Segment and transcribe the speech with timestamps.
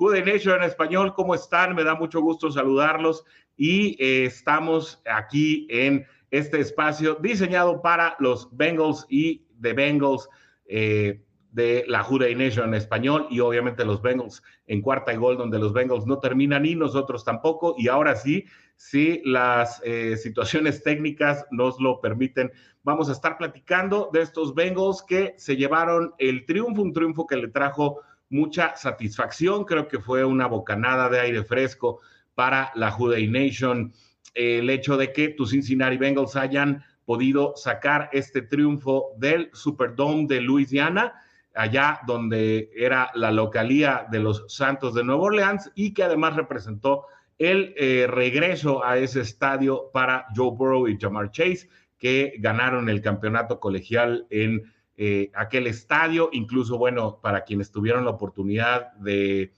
[0.00, 1.74] Jude Nation en español, ¿cómo están?
[1.74, 3.22] Me da mucho gusto saludarlos
[3.54, 10.26] y eh, estamos aquí en este espacio diseñado para los Bengals y de Bengals
[10.64, 15.36] eh, de la Jude Nation en español y obviamente los Bengals en cuarta y gol,
[15.36, 17.74] donde los Bengals no terminan y nosotros tampoco.
[17.76, 22.50] Y ahora sí, si las eh, situaciones técnicas nos lo permiten,
[22.84, 27.36] vamos a estar platicando de estos Bengals que se llevaron el triunfo, un triunfo que
[27.36, 29.64] le trajo mucha satisfacción.
[29.64, 32.00] Creo que fue una bocanada de aire fresco
[32.34, 33.92] para la Juday Nation
[34.34, 40.40] el hecho de que tus Cincinnati Bengals hayan podido sacar este triunfo del Superdome de
[40.40, 41.14] Louisiana,
[41.54, 47.06] allá donde era la localía de los Santos de Nueva Orleans y que además representó
[47.38, 53.02] el eh, regreso a ese estadio para Joe Burrow y Jamar Chase, que ganaron el
[53.02, 59.54] campeonato colegial en eh, aquel estadio, incluso, bueno, para quienes tuvieron la oportunidad de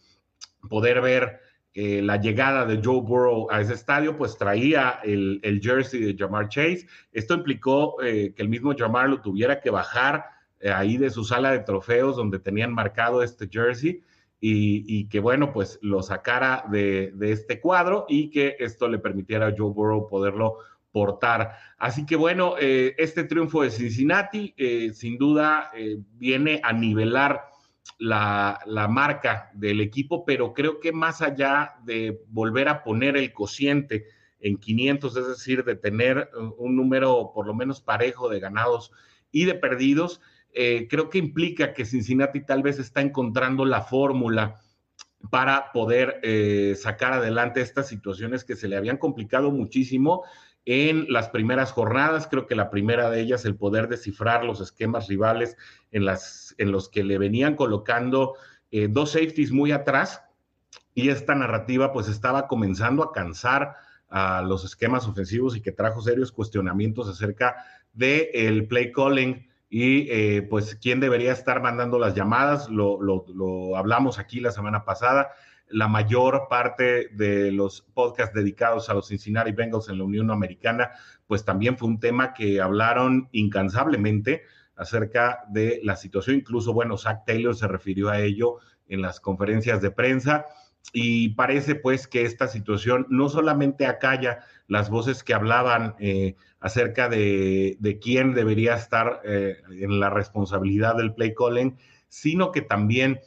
[0.68, 1.40] poder ver
[1.74, 6.48] eh, la llegada de Joe Burrow a ese estadio, pues traía el, jersey de Jamar
[6.48, 6.86] Chase.
[7.10, 10.26] Esto implicó eh, que el mismo Jamar lo tuviera que bajar
[10.72, 14.04] ahí de su sala de trofeos donde tenían marcado este jersey.
[14.38, 19.46] Y, que bueno, pues lo sacara de, de, este cuadro y que esto le permitiera
[19.48, 20.58] a Joe Burrow poderlo
[20.92, 21.56] portar.
[21.78, 27.46] Así que bueno, eh, este triunfo de Cincinnati eh, sin duda eh, viene a nivelar
[27.98, 34.06] la, marca del equipo, pero creo que más allá de volver a poner el cociente
[34.38, 36.28] en 500, es decir, de tener
[36.58, 38.92] un número por lo menos parejo de ganados
[39.30, 40.20] y de perdidos,
[40.52, 44.60] creo que implica que Cincinnati tal vez está encontrando la fórmula
[45.30, 46.20] para poder
[46.76, 50.24] sacar adelante estas situaciones que se le habían complicado muchísimo
[50.64, 52.26] en las primeras jornadas.
[52.28, 55.56] Creo que la primera de ellas, el poder descifrar los esquemas rivales
[55.90, 58.34] en, las, en los que le venían colocando
[58.70, 60.22] eh, dos safeties muy atrás
[60.94, 63.76] y esta narrativa pues estaba comenzando a cansar
[64.08, 67.56] a los esquemas ofensivos y que trajo serios cuestionamientos acerca
[67.92, 72.68] del el play calling y eh, pues quién debería estar mandando las llamadas.
[72.68, 75.30] Lo, lo hablamos aquí la semana pasada
[75.72, 80.90] la mayor parte de los podcasts dedicados a los Cincinnati Bengals en la Unión Americana,
[81.26, 84.42] pues también fue un tema que hablaron incansablemente
[84.76, 86.36] acerca de la situación.
[86.36, 90.46] Incluso, bueno, Zach Taylor se refirió a ello en las conferencias de prensa
[90.92, 97.08] y parece pues que esta situación no solamente acalla las voces que hablaban eh, acerca
[97.08, 101.76] de, quién debería estar eh, en la responsabilidad del play calling,
[102.08, 103.20] sino que también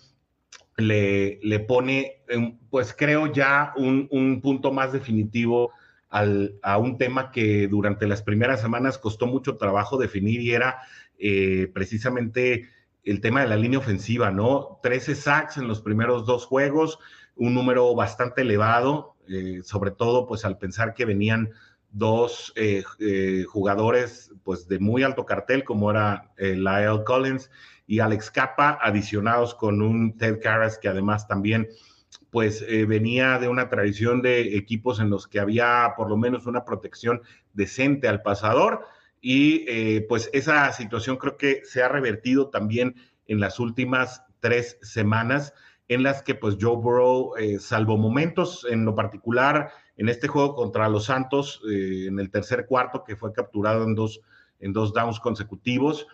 [0.78, 2.22] le, le pone,
[2.70, 5.72] pues creo ya un, punto más definitivo
[6.10, 10.80] a un tema que durante las primeras semanas costó mucho trabajo definir y era
[11.18, 12.70] eh, precisamente
[13.04, 14.80] el tema de la línea ofensiva, ¿no?
[14.82, 17.00] 13 sacks en los primeros dos juegos,
[17.36, 21.52] un número bastante elevado, eh, sobre todo pues al pensar que venían
[21.92, 22.84] dos eh,
[23.48, 27.50] jugadores pues de muy alto cartel como era Lyle Collins
[27.88, 31.68] y Alex Capa, adicionados con un Ted Karras que además también
[32.30, 36.46] pues eh, venía de una tradición de equipos en los que había por lo menos
[36.46, 37.22] una protección
[37.54, 38.86] decente al pasador
[39.22, 42.96] y eh, pues esa situación creo que se ha revertido también
[43.28, 45.54] en las últimas tres semanas
[45.88, 50.56] en las que pues Joe Burrow, eh, salvo momentos en lo particular en este juego
[50.56, 54.20] contra los Santos en el tercer cuarto que fue capturado en dos,
[54.60, 56.06] en dos downs consecutivos,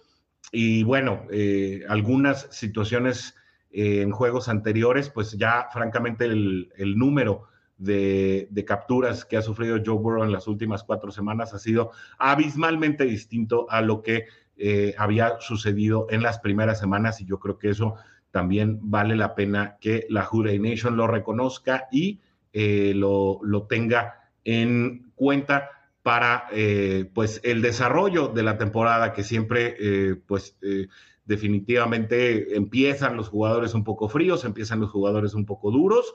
[0.52, 3.36] y bueno, eh, algunas situaciones
[3.72, 7.44] eh, en juegos anteriores, pues ya francamente el, número
[7.78, 13.06] de, capturas que ha sufrido Joe Burrow en las últimas cuatro semanas ha sido abismalmente
[13.06, 14.26] distinto a lo que
[14.58, 17.96] eh, había sucedido en las primeras semanas y yo creo que eso
[18.30, 22.20] también vale la pena que la Juday Nation lo reconozca y
[22.54, 25.70] lo, lo tenga en cuenta
[26.04, 30.88] para eh, pues el desarrollo de la temporada que siempre eh, pues eh,
[31.26, 36.14] definitivamente empiezan los jugadores un poco fríos, empiezan los jugadores un poco duros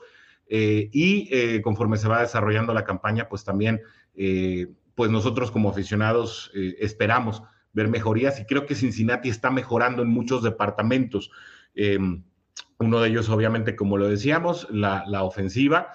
[0.49, 3.81] y conforme se va desarrollando la campaña pues también
[4.95, 7.43] pues nosotros como aficionados esperamos
[7.73, 11.31] ver mejorías y creo que Cincinnati está mejorando en muchos departamentos.
[11.75, 12.23] Em,
[12.79, 15.93] Uno de ellos, obviamente, como lo decíamos, la, ofensiva,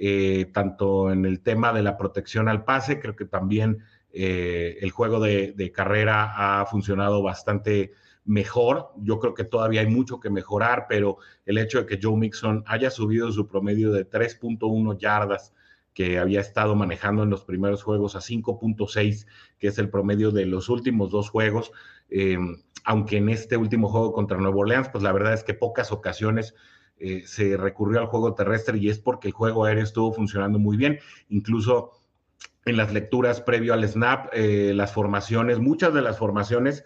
[0.00, 3.78] eh, tanto en el tema de la protección al pase, creo que también
[4.12, 7.90] eh, el juego de, carrera ha funcionado bastante
[8.24, 8.92] mejor.
[8.98, 12.62] Yo creo que todavía hay mucho que mejorar, pero el hecho de que Joe Mixon
[12.66, 15.52] haya subido su promedio de 3.1 yardas
[15.94, 19.26] que había estado manejando en los primeros juegos a 5.6,
[19.58, 21.72] que es el promedio de los últimos dos juegos,
[22.08, 22.38] eh,
[22.84, 26.54] aunque en este último juego contra Nuevo Orleans, pues la verdad es que pocas ocasiones
[27.00, 30.76] eh, se recurrió al juego terrestre y es porque el juego aéreo estuvo funcionando muy
[30.76, 30.98] bien,
[31.28, 31.92] incluso
[32.64, 36.84] en las lecturas previo al snap, eh, las formaciones, muchas de las formaciones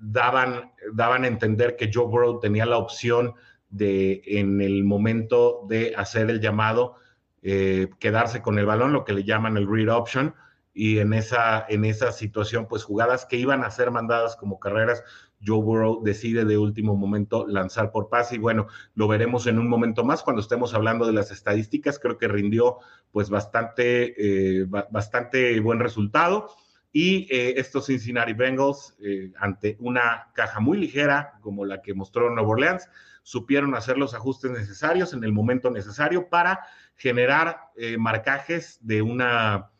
[0.00, 3.34] daban, daban a entender que Joe Burrow tenía la opción
[3.70, 6.96] de, en el momento de hacer el llamado,
[7.42, 10.34] eh, quedarse con el balón, lo que le llaman el read option,
[10.78, 15.02] y en esa, en esa situación, pues jugadas que iban a ser mandadas como carreras,
[15.42, 19.70] Joe Burrow decide de último momento lanzar por pase y bueno, lo veremos en un
[19.70, 22.76] momento más cuando estemos hablando de las estadísticas, creo que rindió
[23.10, 26.50] pues bastante, eh, bastante buen resultado.
[26.92, 32.28] Y eh, estos Cincinnati Bengals, eh, ante una caja muy ligera como la que mostró
[32.28, 32.90] Nueva Orleans,
[33.22, 36.60] supieron hacer los ajustes necesarios en el momento necesario para
[36.96, 37.60] generar
[37.98, 39.70] marcajes de una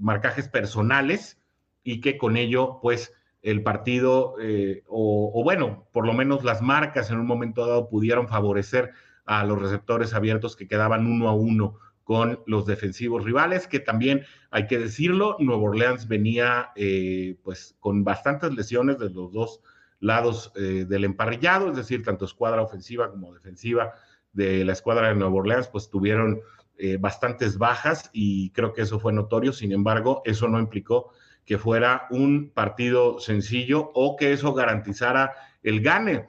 [0.00, 1.40] marcajes personales
[1.82, 3.12] y que con ello, pues,
[3.42, 4.34] el partido,
[4.88, 8.92] o, o, bueno, por lo menos las marcas en un momento dado pudieron favorecer
[9.24, 14.24] a los receptores abiertos que quedaban uno a uno con los defensivos rivales, que también
[14.52, 19.60] hay que decirlo, Nuevo Orleans venía eh, pues con bastantes lesiones de los dos
[19.98, 23.94] lados eh, del emparrillado, es decir, tanto escuadra ofensiva como defensiva
[24.32, 26.42] de la escuadra de Nuevo Orleans, pues tuvieron
[26.78, 31.10] eh, bastantes bajas y creo que eso fue notorio, sin embargo, eso no implicó
[31.44, 35.32] que fuera un partido sencillo o que eso garantizara
[35.62, 36.28] el gane.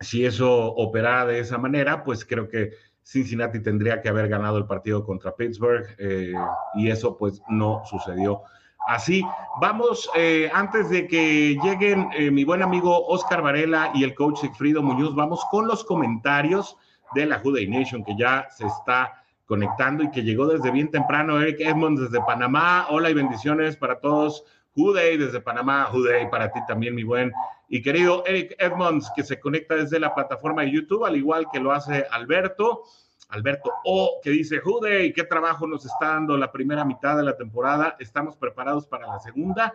[0.00, 2.72] Si eso operara de esa manera, pues creo que
[3.02, 6.32] Cincinnati tendría que haber ganado el partido contra Pittsburgh eh,
[6.74, 8.42] y eso pues no sucedió.
[8.86, 9.22] Así,
[9.60, 14.40] vamos, eh, antes de que lleguen eh, mi buen amigo Oscar Varela y el coach
[14.40, 16.76] Sigfrido Muñoz, vamos con los comentarios
[17.14, 21.40] de la Juday Nation que ya se está conectando y que llegó desde bien temprano.
[21.40, 22.86] Eric Edmonds desde Panamá.
[22.90, 24.44] Hola y bendiciones para todos.
[24.74, 25.84] Juday desde Panamá.
[25.90, 27.32] Juday para ti también, mi buen
[27.68, 31.60] y querido Eric Edmonds, que se conecta desde la plataforma de YouTube, al igual que
[31.60, 32.82] lo hace Alberto.
[33.30, 37.36] Alberto O, que dice, Jude, ¿qué trabajo nos está dando la primera mitad de la
[37.36, 37.96] temporada?
[37.98, 39.74] ¿Estamos preparados para la segunda?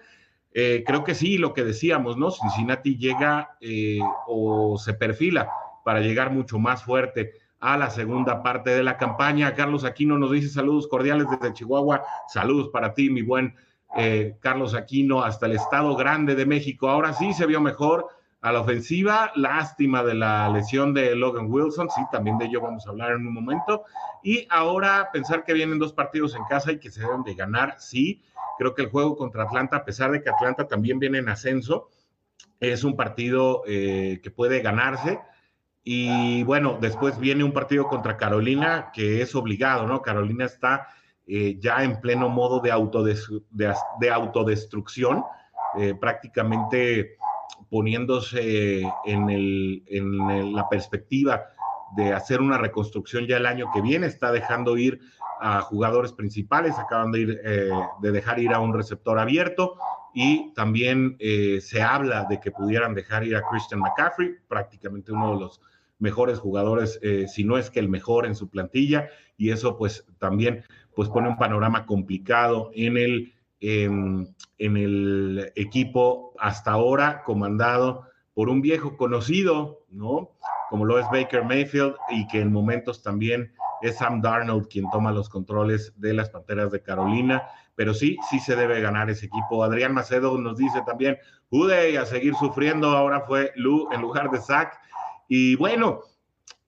[0.53, 2.31] Eh, creo que sí, lo que decíamos, ¿no?
[2.31, 5.49] Cincinnati llega eh, o se perfila
[5.83, 9.53] para llegar mucho más fuerte a la segunda parte de la campaña.
[9.53, 12.03] Carlos Aquino nos dice saludos cordiales desde Chihuahua.
[12.27, 13.55] Saludos para ti, mi buen
[13.97, 16.89] eh, Carlos Aquino hasta el Estado Grande de México.
[16.89, 18.07] Ahora sí se vio mejor
[18.41, 19.31] a la ofensiva.
[19.35, 23.27] Lástima de la lesión de Logan Wilson, sí, también de ello vamos a hablar en
[23.27, 23.83] un momento.
[24.23, 27.75] Y ahora pensar que vienen dos partidos en casa y que se deben de ganar,
[27.79, 28.21] sí.
[28.57, 31.89] Creo que el juego contra Atlanta, a pesar de que Atlanta también viene en ascenso,
[32.59, 35.19] es un partido eh, que puede ganarse.
[35.83, 40.01] Y bueno, después viene un partido contra Carolina que es obligado, ¿no?
[40.01, 40.87] Carolina está
[41.25, 42.71] eh, ya en pleno modo de,
[43.51, 45.23] de, autodestrucción,
[45.77, 47.17] eh, prácticamente
[47.69, 51.45] poniéndose en, el, en, la perspectiva
[51.95, 54.99] de hacer una reconstrucción ya el año que viene, está dejando ir
[55.39, 57.69] a jugadores principales, acaban de, ir, eh,
[58.01, 59.75] de dejar ir a un receptor abierto
[60.13, 65.39] y también se habla de que pudieran dejar ir a Christian McCaffrey, prácticamente uno de
[65.39, 65.61] los
[65.99, 70.63] mejores jugadores, si no es que el mejor en su plantilla, y eso pues también
[70.95, 78.61] pues pone un panorama complicado en el, en el equipo hasta ahora comandado por un
[78.61, 80.31] viejo conocido, ¿no?
[80.69, 83.51] Como lo es Baker Mayfield y que en momentos también
[83.81, 87.43] es Sam Darnold quien toma los controles de las Panteras de Carolina,
[87.79, 89.63] pero sí, sí se debe ganar ese equipo.
[89.63, 91.17] Adrián Macedo nos dice también,
[91.49, 94.77] Jude a seguir sufriendo, ahora fue Lu en lugar de Zach.
[95.29, 96.01] Y bueno,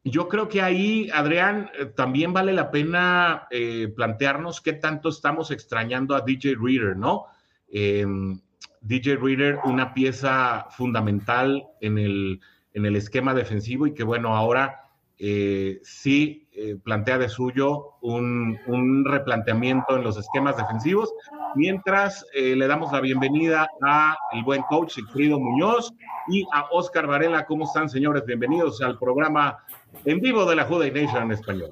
[0.06, 5.52] yo creo que ahí, Adrián, eh, también vale la pena eh, plantearnos qué tanto estamos
[5.52, 7.26] extrañando a DJ Reader, ¿no?
[7.70, 8.40] Em,
[8.80, 12.40] DJ Reader, una pieza fundamental en el,
[12.74, 14.91] en el esquema defensivo y que bueno, ahora
[15.24, 16.38] eh, sí
[16.84, 21.14] plantea de suyo un, un, replanteamiento en los esquemas defensivos,
[21.56, 25.94] mientras le damos la bienvenida a el buen coach Sigfrido Muñoz
[26.28, 27.46] y a Oscar Varela.
[27.46, 28.26] ¿Cómo están, señores?
[28.26, 29.60] Bienvenidos al programa
[30.06, 31.70] en vivo de la Juday Nation en español.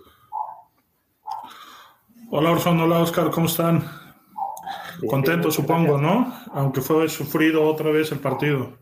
[2.32, 3.84] Hola Orson, hola Oscar, ¿cómo están?
[5.08, 6.32] Contento, supongo, ¿no?
[6.54, 8.78] Aunque fue sufrido otra vez el partido.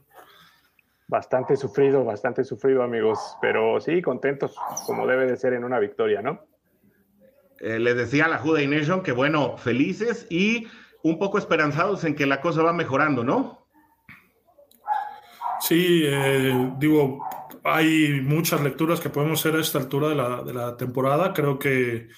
[1.08, 6.22] Bastante sufrido, bastante sufrido, amigos, pero sí, contentos, como debe de ser en una victoria,
[6.22, 6.46] ¿no?
[7.60, 10.68] Eh, les decía a la Juday Nation que, bueno, felices y
[11.04, 13.68] un poco esperanzados en que la cosa va mejorando, ¿no?
[15.60, 17.26] Sí, eh, digo,
[17.64, 21.34] hay muchas lecturas que podemos hacer a esta altura de la, de la temporada.
[21.34, 22.10] Creo que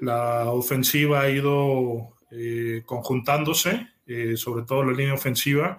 [0.00, 5.78] la ofensiva ha ido eh, conjuntándose, eh, sobre todo la línea ofensiva,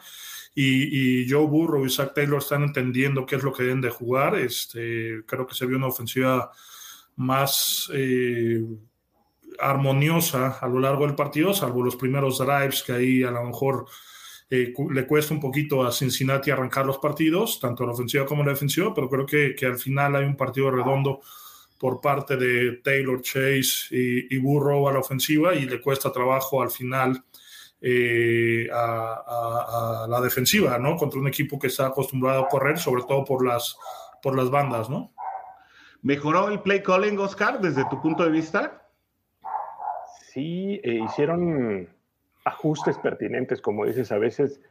[0.53, 4.35] y, Joe Burrow y Zach Taylor están entendiendo qué es lo que deben de jugar.
[4.35, 6.51] Este, creo que se vio una ofensiva
[7.15, 8.63] más eh,
[9.59, 13.85] armoniosa a lo largo del partido, salvo los primeros drives que ahí a lo mejor
[14.49, 18.51] eh, le cuesta un poquito a Cincinnati arrancar los partidos, tanto la ofensiva como la
[18.51, 21.21] defensiva, pero creo que, que al final hay un partido redondo
[21.77, 26.61] por parte de Taylor, Chase y, y, Burrow a la ofensiva y le cuesta trabajo
[26.61, 27.23] al final
[27.81, 30.95] eh, a, a, a, la defensiva, ¿no?
[30.95, 33.77] Contra un equipo que está acostumbrado a correr, sobre todo por las,
[34.21, 35.11] por las bandas, ¿no?
[36.03, 38.81] ¿Mejoró el play calling, Oscar, desde tu punto de vista?
[40.31, 41.89] Sí, eh, hicieron
[42.43, 44.61] ajustes pertinentes, como dices, a veces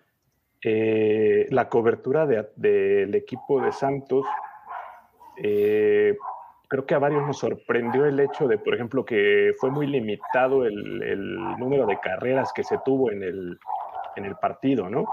[0.63, 4.27] eh, la cobertura del de, equipo de Santos,
[5.37, 6.17] eh,
[6.71, 10.65] creo que a varios nos sorprendió el hecho de, por ejemplo, que fue muy limitado
[10.65, 13.59] el, número de carreras que se tuvo en el,
[14.15, 15.05] en el partido, ¿no?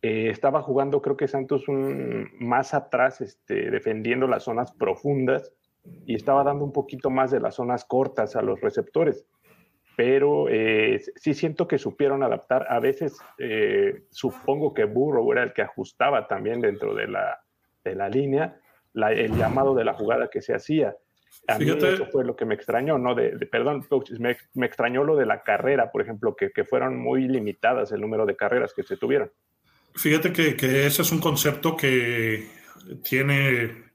[0.00, 5.52] Eh, estaba jugando, creo que Santos un, más atrás, este, defendiendo las zonas profundas
[6.06, 9.26] y estaba dando un poquito más de las zonas cortas a los receptores
[9.96, 12.64] pero eh, sí siento que supieron adaptar.
[12.70, 17.42] A veces eh, supongo que Burrow era el que ajustaba también dentro de la,
[17.84, 18.58] de la línea
[18.92, 20.96] la, el llamado de la jugada que se hacía.
[21.46, 21.86] A Fíjate.
[21.86, 23.14] mí eso fue lo que me extrañó, ¿no?
[23.14, 23.86] De, de perdón,
[24.18, 28.00] me, me, extrañó lo de la carrera, por ejemplo, que, que, fueron muy limitadas el
[28.00, 29.30] número de carreras que se tuvieron.
[29.94, 32.48] Fíjate que, que ese es un concepto que
[33.02, 33.90] tiene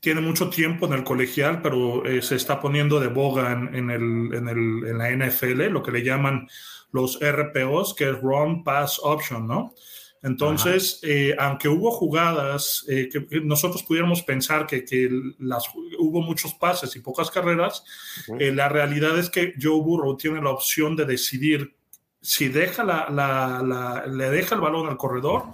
[0.00, 3.90] tiene mucho tiempo en el colegial, pero eh, se está poniendo de boga en, en,
[3.90, 6.48] el, en, el, en, la NFL, lo que le llaman
[6.90, 9.74] los RPOs, que es Run Pass Option, ¿no?
[10.22, 15.08] Entonces, eh, aunque hubo jugadas eh, que nosotros pudiéramos pensar que, que
[15.38, 15.64] las,
[15.98, 17.84] hubo muchos pases y pocas carreras,
[18.28, 18.54] uh -huh.
[18.54, 21.74] la realidad es que Joe Burrow tiene la opción de decidir
[22.20, 25.44] si deja la, la, la, le deja el balón al corredor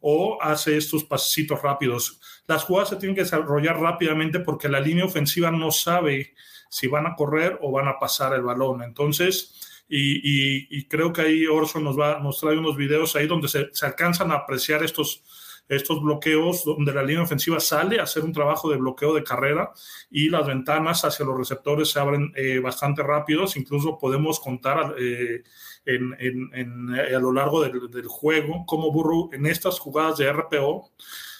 [0.00, 2.20] o hace estos pasecitos rápidos.
[2.46, 6.34] Las jugadas se tienen que desarrollar rápidamente porque la línea ofensiva no sabe
[6.68, 8.82] si van a correr o van a pasar el balón.
[8.82, 9.54] Entonces,
[9.90, 13.48] y, y, y creo que ahí Orson nos, va, nos trae unos videos ahí donde
[13.48, 15.24] se, se alcanzan a apreciar estos,
[15.68, 19.72] estos bloqueos donde la línea ofensiva sale a hacer un trabajo de bloqueo de carrera
[20.08, 23.56] y las ventanas hacia los receptores se abren eh, bastante rápidos.
[23.56, 25.42] Incluso podemos contar eh,
[25.84, 30.32] en, en, en, a lo largo del, del, juego cómo Burrow en estas jugadas de
[30.32, 30.92] RPO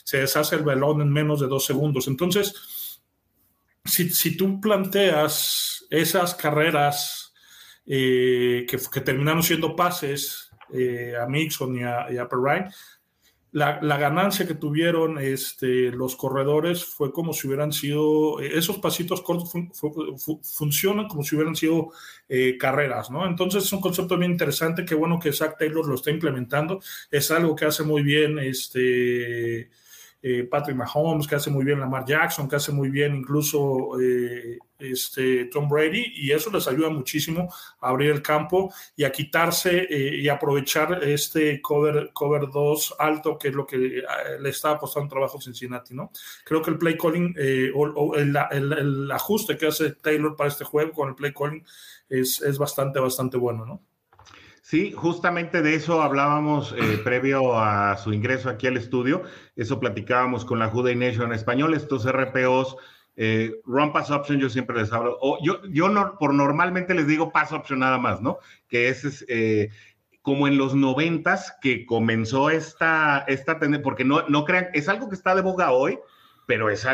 [0.03, 2.09] se deshace el balón en menos de dos segundos.
[2.09, 3.01] Entonces,
[3.85, 7.30] si, si tú planteas esas carreras
[7.93, 12.71] eh, que, que, terminaron siendo pases eh, a Mixon y a, y a Perrine,
[13.51, 19.23] la, la, ganancia que tuvieron este, los corredores fue como si hubieran sido, esos pasitos
[19.23, 21.91] cortos fun, fun, funcionan como si hubieran sido
[22.29, 23.27] eh, carreras, ¿no?
[23.27, 26.81] Entonces es un concepto bien interesante, qué bueno que Zach Taylor lo está implementando,
[27.11, 29.69] es algo que hace muy bien este,
[30.23, 34.59] eh, Patrick Mahomes, que hace muy bien Lamar Jackson, que hace muy bien incluso eh,
[34.79, 39.87] este, Tom Brady, y eso les ayuda muchísimo a abrir el campo y a quitarse
[39.89, 44.03] eh, y aprovechar este cover, cover 2 alto, que es lo que eh,
[44.41, 46.11] le está costando trabajo Cincinnati, ¿no?
[46.45, 47.35] Creo que el play calling
[47.75, 51.65] o, el, el, ajuste que hace Taylor para este juego con el play calling
[52.09, 53.90] es, es bastante, bastante bueno, ¿no?
[54.71, 59.25] Sí, justamente de eso hablábamos eh, previo a su ingreso aquí al estudio.
[59.57, 61.75] Eso platicábamos con la Juday Nation en español.
[61.75, 62.77] Estos RPOs,
[63.17, 65.19] eh, Run Pass Option, yo siempre les hablo.
[65.21, 68.39] O yo, yo no, por normalmente les digo Pass Option nada más, ¿no?
[68.69, 69.71] Que es eh,
[70.23, 75.09] como en los noventas que comenzó esta, esta tendencia, porque no, no crean, es algo
[75.09, 75.99] que está de boga hoy,
[76.47, 76.87] pero es,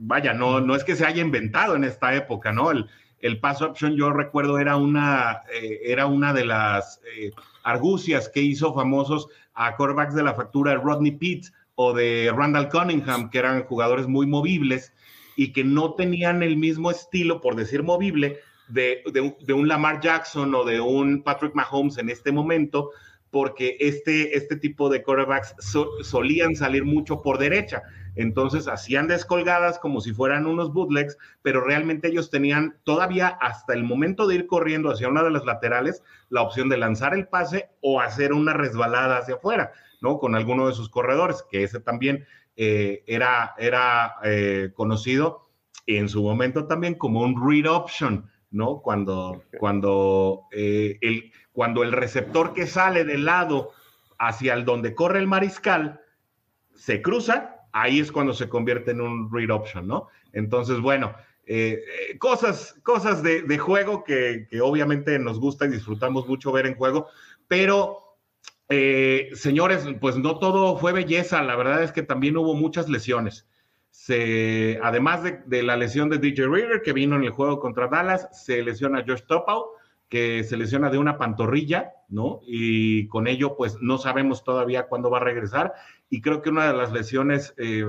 [0.00, 2.70] vaya, no, no es que se haya inventado en esta época, ¿no?
[2.70, 2.90] El,
[3.22, 7.30] el pass option yo recuerdo era una, eh, era una de las eh,
[7.62, 13.30] argucias que hizo famosos a quarterbacks de la factura Rodney Pitts o de Randall Cunningham,
[13.30, 14.92] que eran jugadores muy movibles
[15.36, 20.54] y que no tenían el mismo estilo, por decir movible, de, de, un Lamar Jackson
[20.54, 22.90] o de un Patrick Mahomes en este momento,
[23.30, 27.82] porque este, este tipo de quarterbacks so, solían salir mucho por derecha.
[28.14, 33.84] Entonces hacían descolgadas como si fueran unos bootlegs, pero realmente ellos tenían todavía hasta el
[33.84, 37.70] momento de ir corriendo hacia una de las laterales la opción de lanzar el pase
[37.80, 40.18] o hacer una resbalada hacia afuera, ¿no?
[40.18, 42.26] Con alguno de sus corredores, que ese también
[42.56, 45.48] eh, era, era eh, conocido
[45.86, 48.82] en su momento también como un read option, ¿no?
[48.82, 53.70] Cuando, cuando, eh, el, cuando el receptor que sale del lado
[54.18, 56.00] hacia el donde corre el mariscal
[56.74, 60.08] se cruza, ahí es cuando se convierte en un read option, ¿no?
[60.32, 61.14] Entonces, bueno,
[62.18, 67.08] cosas, cosas de, juego que, que, obviamente nos gusta y disfrutamos mucho ver en juego,
[67.48, 68.02] pero
[68.74, 73.46] eh, señores, pues no todo fue belleza, la verdad es que también hubo muchas lesiones.
[73.90, 78.30] Se, además de, la lesión de DJ Reader, que vino en el juego contra Dallas,
[78.32, 79.66] se lesiona Josh Topau,
[80.12, 82.40] que se lesiona de una pantorrilla, ¿no?
[82.46, 85.72] Y con ello, pues no sabemos todavía cuándo va a regresar.
[86.10, 87.86] Y creo que una de las lesiones eh,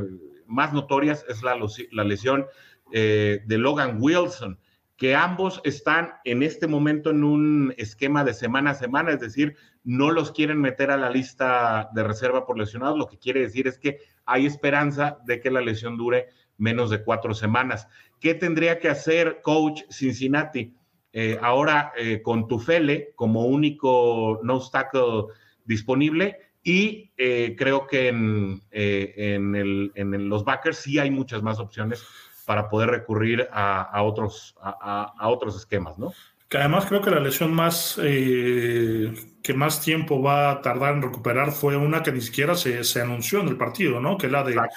[0.47, 1.57] más notorias es la,
[1.91, 2.45] la lesión
[2.93, 4.57] eh, de Logan Wilson,
[4.95, 9.57] que ambos están en este momento en un esquema de semana a semana, es decir,
[9.83, 13.67] no los quieren meter a la lista de reserva por lesionados, lo que quiere decir
[13.67, 17.89] es que hay esperanza de que la lesión dure menos de cuatro semanas.
[18.21, 20.73] ¿Qué tendría que hacer coach Cincinnati?
[21.15, 25.27] Eh, ahora eh, con Tufele como único no obstáculo
[25.63, 32.03] disponible y eh, creo que en, en, los backers sí hay muchas más opciones
[32.47, 36.13] para poder recurrir a, otros, a, otros esquemas, ¿no?
[36.53, 41.01] Que además creo que la lesión más eh, que más tiempo va a tardar en
[41.01, 44.19] recuperar fue una que ni siquiera se, se anunció en el partido, ¿no?
[44.19, 44.69] Que la de la,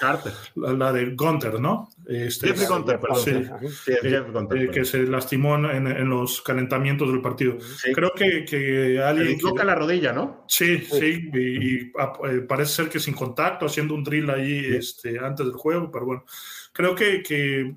[0.55, 1.87] la, de Gunter, ¿no?
[2.07, 3.19] Este, Gunter, perdón.
[3.23, 7.59] Sí, eh, que se lastimó en, en, los calentamientos del partido.
[7.93, 9.37] Creo que, que alguien.
[9.37, 10.45] toca la rodilla, ¿no?
[10.47, 15.19] Sí, sí, y, ah, eh, parece ser que sin contacto, haciendo un drill ahí este,
[15.19, 16.25] antes del juego, pero bueno,
[16.73, 17.75] creo que, que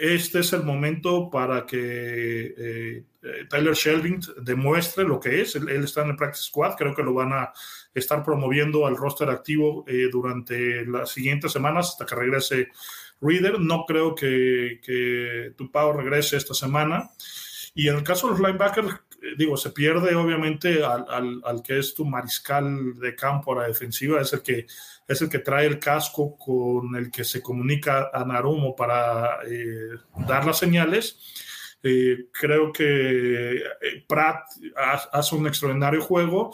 [0.00, 3.04] este es el momento para que eh,
[3.48, 5.56] Tyler Shelving demuestre lo que es.
[5.56, 7.52] Él, está en el Practice Squad, creo que lo van a
[7.94, 12.68] estar promoviendo al roster activo eh, durante las siguientes semanas hasta que regrese
[13.20, 13.60] Reader.
[13.60, 17.10] No creo que, que Tupao regrese esta semana.
[17.74, 18.88] Y en el caso de los linebackers,
[19.22, 23.68] eh, digo, se pierde obviamente al, al, que es tu mariscal de campo a la
[23.68, 24.66] defensiva, es el que
[25.06, 29.90] es el que trae el casco con el que se comunica a Narumo para eh,
[30.26, 31.20] dar las señales
[31.82, 34.48] eh, creo que eh, Pratt
[35.12, 36.52] hace un extraordinario juego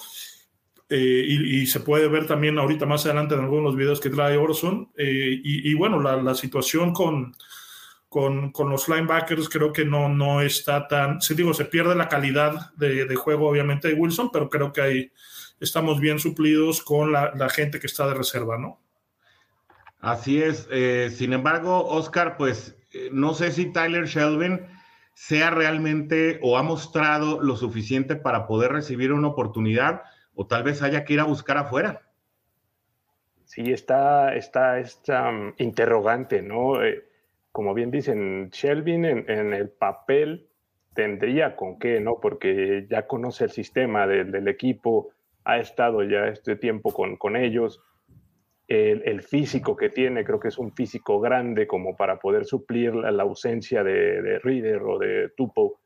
[0.90, 4.90] y, se puede ver también ahorita más adelante en algunos videos que trae Orson.
[4.98, 7.34] Y, bueno, la, situación con,
[8.10, 12.10] con, con, los linebackers creo que no, no está tan, si digo, se pierde la
[12.10, 15.12] calidad de, de, juego obviamente de Wilson, pero creo que ahí
[15.62, 18.80] estamos bien suplidos con la, la gente que está de reserva, ¿no?
[20.00, 20.68] Así es.
[21.16, 22.76] sin embargo, Oscar, pues
[23.12, 24.66] no sé si Tyler Shelvin
[25.14, 30.02] sea realmente o ha mostrado lo suficiente para poder recibir una oportunidad
[30.34, 32.02] o tal vez haya que ir a buscar afuera.
[33.44, 36.82] Sí, está, está esta um, interrogante, ¿no?
[36.82, 37.04] Eh,
[37.50, 40.48] como bien dicen, Shelvin en, el papel
[40.94, 42.18] tendría con qué, ¿no?
[42.18, 45.10] Porque ya conoce el sistema del, equipo,
[45.44, 47.80] ha estado ya este tiempo con, con ellos
[48.68, 53.22] el, físico que tiene, creo que es un físico grande como para poder suplir la,
[53.22, 55.80] ausencia de, de, Reader o de Tupo,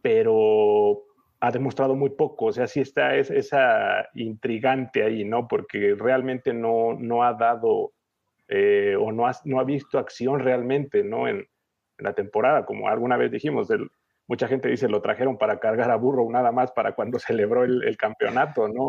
[0.00, 1.02] pero
[1.40, 5.48] ha demostrado muy poco, o sea, sí está es, esa intrigante ahí, ¿no?
[5.48, 7.92] Porque realmente no, no ha dado
[8.48, 11.26] eh, o no ha, no ha visto acción realmente, ¿no?
[11.26, 11.46] En,
[11.98, 13.68] la temporada, como alguna vez dijimos,
[14.28, 17.82] mucha gente dice lo trajeron para cargar a burro nada más para cuando celebró el,
[17.82, 18.84] el campeonato, ¿no?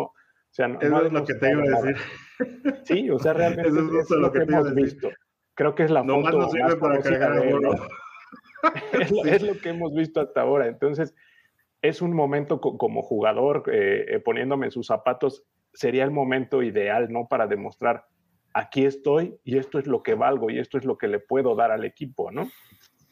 [0.49, 1.97] O sea, no, Eso es lo que te iba a decir.
[2.83, 5.09] Sí, o sea, realmente es, lo, que, hemos visto.
[5.53, 7.43] Creo que es la no foto más sirve para cargar
[9.25, 10.67] es, lo que hemos visto hasta ahora.
[10.67, 11.13] Entonces,
[11.81, 17.11] es un momento como jugador, eh, eh, poniéndome en sus zapatos, sería el momento ideal,
[17.11, 17.27] ¿no?
[17.27, 18.07] Para demostrar,
[18.53, 21.55] aquí estoy y esto es lo que valgo y esto es lo que le puedo
[21.55, 22.49] dar al equipo, ¿no?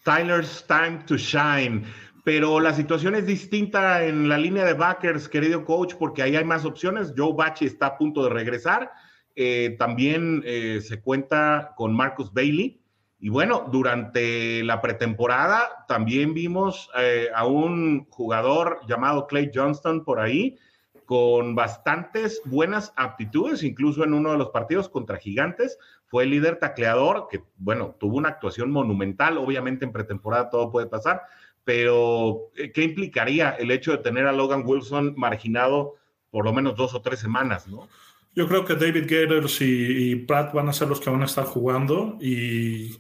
[0.04, 1.84] Tyler's time to shine
[2.28, 6.44] pero la situación es distinta en la línea de backers, querido coach, porque ahí hay
[6.44, 7.14] más opciones.
[7.16, 8.92] Joe Bachi está a punto de regresar.
[9.34, 12.82] Eh, también eh, se cuenta con Marcus Bailey.
[13.22, 20.20] Y bueno, durante la pretemporada también vimos eh, a un jugador llamado Clay Johnston por
[20.20, 20.58] ahí,
[21.06, 26.60] con bastantes buenas aptitudes, incluso en uno de los partidos contra Gigantes, fue el líder
[26.60, 31.22] tacleador, que bueno, tuvo una actuación monumental, obviamente en pretemporada todo puede pasar,
[31.68, 35.96] pero eh, ¿qué implicaría el hecho de tener a Logan Wilson marginado
[36.32, 37.90] por lo menos dos o tres semanas, no?
[38.34, 41.44] Yo creo que David Gators y, Pratt van a ser los que van a estar
[41.44, 42.98] jugando y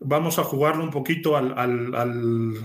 [0.00, 2.56] vamos a jugarlo un poquito al, al,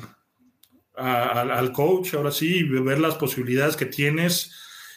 [0.95, 4.55] al, coach, ahora sí, ver las posibilidades que tienes.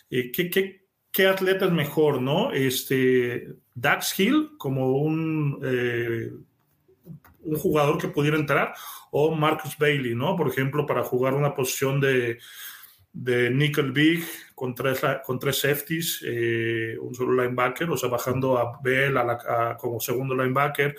[0.09, 2.51] Eh, ¿qué, qué, qué, atleta es mejor, no?
[2.53, 6.31] Este, Dax Hill como un, eh,
[7.43, 8.73] un jugador que pudiera entrar
[9.11, 10.37] o Marcus Bailey, ¿no?
[10.37, 12.39] Por ejemplo, para jugar una posición de,
[13.13, 18.59] de nickel big con tres, con tres safeties, eh, un solo linebacker, o sea, bajando
[18.59, 20.95] a Bell a como segundo linebacker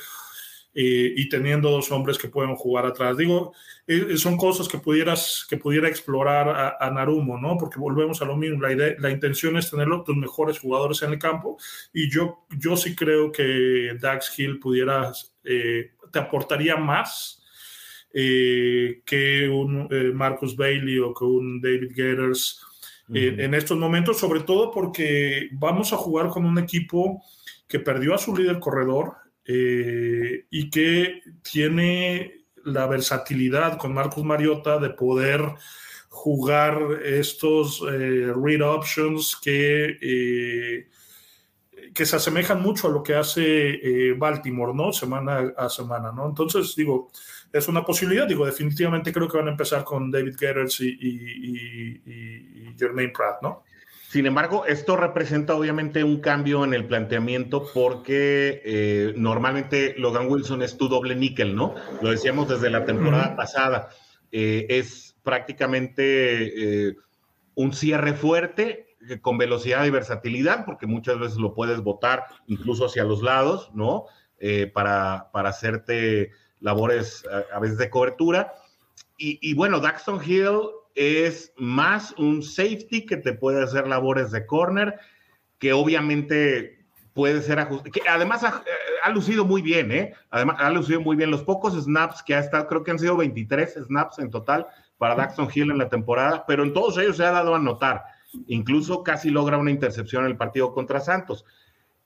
[0.73, 3.17] eh, y teniendo dos hombres que pueden jugar atrás.
[3.17, 3.53] Digo,
[3.87, 7.57] eh, son cosas que pudieras que pudiera explorar a, Narumo, ¿no?
[7.57, 11.13] Porque volvemos a lo mismo, la, idea, la intención es tener los mejores jugadores en
[11.13, 11.57] el campo
[11.93, 15.11] y yo, yo sí creo que Dax Hill pudiera,
[15.43, 17.38] te aportaría más
[18.11, 22.65] eh, que un eh, Marcus Bailey o que un David Gators
[23.13, 27.23] eh, en estos momentos, sobre todo porque vamos a jugar con un equipo
[27.67, 29.13] que perdió a su líder corredor
[29.45, 35.41] y que tiene la versatilidad con Marcus Mariota de poder
[36.09, 40.85] jugar estos read options que
[41.95, 44.93] que se asemejan mucho a lo que hace Baltimore, ¿no?
[44.93, 46.27] Semana a semana, ¿no?
[46.27, 47.09] Entonces, digo,
[47.51, 48.27] es una posibilidad.
[48.27, 53.63] Digo, definitivamente creo que van a empezar con David Getters y, y, Jermaine Pratt, ¿no?
[54.09, 60.63] Sin embargo, esto representa obviamente un cambio en el planteamiento porque eh, normalmente Logan Wilson
[60.63, 61.75] es tu doble níquel, ¿no?
[62.01, 63.89] Lo decíamos desde la temporada pasada.
[64.31, 66.95] Eh, es prácticamente eh,
[67.53, 68.87] un cierre fuerte
[69.21, 74.05] con velocidad y versatilidad, porque muchas veces lo puedes botar incluso hacia los lados, ¿no?
[74.73, 78.53] para, para hacerte labores a, veces de cobertura.
[79.17, 80.59] Y, bueno, Daxton Hill
[80.95, 84.97] es más un safety que te puede hacer labores de corner,
[85.57, 90.13] que obviamente puede ser ajustado, que además ha, lucido muy bien, ¿eh?
[90.29, 93.17] Además, ha lucido muy bien los pocos snaps que ha estado, creo que han sido
[93.17, 94.67] 23 snaps en total
[94.97, 98.03] para Daxton Hill en la temporada, pero en todos ellos se ha dado a notar.
[98.47, 101.45] Incluso casi logra una intercepción en el partido contra Santos.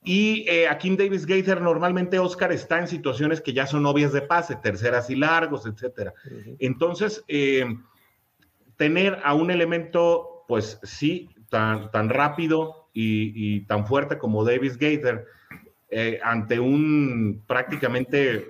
[0.04, 4.12] Y eh, aquí en Davis Gaither normalmente Oscar está en situaciones que ya son obvias
[4.12, 6.12] de pase, terceras y largos, etcétera.
[6.58, 7.64] Entonces, eh,
[8.76, 15.24] tener a un elemento, pues sí, tan, tan rápido y, tan fuerte como Davis Gaither,
[15.88, 18.46] eh, ante un prácticamente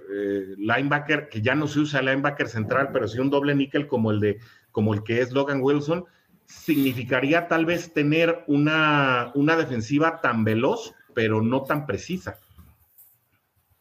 [0.58, 4.18] linebacker que ya no se usa linebacker central, pero sí un doble níquel como el
[4.18, 4.38] de
[4.72, 6.04] como el que es Logan Wilson,
[6.46, 12.38] significaría tal vez tener una, una defensiva tan veloz pero no tan precisa.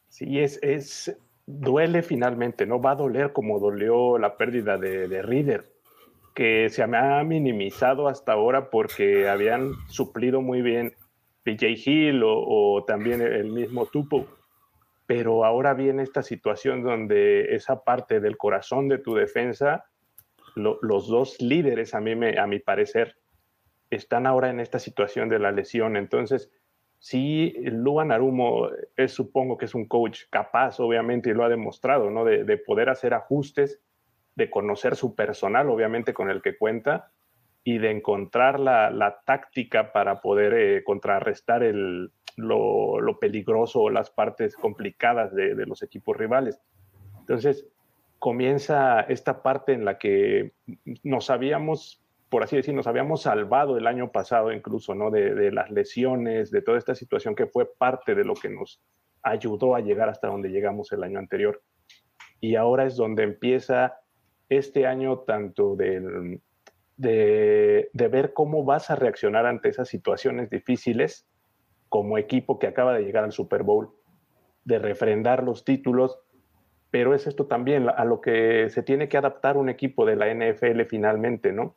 [0.09, 5.21] Sí, es, es, duele finalmente, no va a doler como dolió la pérdida de, de
[5.21, 5.65] Reader,
[6.35, 10.93] que se me ha minimizado hasta ahora porque habían suplido muy bien
[11.43, 14.25] PJ Hill o, también el mismo Tupo.
[15.05, 19.85] Pero ahora viene esta situación donde esa parte del corazón de tu defensa,
[20.55, 23.17] los dos líderes, a, mí me, a mi parecer,
[23.89, 25.97] están ahora en esta situación de la lesión.
[25.97, 26.51] Entonces,
[27.03, 32.09] sí, Luan Arumo es, supongo que es un coach capaz, obviamente, y lo ha demostrado,
[32.09, 32.23] ¿no?
[32.23, 33.81] De, poder hacer ajustes,
[34.35, 37.11] de conocer su personal, obviamente, con el que cuenta,
[37.65, 44.55] y de encontrar la, táctica para poder eh, contrarrestar el, lo, peligroso o las partes
[44.55, 46.61] complicadas de, de los equipos rivales.
[47.19, 47.67] Entonces,
[48.17, 50.53] comienza esta parte en la que
[51.03, 52.01] nos habíamos
[52.33, 55.11] por así decir, nos habíamos salvado el año pasado incluso, ¿no?
[55.11, 58.81] De, las lesiones, de toda esta situación que fue parte de lo que nos
[59.21, 61.61] ayudó a llegar hasta donde llegamos el año anterior.
[62.39, 63.99] Y ahora es donde empieza
[64.49, 66.41] este año tanto de,
[66.97, 71.27] de ver cómo vas a reaccionar ante esas situaciones difíciles
[71.87, 73.91] como equipo que acaba de llegar al Super Bowl,
[74.65, 76.17] de refrendar los títulos,
[76.89, 80.33] pero es esto también a lo que se tiene que adaptar un equipo de la
[80.33, 81.75] NFL finalmente, ¿no?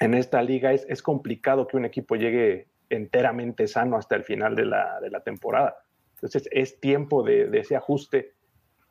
[0.00, 4.56] En esta liga es, es complicado que un equipo llegue enteramente sano hasta el final
[4.56, 5.76] de la, de la temporada.
[6.14, 8.34] Entonces es tiempo de, de, ese ajuste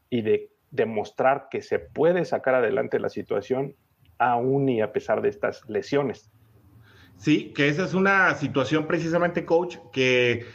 [0.10, 3.76] y de demostrar que se puede sacar adelante la situación
[4.20, 6.32] aún y a pesar de estas lesiones.
[7.18, 10.46] Sí, que esa es una situación precisamente, coach, que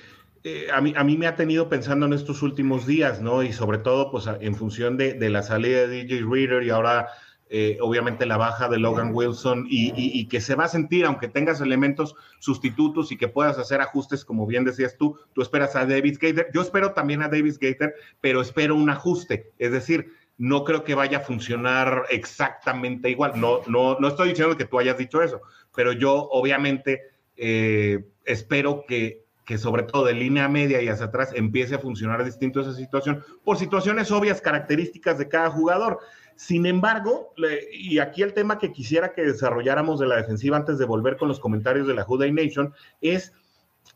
[0.44, 3.42] eh, a, mí, a mí me ha tenido pensando en estos últimos días, ¿no?
[3.42, 7.08] Y sobre todo, pues en función de, de la salida de DJ Reader y ahora
[7.56, 11.60] eh, obviamente la baja de Logan Wilson y, que se va a sentir, aunque tengas
[11.60, 16.18] elementos sustitutos y que puedas hacer ajustes, como bien decías tú, tú esperas a David
[16.20, 20.82] Gator, yo espero también a David Gator, pero espero un ajuste, es decir, no creo
[20.82, 25.22] que vaya a funcionar exactamente igual, no, no, no estoy diciendo que tú hayas dicho
[25.22, 25.40] eso,
[25.76, 27.02] pero yo obviamente
[27.36, 32.24] eh, espero que que sobre todo de línea media y hacia atrás empiece a funcionar
[32.24, 36.00] distinto esa situación por situaciones obvias, características de cada jugador.
[36.36, 37.32] Sin embargo,
[37.72, 41.28] y aquí el tema que quisiera que desarrolláramos de la defensiva antes de volver con
[41.28, 43.32] los comentarios de la Juday Nation es,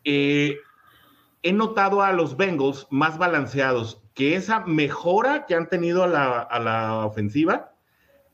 [0.05, 0.57] eh,
[1.42, 6.40] he notado a los Bengals más balanceados, que esa mejora que han tenido a la,
[6.40, 7.72] a la ofensiva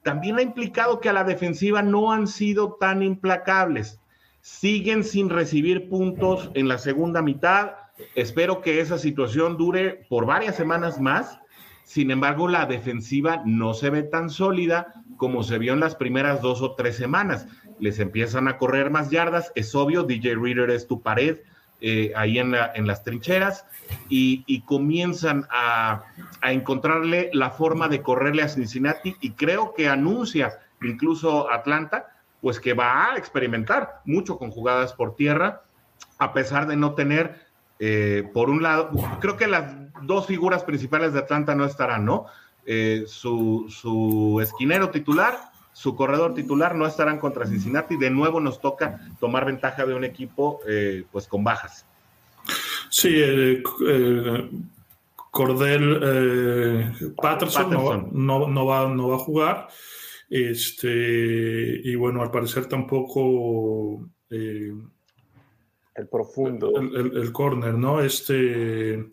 [0.02, 4.00] también ha implicado que a la defensiva no han sido tan implacables.
[4.42, 7.72] Siguen sin recibir puntos en la segunda mitad.
[8.14, 11.40] Espero que esa situación dure por varias semanas más
[11.84, 16.40] sin embargo, la defensiva no se ve tan sólida como se vio en las primeras
[16.40, 17.46] dos o tres semanas.
[17.78, 21.38] Les empiezan a correr más yardas, es obvio, DJ Reader es tu pared
[21.80, 23.66] eh, ahí en, las trincheras
[24.08, 26.04] y, comienzan a,
[26.42, 32.08] encontrarle la forma de correrle a Cincinnati y creo que anuncia incluso Atlanta,
[32.40, 35.62] pues que va a experimentar mucho con jugadas por tierra,
[36.18, 37.46] a pesar de no tener,
[37.78, 42.26] eh, por un lado, creo que las dos figuras principales de Atlanta no estarán, ¿no?
[42.66, 45.38] Eh, su, esquinero titular,
[45.72, 47.96] su corredor titular no estarán contra Cincinnati.
[47.96, 51.84] De nuevo nos toca tomar ventaja de un equipo eh, pues con bajas.
[52.90, 53.62] Sí, eh,
[55.30, 59.68] Cordell Patterson, No, va, no va a jugar.
[60.30, 66.72] Este, y bueno, al parecer tampoco el profundo.
[66.76, 68.00] El, el, corner, ¿no?
[68.00, 69.10] Este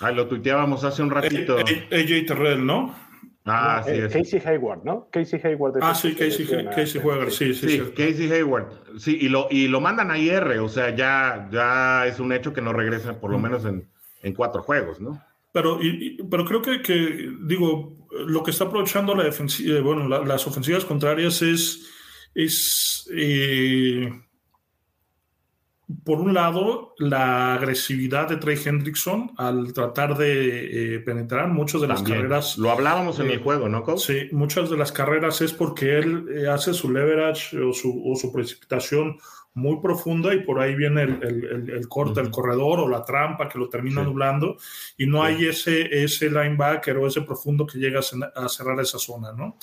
[0.00, 1.56] Ah, lo tuiteábamos hace un ratito.
[1.56, 2.94] AJ Terrell, ¿no?
[3.46, 3.92] Ah, sí.
[3.92, 5.08] Eh, Casey Hayward, ¿no?
[5.10, 5.78] Casey Hayward.
[5.82, 7.68] Ah, sí, Casey, Casey Hayward, sí, sí.
[7.68, 8.72] Sí, Casey Hayward.
[8.98, 12.54] Sí, y lo, y lo mandan a IR, o sea, ya, ya es un hecho
[12.54, 13.86] que no regresa por lo menos en,
[14.22, 15.22] en cuatro juegos, ¿no?
[15.52, 20.46] Pero, y, pero creo que, que, digo, lo que está aprovechando la defensiva, bueno, las
[20.46, 21.86] ofensivas contrarias es,
[22.34, 24.10] es eh,
[26.04, 31.88] por un lado, la agresividad de Trey Hendrickson al tratar de eh, penetrar muchas de
[31.88, 32.58] las carreras.
[32.58, 34.00] Lo hablábamos en el eh, juego, ¿no, Coach?
[34.00, 39.16] Sí, muchas de las carreras es porque él eh, hace su leverage o su, precipitación
[39.54, 43.68] muy profunda y por ahí viene el, corte, el corredor o la trampa que lo
[43.68, 44.56] termina nublando
[44.98, 49.32] y no hay ese, ese linebacker o ese profundo que llega a cerrar esa zona,
[49.32, 49.56] ¿no?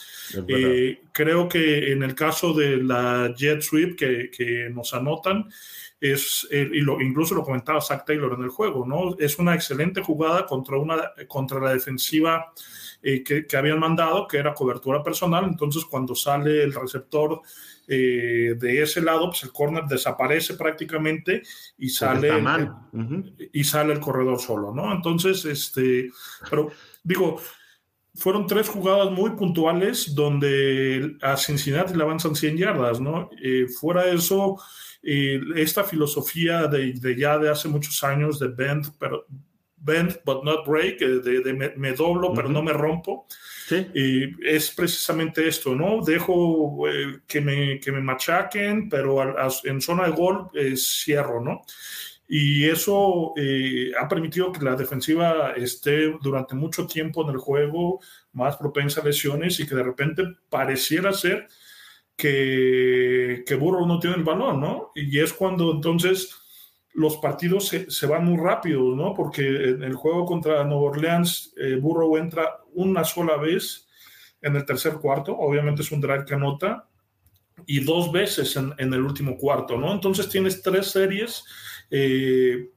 [1.11, 5.49] creo que en el caso de la jet sweep que, que nos anotan,
[6.01, 9.15] es, eh, y lo, incluso lo comentaba Zach Taylor en el juego, ¿no?
[9.19, 12.51] Es una excelente jugada contra, una, contra la defensiva
[13.03, 15.45] eh, que, que, habían mandado, que era cobertura personal.
[15.45, 17.41] Entonces, cuando sale el receptor
[17.87, 21.43] eh, de ese lado, pues el corner desaparece prácticamente
[21.77, 22.31] y sale,
[23.53, 24.91] y sale el corredor solo, ¿no?
[24.91, 26.09] Entonces, este,
[26.49, 26.71] pero
[27.03, 27.39] digo,
[28.15, 33.29] fueron tres jugadas muy puntuales donde a Cincinnati le avanzan 100 yardas, ¿no?
[33.79, 34.57] fuera de eso
[35.03, 39.25] esta filosofía de, ya de hace muchos años de bend, pero
[39.77, 43.25] bend but not break, de, me, doblo pero no me rompo,
[43.93, 46.03] y es precisamente esto, ¿no?
[46.03, 51.61] Dejo eh, que, me, que me machaquen, pero en zona de gol eh, cierro, ¿no?
[52.33, 57.99] Y eso eh, ha permitido que la defensiva esté durante mucho tiempo en el juego
[58.31, 61.49] más propensa a lesiones y que de repente pareciera ser
[62.15, 64.91] que, que Burrow no tiene el balón, ¿no?
[64.95, 66.37] Y es cuando entonces
[66.93, 69.13] los partidos se, van muy rápido, ¿no?
[69.13, 73.87] Porque en el juego contra Nueva Orleans, eh, Burrow entra una sola vez
[74.41, 76.87] en el tercer cuarto, obviamente es un drive que anota,
[77.65, 79.91] y dos veces en, en el último cuarto, ¿no?
[79.91, 81.45] Entonces tienes tres series
[81.91, 82.69] eh,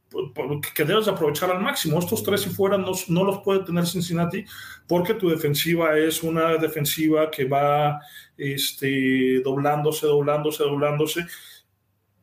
[0.75, 1.99] que debes aprovechar al máximo.
[1.99, 4.45] Estos tres si fueran no, no, los puede tener Cincinnati
[4.87, 8.01] porque tu defensiva es una defensiva que va
[8.37, 11.27] este, doblándose, doblándose, doblándose.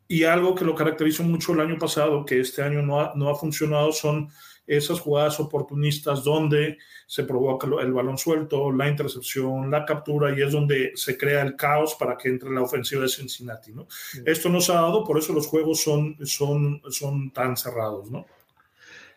[0.07, 3.29] Y algo que lo caracterizó mucho el año pasado, que este año no ha, no
[3.29, 4.29] ha funcionado, son
[4.67, 10.51] esas jugadas oportunistas donde se provoca el balón suelto, la intercepción, la captura y es
[10.51, 13.73] donde se crea el caos para que entre la ofensiva de Cincinnati.
[13.73, 13.87] ¿no?
[14.25, 18.09] Esto nos ha dado, por eso los juegos son, son, son tan cerrados.
[18.11, 18.25] ¿no?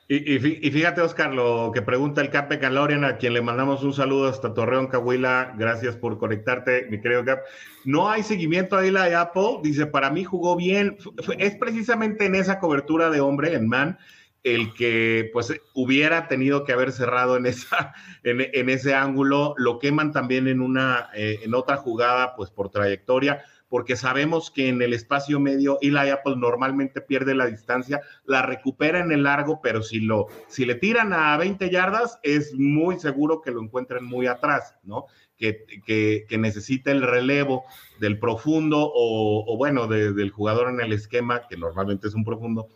[0.06, 4.28] Y, fíjate, Oscar, lo que pregunta el Cape Calorian, a quien le mandamos un saludo
[4.28, 5.54] hasta Torreón, Cahuila.
[5.56, 7.40] Gracias por conectarte, mi querido Cap.
[7.86, 9.60] No hay seguimiento ahí la de Apple.
[9.62, 10.98] Dice, para mí jugó bien.
[11.38, 13.98] Es precisamente en esa cobertura de hombre, en man,
[14.44, 19.54] el que pues hubiera tenido que haber cerrado en, esa, en, ese ángulo.
[19.56, 23.42] Lo queman también en, una, eh, en otra jugada, pues por trayectoria
[23.74, 29.00] porque sabemos que en el espacio medio Eli Apple normalmente pierde la distancia, la recupera
[29.00, 33.40] en el largo, pero si, lo, si le tiran a 20 yardas, es muy seguro
[33.40, 35.06] que lo encuentren muy atrás, ¿no?
[35.36, 37.64] Que, que, necesita el relevo
[37.98, 42.68] del profundo o, bueno, del jugador en el esquema, que normalmente es un profundo,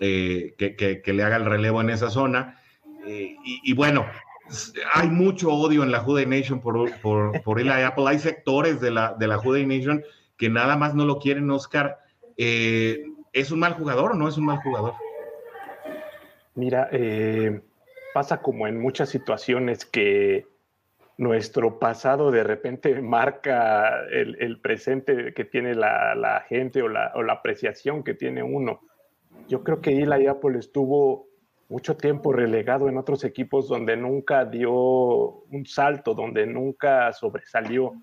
[0.00, 2.60] eh, que, le haga el relevo en esa zona.
[3.06, 4.06] Eh, y, bueno,
[4.92, 8.04] hay mucho odio en la Juday Nation por, por, por Eli Apple.
[8.06, 10.02] Hay sectores de la, de la Juday Nation
[10.36, 11.98] que nada más no lo quieren, Oscar.
[12.36, 14.94] ¿Es un mal jugador o no es un mal jugador?
[16.54, 16.88] Mira,
[18.12, 20.46] pasa como en muchas situaciones que
[21.16, 28.14] nuestro pasado de repente marca el, presente que tiene la, gente o la, apreciación que
[28.14, 28.80] tiene uno.
[29.48, 31.28] Yo creo que Eli Apple estuvo
[31.68, 37.94] mucho tiempo relegado en otros equipos donde nunca dio un salto, donde nunca sobresalió.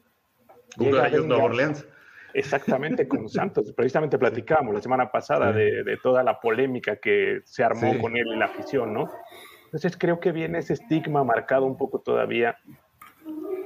[0.77, 1.85] Llega Nueva Orleans.
[2.33, 3.73] Exactamente, con Santos.
[3.73, 8.27] Precisamente platicábamos la semana pasada de, de, toda la polémica que se armó con él
[8.27, 9.09] y la afición, ¿no?
[9.65, 12.57] Entonces creo que viene ese estigma marcado un poco todavía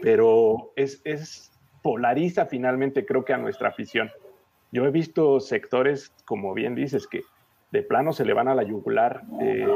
[0.05, 1.51] pero es, es
[1.81, 4.11] polariza finalmente creo que a nuestra afición.
[4.71, 7.21] Yo he visto sectores, como bien dices, que
[7.75, 9.23] de plano se le van a la yugular.
[9.41, 9.67] Eh,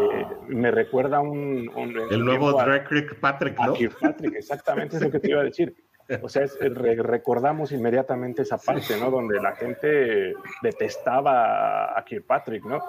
[0.47, 1.69] me recuerda un...
[2.09, 3.73] el nuevo Drake Patrick, ¿no?
[3.99, 5.75] Patrick, exactamente es lo que te iba a decir.
[6.23, 9.11] O sea, recordamos inmediatamente esa parte, ¿no?
[9.11, 10.33] Donde la gente
[10.63, 12.79] detestaba a Kirkpatrick, ¿no?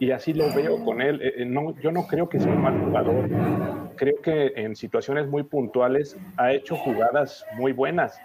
[0.00, 1.20] Y así lo veo con él.
[1.20, 3.28] Eh, eh, no, yo no creo que sea un mal jugador.
[3.96, 8.18] Creo que en situaciones muy puntuales ha hecho jugadas muy buenas.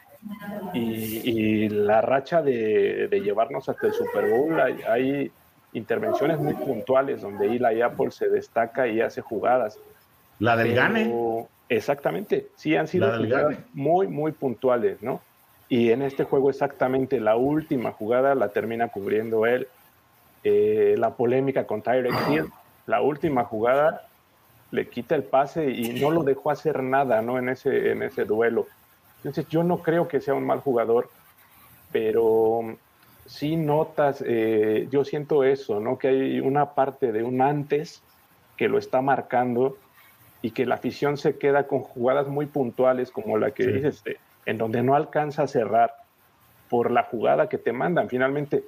[0.73, 5.31] Y, la racha de, llevarnos hasta el Super Bowl, hay,
[5.73, 9.79] intervenciones muy puntuales donde Eli Apple se destaca y hace jugadas.
[10.39, 11.47] La del Gane.
[11.69, 13.12] Exactamente, sí han sido
[13.73, 15.21] muy, muy puntuales, ¿no?
[15.67, 19.67] Y en este juego exactamente la última jugada la termina cubriendo él.
[20.43, 22.45] Eh, la polémica con Tyrek Hill,
[22.88, 24.08] la última jugada
[24.71, 27.38] le quita el pase y no lo dejó hacer nada, ¿no?
[27.38, 28.65] En ese, en ese duelo.
[29.17, 31.10] Entonces yo no creo que sea un mal jugador,
[31.91, 32.77] pero
[33.29, 35.99] sí notas, eh, yo siento eso, ¿no?
[35.99, 38.01] Que hay una parte de un antes
[38.57, 39.77] que lo está marcando
[40.41, 44.03] y que la afición se queda con jugadas muy puntuales como la que dices,
[44.47, 45.93] en donde no alcanza a cerrar
[46.69, 48.09] por la jugada que te mandan.
[48.09, 48.63] Finalmente,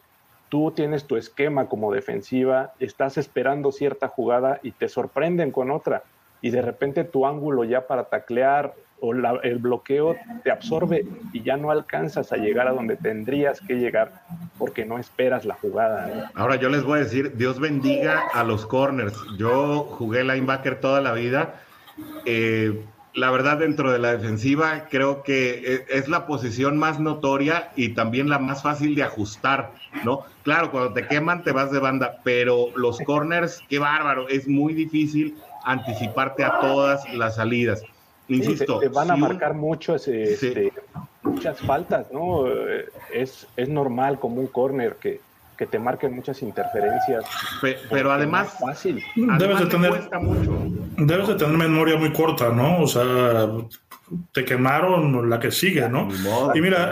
[0.49, 6.03] tú tienes tu esquema como defensiva, estás esperando cierta jugada y te sorprenden con otra.
[6.39, 11.57] Y de repente tu ángulo ya para taclear o el bloqueo te absorbe y ya
[11.57, 14.13] no alcanzas a llegar a donde tendrías que llegar
[14.57, 16.31] porque no esperas la jugada.
[16.35, 19.15] Ahora yo les voy a decir, Dios bendiga a los corners.
[19.37, 21.55] Yo jugué linebacker toda la vida.
[22.25, 22.79] Eh,
[23.13, 27.89] la verdad, dentro de la defensiva, creo que e, es la posición más notoria y
[27.89, 29.71] también la más fácil de ajustar,
[30.05, 30.21] ¿no?
[30.43, 34.73] Claro, cuando te queman te vas de banda, pero los corners, qué bárbaro, es muy
[34.73, 35.35] difícil
[35.65, 37.83] anticiparte a todas las salidas.
[38.35, 38.81] Insisto.
[38.93, 40.71] van a marcar muchos, este,
[41.23, 42.45] muchas faltas, ¿no?
[43.13, 45.21] Es, es normal como un corner que,
[45.61, 47.23] que te marquen muchas interferencias.
[47.89, 48.99] pero además, fácil.
[49.15, 50.09] debes de tener
[50.97, 52.81] debes de tener memoria muy corta, ¿no?
[52.81, 53.47] O sea,
[54.31, 56.07] te quemaron la que sigue, ¿no?
[56.55, 56.91] Y mira,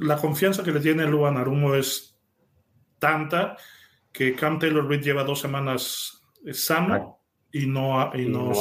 [0.00, 2.16] la confianza que le tiene Luan Arumo es
[2.98, 3.56] tanta
[4.10, 7.20] que Cam Taylor Reed lleva dos semanas sano
[7.54, 8.52] y no, y no,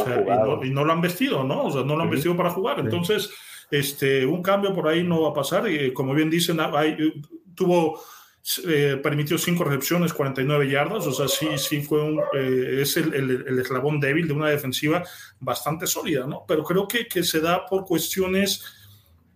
[0.64, 1.64] y no, lo han vestido, ¿no?
[1.64, 2.80] O sea, no lo han vestido para jugar.
[2.80, 3.32] Entonces,
[3.72, 5.68] este, un cambio por ahí no va a pasar.
[5.68, 6.96] Y como bien dicen, hay,
[7.56, 8.00] tuvo,
[8.68, 11.08] eh, permitió cinco recepciones, 49 yardas.
[11.08, 15.04] O sea, sí, sí fue un, eh, es el, el, eslabón débil de una defensiva
[15.40, 16.46] bastante sólida, ¿no?
[16.48, 18.64] Pero creo que, que se da por cuestiones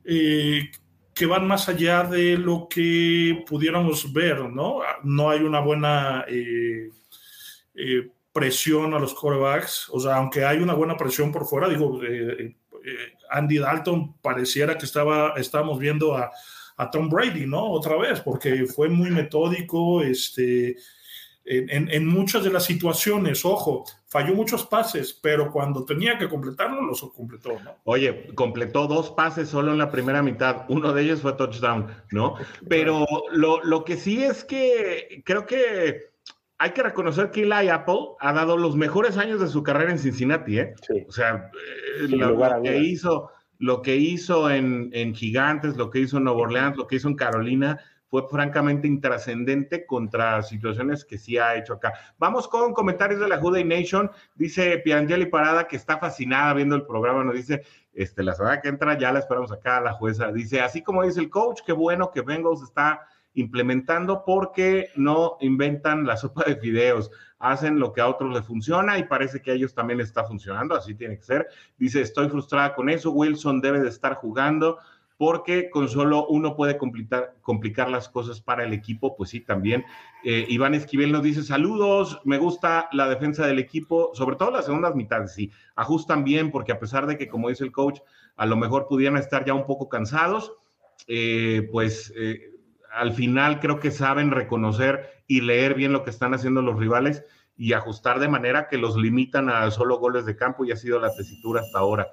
[0.05, 0.69] eh,
[1.15, 4.81] que van más allá de lo que pudiéramos ver, ¿no?
[5.01, 6.25] No hay una buena
[8.37, 12.55] presión a los quarterbacks, o sea, aunque hay una buena presión por fuera, digo, eh,
[12.85, 16.31] eh, Andy Dalton pareciera que estaba, estábamos viendo a,
[16.91, 17.71] Tom Brady, ¿no?
[17.71, 20.77] Otra vez, porque fue muy metódico, este,
[21.43, 27.01] en, muchas de las situaciones, ojo, falló muchos pases, pero cuando tenía que completarlo, los
[27.15, 27.77] completó, ¿no?
[27.85, 32.35] Oye, completó dos pases solo en la primera mitad, uno de ellos fue touchdown, ¿no?
[32.69, 36.11] Pero lo, lo que sí es que creo que
[36.59, 39.99] hay que reconocer que Eli Apple ha dado los mejores años de su carrera en
[39.99, 40.73] Cincinnati, ¿eh?
[41.07, 41.51] O sea,
[41.99, 46.77] eh, lo, que hizo, lo que hizo en, Gigantes, lo que hizo en Nueva Orleans,
[46.77, 51.93] lo que hizo en Carolina, fue francamente intrascendente contra situaciones que sí ha hecho acá.
[52.17, 54.09] Vamos con comentarios de la Juday Nation.
[54.33, 57.25] Dice Piangeli Parada que está fascinada viendo el programa.
[57.25, 57.63] Nos dice,
[57.93, 60.31] este, la semana que entra ya la esperamos acá, la jueza.
[60.31, 63.01] Dice, así como dice el coach, qué bueno que Bengals está
[63.37, 68.97] implementando porque no inventan la sopa de fideos, hacen lo que a otros les funciona
[68.97, 71.47] y parece que a ellos también está funcionando, así tiene que ser.
[71.77, 74.79] Dice, estoy frustrada con eso, Wilson debe de estar jugando
[75.17, 79.85] porque con solo uno puede complicar, complicar las cosas para el equipo, pues sí, también.
[80.23, 84.65] Eh, Iván Esquivel nos dice, saludos, me gusta la defensa del equipo, sobre todo las
[84.65, 87.99] segundas mitades, sí, ajustan bien, porque a pesar de que, como dice el coach,
[88.35, 90.53] a lo mejor pudieran estar ya un poco cansados,
[91.07, 92.56] eh, pues eh,
[92.97, 97.23] al final creo que saben reconocer y leer bien lo que están haciendo los rivales
[97.55, 100.99] y ajustar de manera que los limitan a solo goles de campo y ha sido
[100.99, 102.07] la tesitura hasta ahora.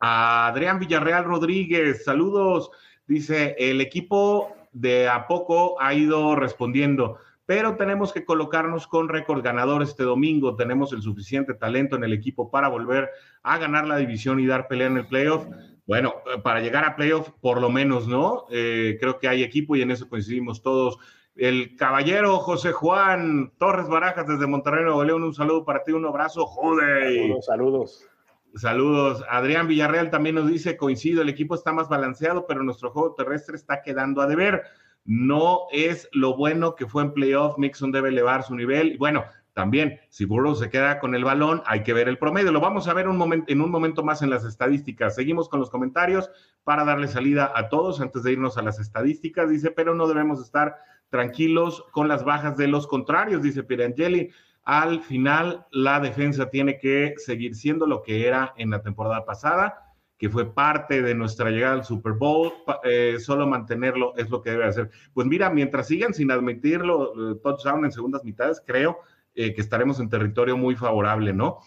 [0.00, 2.70] Adrián Villarreal Rodríguez, saludos.
[3.06, 9.42] Dice, el equipo de a poco ha ido respondiendo, pero tenemos que colocarnos con récord
[9.42, 10.54] ganador este domingo.
[10.54, 13.10] Tenemos el suficiente talento en el equipo para volver
[13.42, 15.46] a ganar la división y dar pelea en el playoff.
[15.88, 18.44] Bueno, para llegar a playoff, por lo menos, ¿no?
[18.50, 20.98] Eh, creo que hay equipo y en eso coincidimos todos.
[21.34, 26.04] El caballero José Juan Torres Barajas desde Monterrey, Nuevo León, un saludo para ti, un
[26.04, 27.32] abrazo, joder.
[27.40, 28.06] saludos.
[28.54, 29.24] Saludos.
[29.30, 33.56] Adrián Villarreal también nos dice, coincido, el equipo está más balanceado, pero nuestro juego terrestre
[33.56, 34.64] está quedando a deber.
[35.06, 38.92] No es lo bueno que fue en playoff, Mixon debe elevar su nivel.
[38.92, 39.24] Y bueno,
[39.58, 42.52] también, si Burrow se queda con el balón, hay que ver el promedio.
[42.52, 45.16] Lo vamos a ver en un momento más en las estadísticas.
[45.16, 46.30] Seguimos con los comentarios
[46.62, 49.50] para darle salida a todos antes de irnos a las estadísticas.
[49.50, 50.76] Dice, pero no debemos estar
[51.10, 54.30] tranquilos con las bajas de los contrarios, dice Pirangeli
[54.62, 59.96] al final la defensa tiene que seguir siendo lo que era en la temporada pasada,
[60.18, 62.52] que fue parte de nuestra llegada al Super Bowl,
[62.84, 64.90] eh, solo mantenerlo es lo que debe hacer.
[65.14, 68.98] Pues mira, mientras sigan sin admitirlo, eh, touchdown en segundas mitades, creo
[69.38, 71.60] eh, que estaremos en territorio muy favorable, ¿no?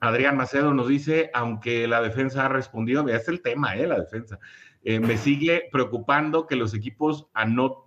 [0.00, 3.86] Adrián Macedo nos dice, aunque la defensa ha respondido, es el tema, ¿eh?
[3.86, 4.40] La defensa.
[4.84, 7.28] me sigue preocupando que los equipos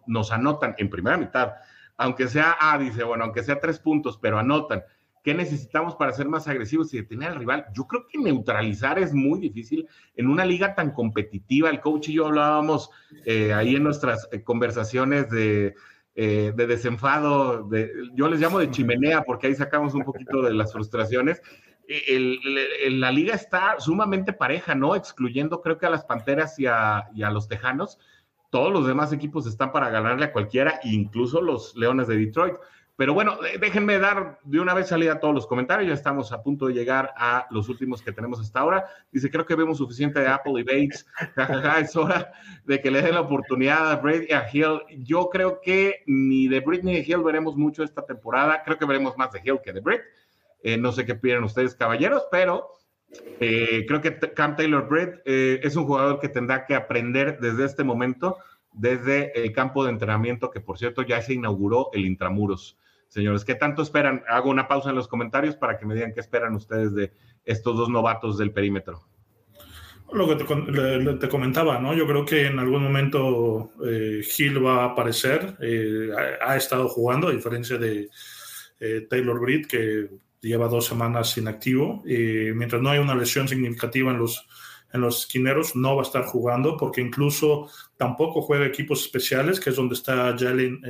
[0.07, 1.55] nos anotan en primera mitad
[1.97, 4.83] aunque sea, ah, dice, bueno, aunque sea tres puntos, pero anotan.
[5.23, 7.65] ¿Qué necesitamos para ser más agresivos y detener al rival?
[7.73, 11.69] Yo creo que neutralizar es muy difícil en una liga tan competitiva.
[11.69, 12.91] El coach y yo hablábamos
[13.25, 15.73] eh, ahí en nuestras eh, conversaciones de,
[16.15, 20.53] eh, de desenfado, de, yo les llamo de chimenea porque ahí sacamos un poquito de
[20.53, 21.41] las frustraciones.
[22.89, 24.95] la liga está sumamente pareja, ¿no?
[24.95, 27.99] Excluyendo creo que a las Panteras y a, y a los Tejanos
[28.55, 32.55] todos los demás equipos están para ganarle a cualquiera, incluso los Leones de Detroit.
[32.97, 35.89] Pero bueno, déjenme dar de una vez salida a todos los comentarios.
[35.89, 38.85] Ya estamos a punto de llegar a los últimos que tenemos hasta ahora.
[39.11, 41.05] Dice, creo que vemos suficiente de Apple y Bates.
[41.81, 42.31] es hora
[42.63, 45.03] de que le den la oportunidad a Brady y a Hill.
[45.03, 48.63] Yo creo que ni de Britney y Hill veremos mucho esta temporada.
[48.63, 50.01] Creo que veremos más de Hill que de Britt.
[50.63, 52.71] Eh, no sé qué piden ustedes, caballeros, pero
[53.39, 57.65] eh, creo que Cam Taylor Britt eh, es un jugador que tendrá que aprender desde
[57.65, 58.37] este momento,
[58.71, 62.77] desde el campo de entrenamiento, que por cierto ya se inauguró el Intramuros.
[63.07, 64.23] Señores, ¿qué tanto esperan?
[64.27, 67.11] Hago una pausa en los comentarios para que me digan qué esperan ustedes de
[67.45, 69.07] estos dos novatos del perímetro.
[70.11, 71.93] Lo que te, comentaba, ¿no?
[71.93, 75.57] Yo creo que en algún momento eh, Gil va a aparecer.
[76.15, 78.09] ha, ha, estado jugando, a diferencia de
[79.09, 80.09] Taylor Britt, que
[80.41, 82.03] lleva dos semanas inactivo.
[82.05, 84.47] Mientras no hay una lesión significativa en los,
[84.93, 89.71] en los esquineros, no va a estar jugando porque incluso tampoco juega equipos especiales, que
[89.71, 90.81] es donde está Jalen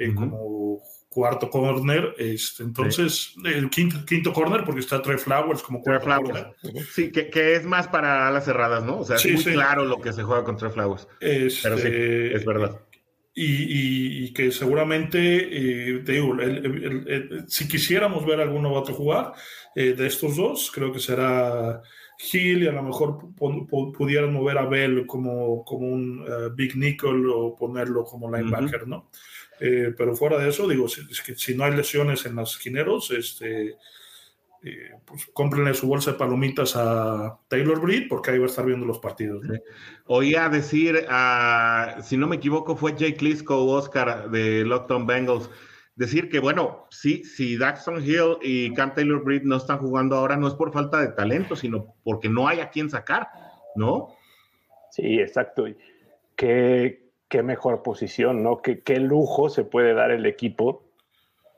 [0.00, 2.14] eh, como cuarto corner.
[2.18, 6.54] Este, entonces, el quinto, quinto corner porque está Trey Flowers como cuarto corner.
[6.92, 9.00] Sí, que, que, es más para las cerradas, ¿no?
[9.00, 11.06] O sea, es muy claro lo que se juega con Trey Flowers.
[11.20, 12.80] Este, Pero sí, es verdad
[13.34, 16.36] y, que seguramente, eh, te digo,
[17.46, 19.32] si quisiéramos ver alguno otro jugar
[19.74, 21.82] eh, de estos dos, creo que será
[22.32, 27.26] Hill y a lo mejor pudieran mover a Bell como, como un eh, Big Nickel
[27.28, 29.10] o ponerlo como linebacker, ¿no?
[29.58, 33.10] pero fuera de eso, digo, si, es que si no hay lesiones en los esquineros,
[33.10, 33.76] este,
[34.62, 38.66] eh, pues cómprenle su bolsa de palomitas a Taylor Breed porque ahí va a estar
[38.66, 39.42] viendo los partidos.
[40.04, 45.48] Oía decir, uh, si no me equivoco, fue Jake Lisco Oscar de Lockdown Bengals,
[46.00, 50.34] decir que, bueno, sí, si Daxton Hill y Cam Taylor Breed no están jugando ahora,
[50.38, 53.28] no es por falta de talento, sino porque no hay a quien sacar,
[53.76, 54.08] ¿no?
[54.90, 55.66] Sí, exacto.
[56.36, 58.62] Qué, qué mejor posición, ¿no?
[58.62, 60.90] Qué, qué lujo se puede dar el equipo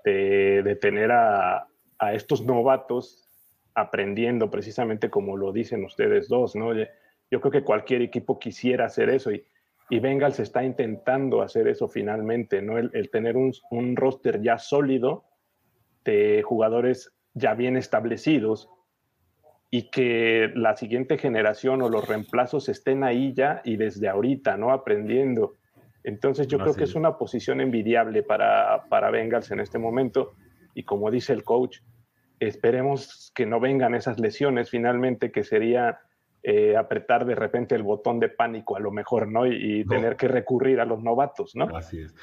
[0.04, 1.68] de, de tener a,
[2.00, 3.28] a estos novatos
[3.76, 6.74] aprendiendo precisamente como lo dicen ustedes dos, ¿no?
[6.74, 9.46] Yo creo que cualquier equipo quisiera hacer eso y,
[9.92, 12.78] y Bengals está intentando hacer eso finalmente, ¿no?
[12.78, 15.26] El, tener un, un, roster ya sólido
[16.02, 18.70] de jugadores ya bien establecidos
[19.70, 24.72] y que la siguiente generación o los reemplazos estén ahí ya y desde ahorita, ¿no?
[24.72, 25.56] Aprendiendo.
[26.04, 30.32] Entonces yo creo que es una posición envidiable para, para Bengals en este momento
[30.72, 31.80] y como dice el coach,
[32.40, 35.98] esperemos que no vengan esas lesiones finalmente, que sería
[36.42, 39.46] eh, apretar de repente el botón de pánico a lo mejor, ¿no?
[39.46, 41.64] Y, tener que recurrir a los novatos, ¿no?
[41.76, 42.14] Así es.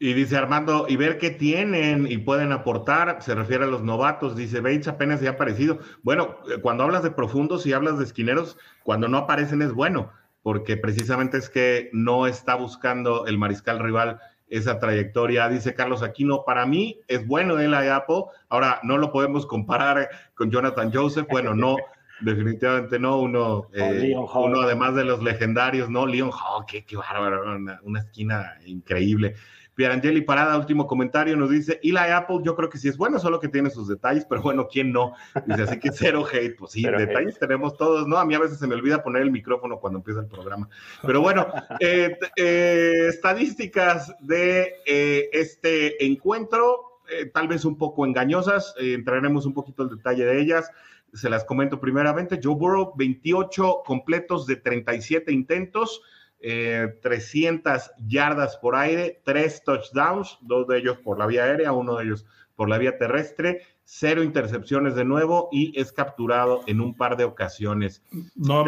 [0.00, 4.36] Y dice Armando, y ver qué tienen y pueden aportar, se refiere a los novatos,
[4.36, 5.80] dice Bates apenas se ha aparecido.
[6.02, 10.12] Bueno, cuando hablas de profundos y hablas de esquineros, cuando no aparecen es bueno,
[10.42, 14.20] porque precisamente es que no está buscando el mariscal rival
[14.50, 15.48] esa trayectoria.
[15.48, 18.24] Dice Carlos Aquino, para mí es bueno el Apple.
[18.48, 21.26] Ahora, no lo podemos comparar con Jonathan Joseph.
[21.28, 21.76] Bueno, no,
[22.20, 23.20] definitivamente no.
[23.20, 26.06] Uno, eh, uno además de los legendarios, ¿no?
[26.06, 29.34] Leon Hall, qué, bárbaro, una, esquina increíble.
[29.74, 33.38] Pierangeli Parada, último comentario, nos dice, Eli Apple, yo creo que sí es bueno, solo
[33.38, 35.12] que tiene sus detalles, pero bueno, ¿quién no?
[35.46, 38.18] Dice, así que cero hate, pues sí, detalles tenemos todos, ¿no?
[38.18, 40.68] A mí a veces se me olvida poner el micrófono cuando empieza el programa.
[41.06, 41.46] Pero bueno,
[41.80, 47.00] eh, eh, estadísticas de este encuentro,
[47.32, 50.72] tal vez un poco engañosas, entraremos un poquito en detalle de ellas
[51.12, 52.40] se las comento primeramente.
[52.42, 56.02] Joe Burrow, 28 completos de 37 intentos,
[56.40, 61.96] 300 eh, yardas por aire, 3 touchdowns, dos de ellos por la vía aérea, uno
[61.96, 66.94] de ellos por la vía terrestre, cero intercepciones de nuevo y es capturado en un
[66.94, 68.02] par de ocasiones.
[68.34, 68.64] No,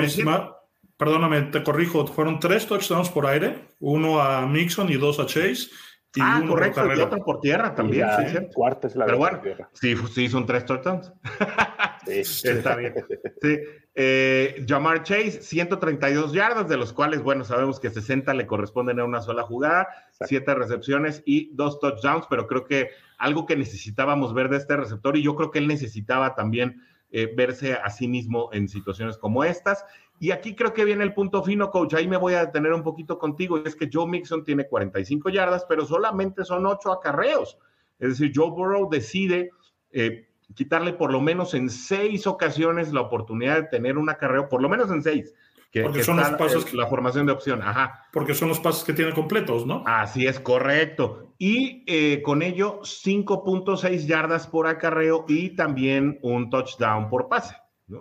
[0.96, 5.68] perdóname, te corrijo, fueron tres touchdowns por aire, uno a Mixon y dos a Chase.
[6.14, 8.06] Y ah, correcto, y otro por tierra también.
[8.28, 9.40] sí, cuarta es la Pero bueno,
[9.72, 11.12] sí, sí, son tres touchdowns.
[12.06, 12.94] Está bien.
[13.42, 13.58] Sí.
[13.94, 19.04] Eh, Jamar Chase, 132 yardas, de los cuales, bueno, sabemos que 60 le corresponden a
[19.04, 19.88] una sola jugada,
[20.26, 25.16] 7 recepciones y 2 touchdowns, pero creo que algo que necesitábamos ver de este receptor
[25.16, 26.80] y yo creo que él necesitaba también
[27.10, 29.84] eh, verse a sí mismo en situaciones como estas.
[30.20, 31.94] Y aquí creo que viene el punto fino, coach.
[31.94, 33.60] Ahí me voy a detener un poquito contigo.
[33.64, 37.58] Es que Joe Mixon tiene 45 yardas, pero solamente son 8 acarreos.
[37.98, 39.50] Es decir, Joe Burrow decide
[39.92, 44.62] eh, quitarle por lo menos en seis ocasiones la oportunidad de tener un acarreo, por
[44.62, 45.34] lo menos en seis.
[45.70, 48.06] Que, porque son los pasos que, la formación de opción, ajá.
[48.12, 49.84] Porque son los pasos que tiene completos, ¿no?
[49.86, 51.32] Así es, correcto.
[51.38, 57.54] Y eh, con ello, 5.6 yardas por acarreo y también un touchdown por pase,
[57.86, 58.00] ¿no?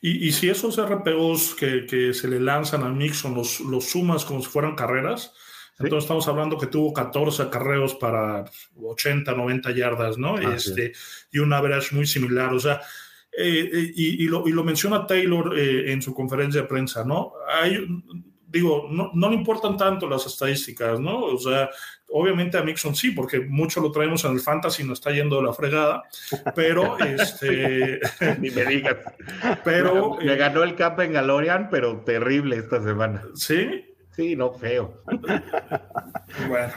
[0.00, 4.40] Y, si esos RPOs que, que, se le lanzan a Nixon los, los sumas como
[4.40, 5.34] si fueran carreras,
[5.78, 8.44] entonces estamos hablando que tuvo 14 acarreos para
[8.76, 10.38] 80, 90 yardas, ¿no?
[10.38, 10.92] este,
[11.30, 12.52] y un average muy similar.
[12.52, 12.80] O sea,
[13.36, 17.34] eh, eh, y, lo, y, lo, menciona Taylor eh, en su conferencia de prensa, ¿no?
[17.48, 17.86] Hay,
[18.48, 21.20] digo, no, no le importan tanto las estadísticas, ¿no?
[21.20, 21.70] O sea,
[22.08, 25.42] obviamente a Mixon sí, porque mucho lo traemos en el fantasy, nos está yendo de
[25.42, 26.02] la fregada,
[26.54, 28.00] pero este...
[28.40, 28.96] Ni me digas.
[29.64, 30.16] Pero...
[30.16, 33.22] Me, ganó el camp en Galorian, pero terrible esta semana.
[33.34, 33.84] ¿Sí?
[34.18, 35.00] Sí, no, feo.
[36.48, 36.72] bueno,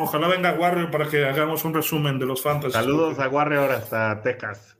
[0.00, 2.72] ojalá venga Warrior para que hagamos un resumen de los fantasy.
[2.72, 4.76] Saludos a Warrior hasta Texas.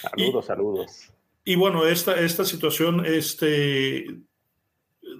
[0.00, 1.12] Saludos, saludos.
[1.42, 4.06] Y bueno, esta, esta situación, este,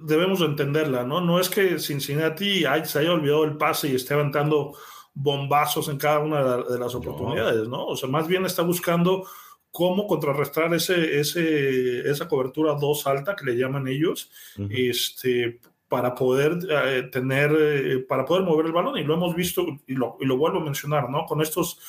[0.03, 1.19] debemos entenderla, ¿no?
[1.19, 4.77] No es que Cincinnati se haya olvidado el pase y esté aventando
[5.13, 7.85] bombazos en cada una de las oportunidades, ¿no?
[7.87, 9.27] O sea, más bien está buscando
[9.69, 14.31] cómo contrarrestar ese, ese, esa cobertura dos alta que le llaman ellos,
[14.69, 15.59] este,
[15.89, 18.97] para poder eh, tener, eh, para poder mover el balón.
[18.97, 21.25] Y lo hemos visto, y lo, y lo vuelvo a mencionar, ¿no?
[21.25, 21.79] Con estos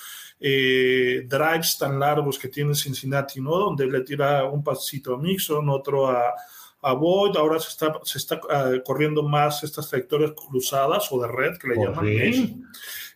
[0.40, 3.58] eh, drives tan largos que tiene Cincinnati, ¿no?
[3.58, 6.32] Donde le tira un pasito a Mixon, otro a,
[6.80, 8.40] a Boyd, ahora se está, se está
[8.82, 12.06] corriendo más estas trayectorias cruzadas o de red que le llaman.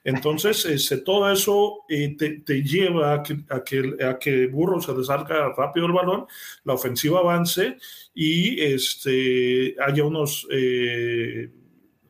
[0.04, 4.92] Entonces, este, todo eso te, te, lleva a que, a que, a que Burro se
[4.92, 6.26] desarca rápido el balón,
[6.64, 7.78] la ofensiva avance
[8.14, 11.50] y este, haya unas eh,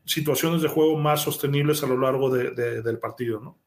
[0.04, 3.58] situaciones de juego más sostenibles a lo largo del partido, ¿no?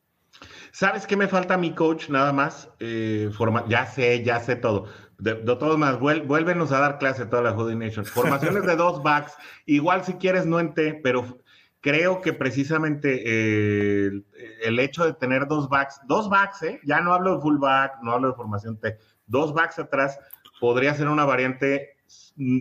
[0.72, 2.70] ¿Sabes qué me falta a mi coach nada más?
[2.80, 4.86] Eh, forma, ya sé, ya sé todo.
[5.18, 8.06] De, todos más, vuélvenos a dar clase toda la Hoodie Nation.
[8.06, 9.34] Formaciones de dos backs,
[9.66, 11.40] igual si quieres no en T, pero
[11.82, 14.24] creo que precisamente eh,
[14.64, 16.80] el, hecho de tener dos backs, dos backs, ¿eh?
[16.84, 20.20] ya no hablo de full back, no hablo de formación T, dos backs atrás
[20.60, 21.98] podría ser una variante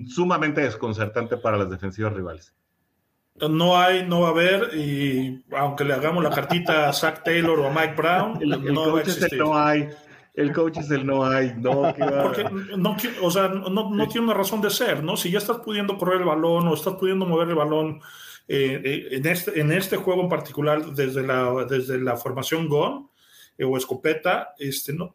[0.09, 2.55] sumamente desconcertante para las defensivas rivales.
[3.49, 7.59] No hay, no va a haber, y aunque le hagamos la cartita a Zach Taylor
[7.61, 9.89] o a Mike Brown, el, no coach es el no hay.
[10.33, 12.45] El coach es el no hay, no, Porque
[12.77, 15.17] no, o sea, no, no, tiene una razón de ser, ¿no?
[15.17, 18.01] Si ya estás pudiendo correr el balón o estás pudiendo mover el balón
[18.49, 23.11] eh, eh, en, este, en este juego en particular, desde la, desde la formación GON
[23.59, 25.15] eh, o escopeta, este, no,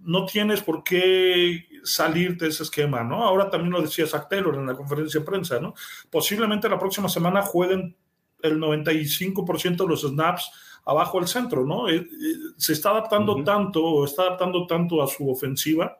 [0.00, 3.24] no tienes por qué salir de ese esquema, ¿no?
[3.24, 5.74] Ahora también lo decía Zach Taylor en la conferencia de prensa, ¿no?
[6.10, 7.96] Posiblemente la próxima semana jueguen
[8.42, 10.50] el 95% de los snaps
[10.84, 11.88] abajo del centro, ¿no?
[11.88, 12.08] Eh, eh,
[12.56, 15.98] se está adaptando tanto, o está adaptando tanto a su ofensiva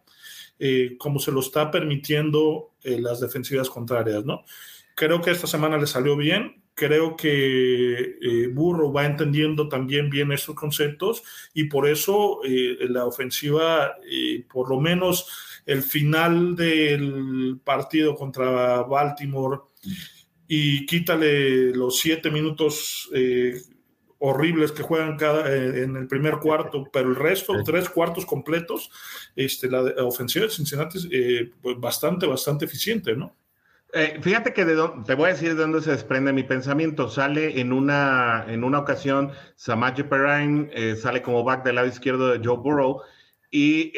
[0.59, 4.45] eh, como se lo está permitiendo eh, las defensivas contrarias, ¿no?
[4.97, 10.33] Creo que esta semana le salió bien, creo que eh, Burro va entendiendo también bien
[10.33, 11.23] estos conceptos
[11.55, 13.95] y por eso la ofensiva,
[14.53, 15.29] por lo menos
[15.65, 19.61] el final del partido contra Baltimore
[20.49, 23.09] y quítale los siete minutos
[24.19, 28.91] horribles que juegan cada, eh, en el primer cuarto, pero el resto, tres cuartos completos,
[29.35, 33.35] este, la ofensiva de Cincinnati es eh, pues bastante, bastante eficiente, ¿no?
[33.97, 34.77] Eh, fíjate que de
[35.07, 37.09] te voy a decir de dónde se desprende mi pensamiento.
[37.09, 42.47] Sale en una, en una ocasión, Samaje Perrine sale como back del lado izquierdo de
[42.47, 43.01] Joe Burrow
[43.51, 43.93] y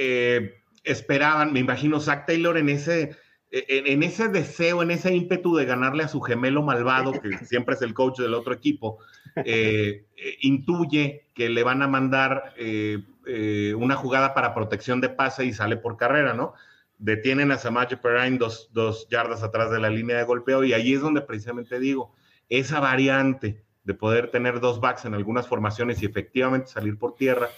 [0.84, 3.16] esperaban, me imagino, Zach Taylor en ese,
[3.50, 7.74] en, en, ese deseo, en ese ímpetu de ganarle a su gemelo malvado, que siempre
[7.74, 8.98] es el coach del otro equipo,
[9.36, 13.02] eh, eh, intuye que le van a mandar eh,
[13.76, 16.54] una jugada para protección de pase y sale por carrera, ¿no?
[16.98, 20.94] Detienen a Samaje Perrine dos, dos yardas atrás de la línea de golpeo y ahí
[20.94, 22.12] es donde precisamente digo,
[22.48, 27.48] esa variante de poder tener dos backs en algunas formaciones y efectivamente salir por tierra,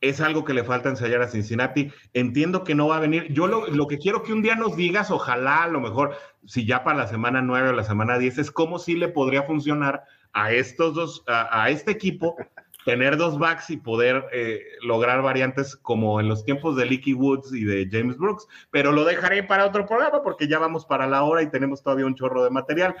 [0.00, 1.90] es algo que le falta ensayar a Cincinnati.
[2.12, 3.32] Entiendo que no va a venir.
[3.32, 6.14] Yo lo, lo, que quiero que un día nos digas, ojalá a lo mejor,
[6.44, 9.44] si ya para la semana 9 o la semana 10, es cómo sí le podría
[9.44, 10.04] funcionar
[10.34, 12.36] a estos dos, a, este equipo,
[12.84, 17.52] tener dos backs y poder eh, lograr variantes como en los tiempos de Leaky Woods
[17.52, 21.22] y de James Brooks, pero lo dejaré para otro programa porque ya vamos para la
[21.24, 22.94] hora y tenemos todavía un chorro de material.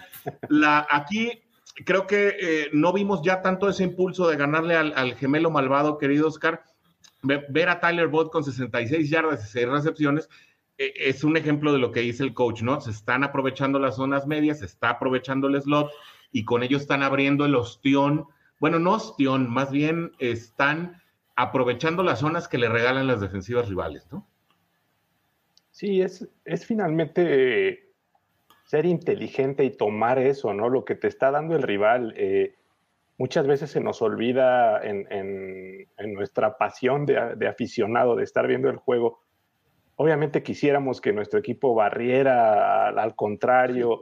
[0.90, 1.42] Aquí
[1.84, 6.28] creo que eh, no vimos ya tanto ese impulso de ganarle al, gemelo malvado, querido
[6.28, 6.64] Oscar.
[7.22, 10.28] Ver a Tyler Bott con 66 yardas y 6 recepciones
[10.76, 12.80] eh, es un ejemplo de lo que dice el coach, ¿no?
[12.80, 15.90] Se están aprovechando las zonas medias, se está aprovechando el slot
[16.32, 18.26] y con ello están abriendo el ostión,
[18.60, 21.02] bueno, no ostión, más bien están
[21.36, 24.26] aprovechando las zonas que le regalan las defensivas rivales, ¿no?
[25.70, 27.92] Sí, es, es finalmente
[28.64, 30.68] ser inteligente y tomar eso, ¿no?
[30.68, 32.14] Lo que te está dando el rival.
[32.16, 32.54] Eh,
[33.18, 38.76] muchas veces se nos olvida en, nuestra pasión de, de, aficionado, de estar viendo el
[38.76, 39.20] juego.
[39.96, 44.00] Obviamente quisiéramos que nuestro equipo barriera al, contrario,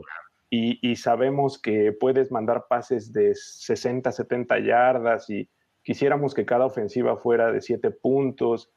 [0.54, 5.48] y, sabemos que puedes mandar pases de 60, 70 yardas y
[5.82, 8.70] quisiéramos que cada ofensiva fuera de 7 puntos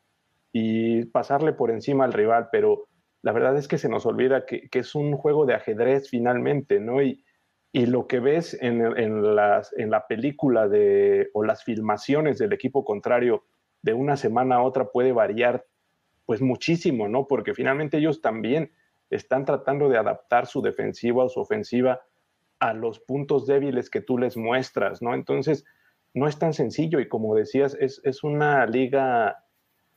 [0.53, 2.87] y pasarle por encima al rival, pero
[3.23, 7.01] la verdad es que se nos olvida que, es un juego de ajedrez finalmente, ¿no?
[7.01, 7.25] Y,
[7.73, 12.53] y lo que ves en, en, las, en la película de, o las filmaciones del
[12.53, 13.43] equipo contrario
[13.81, 15.65] de una semana a otra puede variar
[16.25, 17.27] pues muchísimo, ¿no?
[17.27, 18.71] Porque finalmente ellos también
[19.09, 22.01] están tratando de adaptar su defensiva o su ofensiva
[22.59, 25.13] a los puntos débiles que tú les muestras, ¿no?
[25.13, 25.65] Entonces,
[26.13, 29.43] no es tan sencillo y como decías, es, es una liga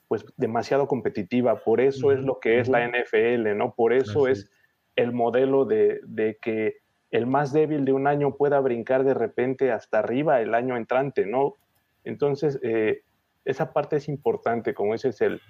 [0.08, 3.74] pues demasiado competitiva, por eso es lo que es la NFL, ¿no?
[3.74, 4.50] Por eso es
[4.96, 6.78] el modelo de, de, que
[7.10, 11.26] el más débil de un año pueda brincar de repente hasta arriba el año entrante,
[11.26, 11.54] ¿no?
[12.04, 13.02] Entonces, eh,
[13.44, 15.40] esa parte es importante, como ese es el,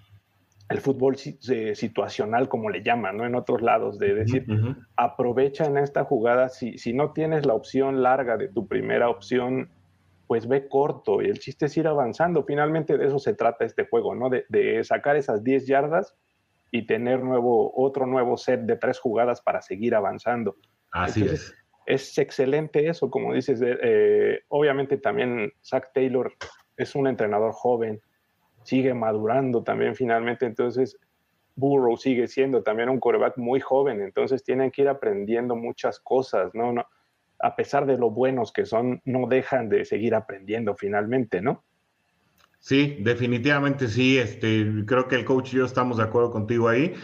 [0.69, 3.25] el fútbol situacional, como le llaman, ¿no?
[3.25, 4.45] En otros lados, de decir,
[4.97, 9.71] aprovecha en esta jugada, si, si no tienes la opción larga de tu primera opción,
[10.27, 12.45] pues ve corto, y el chiste es ir avanzando.
[12.45, 14.29] Finalmente de eso se trata este juego, ¿no?
[14.29, 16.15] De, sacar esas 10 yardas
[16.71, 20.57] y tener nuevo, otro nuevo set de tres jugadas para seguir avanzando.
[20.91, 21.55] Así es.
[21.87, 23.63] Es excelente eso, como dices.
[23.65, 26.31] Eh, obviamente también Zach Taylor
[26.77, 28.03] es un entrenador joven,
[28.69, 30.99] sigue madurando también finalmente, entonces
[31.57, 36.55] Burrow sigue siendo también un coreback muy joven, entonces tienen que ir aprendiendo muchas cosas,
[36.55, 36.73] ¿no?
[36.75, 36.87] no
[37.41, 41.65] a pesar de lo buenos que son, no dejan de seguir aprendiendo finalmente, ¿no?
[42.59, 44.19] Sí, definitivamente sí.
[44.19, 46.95] Este, creo que el coach y yo estamos de acuerdo contigo ahí.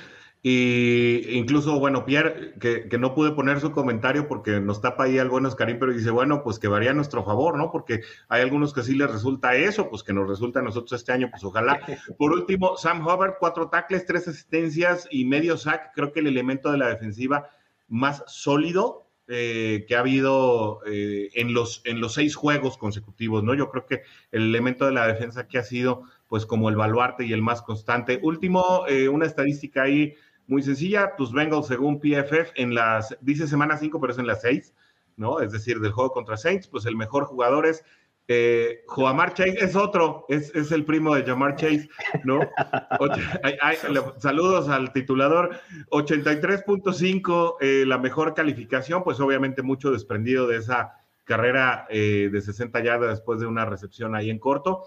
[0.47, 5.19] Y incluso, bueno, Pierre, que, que, no pude poner su comentario porque nos tapa ahí
[5.19, 7.73] algo en Oscarín, pero dice, bueno, pues que varía a nuestro favor, ¿no?
[7.73, 11.13] Porque hay algunos que sí les resulta eso, pues que nos resulta a nosotros este
[11.13, 11.81] año, pues ojalá.
[12.19, 16.71] Por último, Sam Hubbard, cuatro tackles, tres asistencias y medio sack, creo que el elemento
[16.71, 17.49] de la defensiva
[17.89, 23.55] más sólido eh, que ha habido eh, en, los, en los seis juegos consecutivos, ¿no?
[23.55, 27.25] Yo creo que el elemento de la defensa que ha sido, pues, como el baluarte
[27.25, 28.21] y el más constante.
[28.23, 30.15] Último, eh, una estadística ahí
[30.47, 34.43] muy sencilla, tus Bengals según PFF en las, dice semana 5, pero es en las
[34.43, 34.75] 6,
[35.17, 35.41] ¿no?
[35.41, 37.85] Es decir, del juego contra Saints, pues el mejor jugador es
[38.27, 41.91] eh, Joamar Chase, es otro, es, es, el primo de Jamar Chase,
[42.25, 42.41] ¿no?
[44.19, 51.87] saludos al titulador, 83.5, eh, la mejor calificación, pues obviamente mucho desprendido de esa carrera
[51.91, 54.87] eh, de 60 yardas después de una recepción ahí en corto.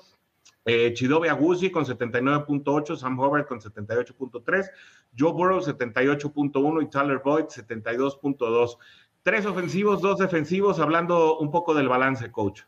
[0.69, 4.69] Eh, Chidobe Agusi con 79.8, Sam Hubbard con 78.3,
[5.17, 8.77] Joe Burrow 78.1 y Tyler Boyd 72.2.
[9.23, 12.63] Tres ofensivos, dos defensivos, hablando un poco del balance, coach.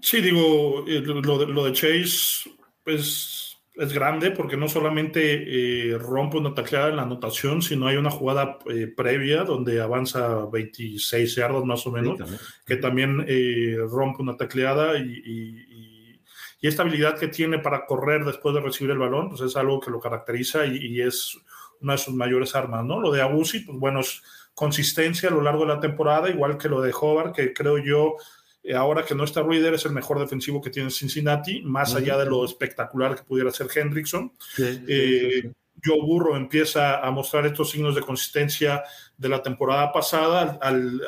[0.00, 2.50] Sí, digo, eh, lo de, Chase
[2.84, 7.96] pues, es grande porque no solamente eh, rompe una tacleada en la anotación, sino hay
[7.96, 12.18] una jugada eh, previa donde avanza 26 yardas más o menos,
[12.64, 13.26] que también
[13.90, 15.69] rompe una tacleada y,
[16.68, 19.90] esta habilidad que tiene para correr después de recibir el balón, pues es algo que
[19.90, 21.38] lo caracteriza y, es
[21.80, 23.00] una de sus mayores armas, ¿no?
[23.00, 24.22] Lo de Abusi, pues bueno, es
[24.54, 28.16] consistencia a lo largo de la temporada, igual que lo de Hobart, que creo yo
[28.62, 32.18] eh, ahora que no está Reader, es el mejor defensivo que tiene Cincinnati, más allá
[32.18, 34.32] de lo espectacular que pudiera ser Hendrickson.
[34.58, 35.50] Eh,
[35.84, 38.82] Joe Burro empieza a mostrar estos signos de consistencia
[39.16, 41.00] de la temporada pasada al,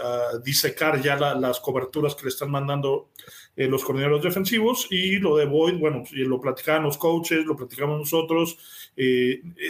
[0.44, 3.10] disecar ya las coberturas que le están mandando
[3.56, 7.98] eh, los coordinadores defensivos y lo de Boyd, bueno, lo platicaban los coaches, lo platicamos
[7.98, 8.58] nosotros,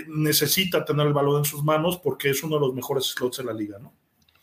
[0.09, 3.44] necesita tener el balón en sus manos porque es uno de los mejores slots de
[3.44, 3.92] la liga, ¿no?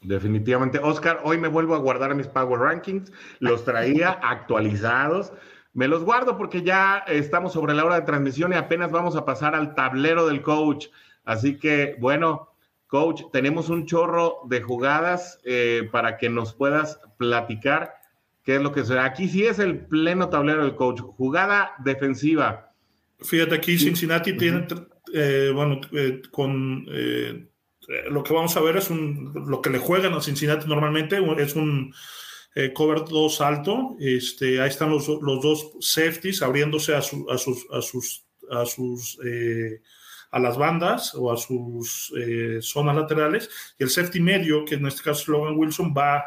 [0.01, 0.79] Definitivamente.
[0.79, 3.11] Oscar, hoy me vuelvo a guardar mis Power Rankings.
[3.39, 5.33] Los traía actualizados.
[5.73, 9.25] Me los guardo porque ya estamos sobre la hora de transmisión y apenas vamos a
[9.25, 10.87] pasar al tablero del coach.
[11.25, 12.49] Así que, bueno,
[12.87, 17.93] coach, tenemos un chorro de jugadas eh, para que nos puedas platicar
[18.43, 19.05] qué es lo que será.
[19.05, 21.01] Aquí sí es el pleno tablero del coach.
[21.01, 22.73] Jugada defensiva.
[23.21, 24.65] Fíjate, aquí Cincinnati tiene,
[25.13, 27.47] eh, bueno, eh, con eh,
[28.09, 31.55] lo que vamos a ver es un, lo que le juegan a Cincinnati normalmente, es
[31.55, 31.93] un
[32.65, 33.95] eh, cover 2 alto.
[33.99, 38.65] Este, ahí están los, los dos safeties abriéndose a, su, a sus, a sus, a
[38.65, 39.81] sus eh,
[40.31, 42.13] a las bandas o a sus
[42.61, 43.49] zonas laterales.
[43.79, 46.23] Y el safety medio, que en este caso es Logan Wilson, va,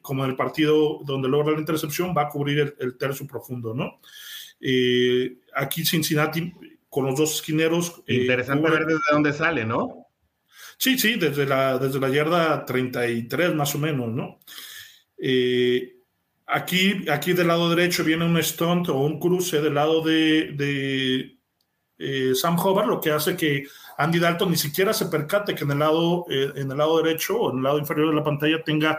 [0.00, 4.00] como en el partido donde logra la intercepción, va a cubrir el, tercio profundo, ¿no?
[5.54, 6.54] aquí Cincinnati
[6.88, 8.02] con los dos esquineros.
[8.06, 10.06] Interesante ver desde dónde sale, ¿no?
[10.80, 14.38] Sí, sí, desde la, desde la yarda 33 más o menos, ¿no?
[15.22, 15.96] Eh,
[16.46, 21.36] aquí, aquí del lado derecho viene un stunt o un cruce del lado de,
[21.98, 23.66] eh, Sam Hobart, lo que hace que
[23.98, 27.38] Andy Dalton ni siquiera se percate que en el lado, eh, en el lado derecho
[27.38, 28.98] o en el lado inferior de la pantalla tenga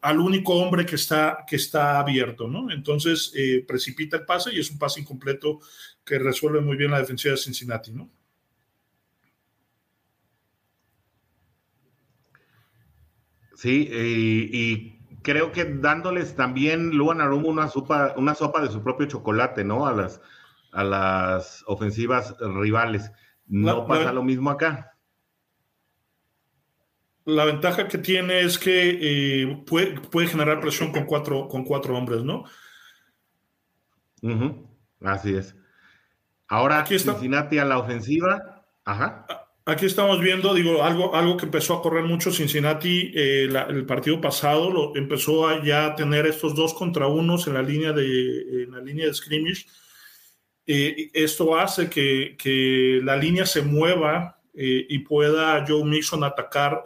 [0.00, 2.70] al único hombre que está, que está abierto, ¿no?
[2.70, 3.32] Entonces
[3.66, 5.60] precipita el pase y es un pase incompleto
[6.04, 8.10] que resuelve muy bien la defensiva de Cincinnati, ¿no?
[13.56, 19.06] Sí, y, creo que dándoles también Luan Arum una sopa, una sopa de su propio
[19.06, 19.86] chocolate, ¿no?
[19.86, 20.20] A las,
[20.72, 23.10] a las ofensivas rivales.
[23.46, 24.96] No pasa lo mismo acá.
[27.24, 32.24] La ventaja que tiene es que eh, puede, generar presión con cuatro, con cuatro hombres,
[32.24, 32.44] ¿no?
[35.00, 35.54] Así es.
[36.48, 37.12] Ahora Aquí está.
[37.12, 38.64] Cincinnati a la ofensiva.
[38.84, 39.26] Ajá.
[39.64, 44.20] Aquí estamos viendo, digo, algo, algo que empezó a correr mucho Cincinnati eh, el partido
[44.20, 48.72] pasado, lo, empezó a ya tener estos dos contra unos en la línea de, en
[48.72, 49.66] la línea de scrimmage.
[50.66, 56.82] Eh, esto hace que, que, la línea se mueva eh, y pueda Joe Mixon atacar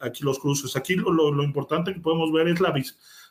[0.00, 0.74] aquí los cruces.
[0.74, 2.74] Aquí lo, lo, importante que podemos ver es la,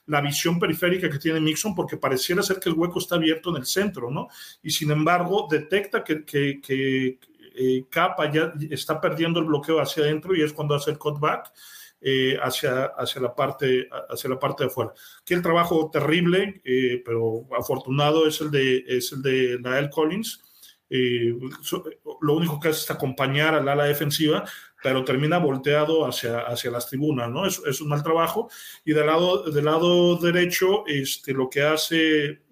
[0.06, 3.58] la visión periférica que tiene Mixon, porque pareciera ser que el hueco está abierto en
[3.58, 4.30] el centro, ¿no?
[4.64, 7.20] Y sin embargo, detecta que, que, que
[7.62, 11.52] eh, Capa ya está perdiendo el bloqueo hacia adentro y es cuando hace el cutback
[12.00, 14.94] eh, hacia, hacia, la parte, hacia la parte de afuera.
[15.22, 20.42] Aquí el trabajo terrible, eh, pero afortunado es el de, es el de Nael Collins.
[20.90, 24.46] lo único que hace es acompañar al ala defensiva,
[24.82, 27.46] pero termina volteado hacia, hacia las tribunas, ¿no?
[27.46, 28.50] Es, es un mal trabajo.
[28.86, 32.44] Y del lado, del lado derecho, este, lo que hace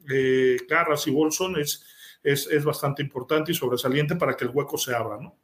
[0.67, 1.86] Carras y Bolson es
[2.31, 5.37] es, bastante importante y sobresaliente para que el hueco se abra, ¿no?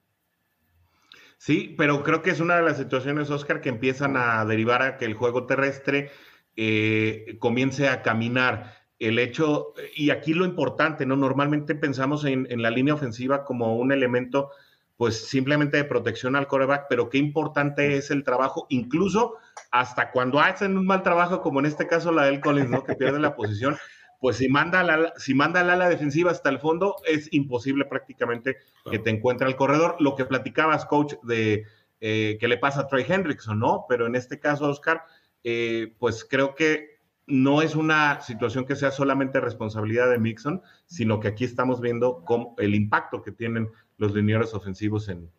[1.38, 4.98] Sí, pero creo que es una de las situaciones, Oscar, que empiezan a derivar a
[4.98, 6.12] que el juego terrestre
[6.56, 8.76] eh, comience a caminar.
[9.00, 11.18] El hecho, y aquí lo importante, ¿no?
[11.18, 14.52] Normalmente pensamos en, la línea ofensiva como un elemento,
[14.96, 19.36] pues simplemente de protección al coreback, pero qué importante es el trabajo, incluso
[19.72, 22.84] hasta cuando hacen un mal trabajo, como en este caso la del Collins, ¿no?
[22.84, 23.76] Que pierde la posición
[24.24, 28.56] pues si manda, la, si manda la ala defensiva hasta el fondo, es imposible prácticamente
[28.90, 29.98] que te encuentre el corredor.
[30.00, 31.66] Lo que platicabas, coach, de
[32.00, 33.86] eh, que le pasa a Trey Hendrickson, ¿no?
[33.90, 35.04] Pero en este caso, Oscar,
[35.44, 41.20] eh, pues creo que no es una situación que sea solamente responsabilidad de Mixon, sino
[41.20, 45.30] que aquí estamos viendo cómo, el impacto que tienen los lineales ofensivos en,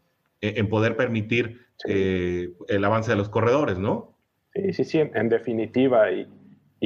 [0.43, 1.59] en poder permitir
[1.89, 4.14] eh, el avance de los corredores, ¿no?
[4.53, 6.12] Sí, sí, sí, en definitiva.
[6.12, 6.28] Y,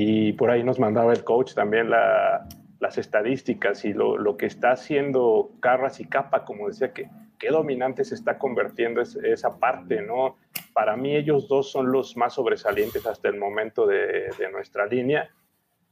[0.00, 2.46] y por ahí nos mandaba el coach también la,
[2.78, 8.04] las estadísticas y lo, que está haciendo Carras y Capa, como decía, que qué dominante
[8.04, 10.36] se está convirtiendo esa parte, ¿no?
[10.72, 15.28] Para mí ellos dos son los más sobresalientes hasta el momento de, nuestra línea.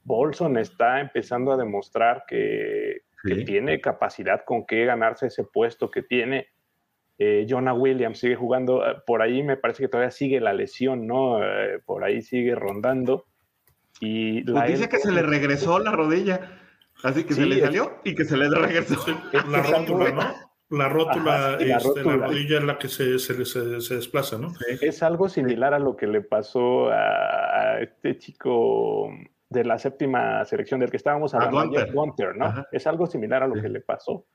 [0.04, 3.02] Bolson está empezando a demostrar que,
[3.44, 6.46] tiene capacidad con qué ganarse ese puesto que tiene.
[7.18, 11.08] Eh, Jonah Williams sigue jugando, eh, por ahí me parece que todavía sigue la lesión,
[11.08, 11.42] ¿no?
[11.42, 13.24] Eh, por ahí sigue rondando.
[14.00, 16.40] Y pues dice que se le regresó la rodilla.
[17.02, 19.04] Así que se le salió y que se le regresó.
[19.48, 20.46] La rótula, ¿no?
[20.68, 24.52] La rótula, este, la, rodilla es la que se, se, se, desplaza, ¿no?
[24.80, 29.10] Es algo similar a lo que le pasó a, este chico
[29.48, 32.64] de la séptima selección del que estábamos hablando, a Gunter, ¿no?
[32.72, 34.26] Es algo similar a lo que le pasó.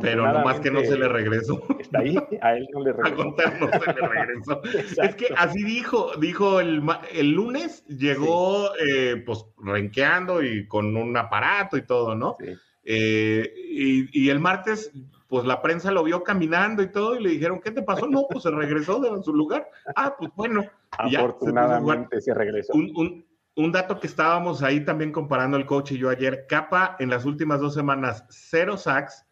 [0.00, 1.62] Pero nomás que no se le regresó.
[1.78, 3.22] Está ahí, a él no le regresó.
[3.22, 4.62] A no se le regresó.
[5.02, 11.16] es que así dijo, dijo el, el lunes, llegó eh, pues renqueando y con un
[11.16, 12.36] aparato y todo, ¿no?
[12.84, 14.92] Eh, y, y, el martes,
[15.28, 18.06] pues la prensa lo vio caminando y todo, y le dijeron, ¿qué te pasó?
[18.06, 19.68] No, pues se regresó de su lugar.
[19.94, 20.64] Ah, pues bueno.
[20.92, 22.72] Afortunadamente se, regresó.
[22.74, 26.96] Un, un, un, dato que estábamos ahí también comparando el coach y yo ayer, Capa
[27.00, 29.25] en las últimas dos semanas, cero sacks,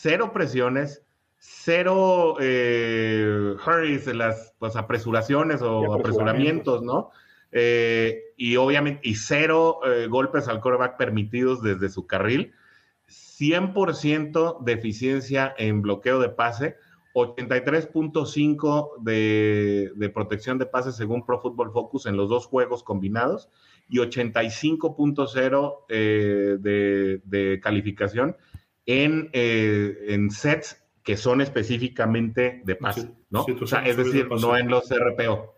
[0.00, 1.04] cero presiones,
[1.36, 7.10] cero eh, hurries, las pues, apresuraciones o apresuramientos, ¿no?
[7.52, 12.54] Eh, y obviamente, y cero eh, golpes al coreback permitidos desde su carril.
[13.08, 16.76] 100% de eficiencia en bloqueo de pase,
[17.14, 23.50] 83.5 de, de protección de pase según Pro Football Focus en los dos juegos combinados
[23.88, 28.36] y 85.0 eh, de, de calificación
[28.90, 33.44] eh, en, sets que son específicamente de pase, ¿no?
[33.44, 35.56] o sea, es decir, no en los RPO.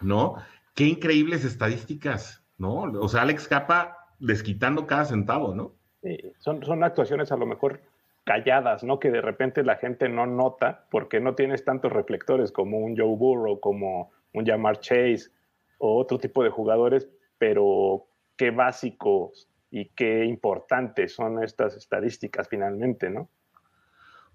[0.00, 0.34] ¿No?
[0.74, 2.82] Qué increíbles estadísticas, ¿no?
[2.82, 5.72] O sea, Alex Capa desquitando cada centavo, ¿no?
[6.02, 7.80] Sí, son, son actuaciones a lo mejor
[8.24, 8.98] calladas, ¿no?
[8.98, 13.16] Que de repente la gente no nota porque no tienes tantos reflectores como un Joe
[13.16, 15.30] Burrow, como un Jamar Chase
[15.78, 23.10] o otro tipo de jugadores, pero qué básicos y qué importantes son estas estadísticas finalmente,
[23.10, 23.28] ¿no?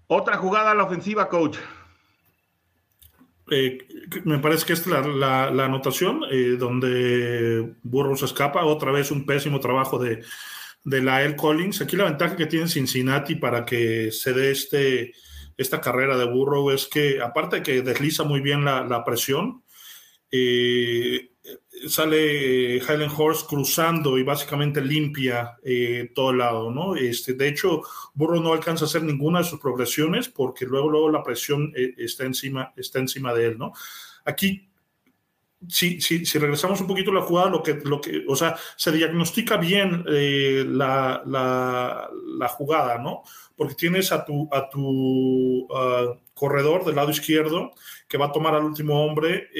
[0.06, 1.56] Otra jugada a la ofensiva, coach.
[3.50, 3.78] Eh,
[4.24, 8.66] me parece que es la, anotación eh, donde Burroughs escapa.
[8.66, 10.22] Otra vez un pésimo trabajo de,
[10.84, 11.80] de la El Collins.
[11.80, 15.14] Aquí la ventaja que tiene Cincinnati para que se dé este,
[15.56, 19.62] esta carrera de Burrow es que, aparte de que desliza muy bien la, la presión,
[20.30, 21.30] eh,
[21.88, 26.96] sale Highland Horse cruzando y básicamente limpia eh, todo lado, ¿no?
[26.96, 27.82] Este, de hecho,
[28.14, 31.94] Burro no alcanza a hacer ninguna de sus progresiones porque luego, luego la presión eh,
[31.98, 33.72] está, encima, está encima de él, ¿no?
[34.24, 34.68] Aquí,
[35.68, 38.56] si, si, si, regresamos un poquito a la jugada, lo que, lo que, o sea,
[38.76, 43.22] se diagnostica bien eh, la, la, jugada, ¿no?
[43.56, 47.72] Porque tienes a tu, a tu uh, corredor del lado izquierdo
[48.08, 49.50] que va a tomar al último hombre.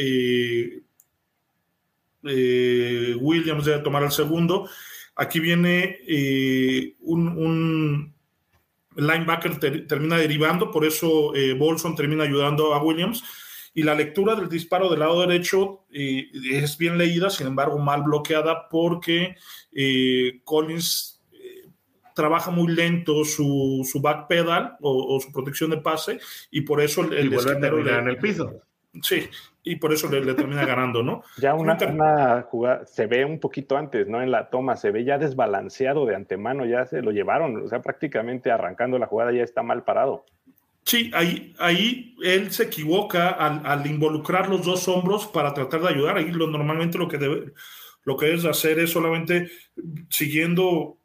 [2.24, 4.68] Eh, eh, Williams debe tomar el segundo.
[5.16, 8.14] Aquí viene eh, un,
[8.96, 13.22] linebacker termina derivando, por eso eh, Bolson termina ayudando a Williams.
[13.72, 18.68] Y la lectura del disparo del lado derecho es bien leída, sin embargo mal bloqueada
[18.68, 19.36] porque
[20.42, 21.22] Collins
[22.16, 26.18] trabaja muy lento su, su back pedal o, su protección de pase
[26.50, 28.60] y por eso el, el en el piso.
[29.02, 29.28] Sí,
[29.62, 31.22] y por eso le, termina ganando, ¿no?
[31.38, 34.22] Ya una, una, jugada se ve un poquito antes, ¿no?
[34.22, 37.80] En la toma, se ve ya desbalanceado de antemano, ya se lo llevaron, o sea,
[37.82, 40.24] prácticamente arrancando la jugada ya está mal parado.
[40.84, 46.16] Sí, ahí, ahí él se equivoca al, involucrar los dos hombros para tratar de ayudar.
[46.16, 47.52] Ahí lo, normalmente lo que, debe,
[48.04, 49.50] lo que debes hacer es solamente
[50.08, 50.99] siguiendo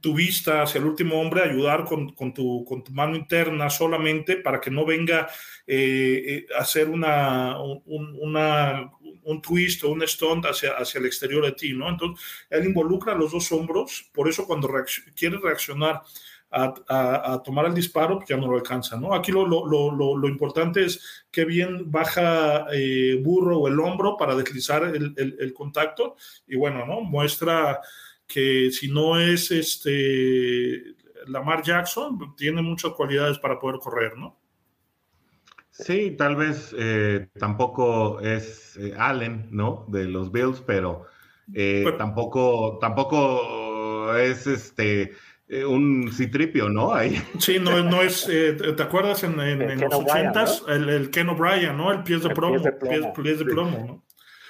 [0.00, 4.60] tu vista hacia el último hombre, ayudar con, tu, con tu mano interna solamente para
[4.60, 5.28] que no venga
[5.66, 8.90] eh, eh, hacer una, un, una,
[9.24, 11.88] un twist o un stunt hacia, hacia el exterior de ti, ¿no?
[11.88, 14.70] Entonces, él involucra los dos hombros, por eso cuando
[15.14, 16.02] quiere reaccionar
[16.52, 19.14] a, a, tomar el disparo, pues ya no lo alcanza, ¿no?
[19.14, 24.16] Aquí lo, lo, lo, lo importante es que bien baja eh, burro o el hombro
[24.18, 26.16] para deslizar el, el, el, contacto
[26.46, 27.00] y bueno, ¿no?
[27.00, 27.80] Muestra
[28.26, 30.94] que si no es este
[31.26, 34.38] Lamar Jackson, tiene muchas cualidades para poder correr, ¿no?
[35.70, 39.86] Sí, tal vez eh, tampoco es eh, Allen, ¿no?
[39.88, 41.06] De los Bills, pero,
[41.54, 45.12] eh, tampoco, tampoco es este
[45.66, 46.94] un citripio, ¿no?
[46.94, 47.22] Ahí.
[47.38, 49.36] Sí, no, no es, ¿te acuerdas en,
[49.80, 50.62] los ochentas?
[50.66, 51.92] El, el, Ken O'Brien, ¿no?
[51.92, 52.62] El pies de plomo,
[53.22, 54.04] pies, de plomo, ¿no?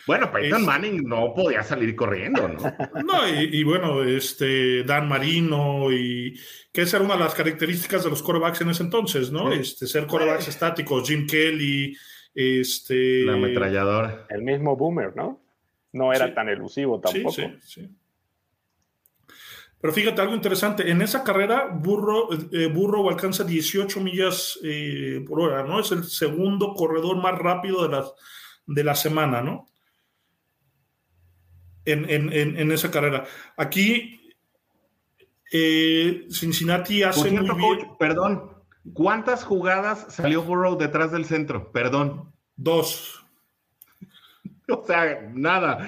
[0.07, 2.59] Bueno, Peyton Manning no podía salir corriendo, ¿no?
[3.05, 6.39] No, y, bueno, este Dan Marino y
[6.73, 9.53] que esa era una de las características de los corebacks en ese entonces, ¿no?
[9.53, 11.97] Este, ser corebacks estáticos, Jim Kelly,
[12.35, 13.25] este...
[13.25, 14.27] La ametralladora.
[14.29, 15.41] El mismo Boomer, ¿no?
[15.93, 17.33] No era tan elusivo tampoco.
[17.33, 17.91] Sí, sí, sí.
[19.83, 25.41] Pero fíjate, algo interesante, en esa carrera Burro, eh, Burro alcanza 18 millas eh, por
[25.41, 25.81] hora, ¿no?
[25.81, 28.05] Es el segundo corredor más rápido de la,
[28.65, 29.69] de la semana, ¿no?
[31.85, 33.25] En, en, en, esa carrera.
[33.57, 34.21] Aquí
[35.53, 37.89] eh, Cincinnati hace muy bien.
[37.99, 38.53] perdón,
[38.93, 41.73] ¿cuántas jugadas salió Burrow detrás del centro?
[41.73, 42.33] Perdón.
[42.57, 43.19] Dos.
[44.69, 45.87] O sea, nada.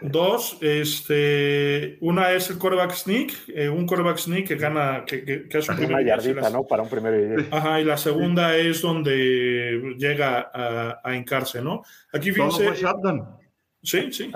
[0.00, 5.48] Dos, este, una es el quarterback sneak, eh, un quarterback sneak que gana, que, que,
[5.48, 6.66] que un una yardita, ¿no?
[6.66, 11.82] Para un primer Ajá, y la segunda es donde llega a, a hincarse, ¿no?
[12.12, 12.74] Aquí fíjense.
[13.82, 14.32] Sí, sí.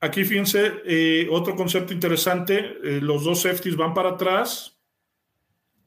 [0.00, 4.78] Aquí fíjense, eh, otro concepto interesante, eh, los dos safeties van para atrás.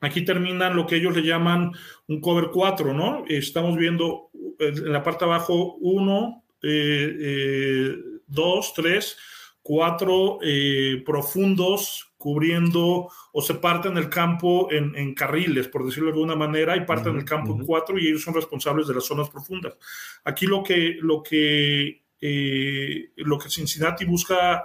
[0.01, 1.71] Aquí terminan lo que ellos le llaman
[2.07, 3.23] un cover 4, ¿no?
[3.27, 7.95] Estamos viendo en la parte de abajo uno, eh, eh,
[8.27, 9.17] dos, tres,
[9.61, 16.35] cuatro eh, profundos cubriendo o se parten el campo en, carriles, por decirlo de alguna
[16.35, 19.75] manera, y parten el campo en cuatro y ellos son responsables de las zonas profundas.
[20.23, 22.02] Aquí lo que, lo que,
[23.15, 24.63] lo que Cincinnati busca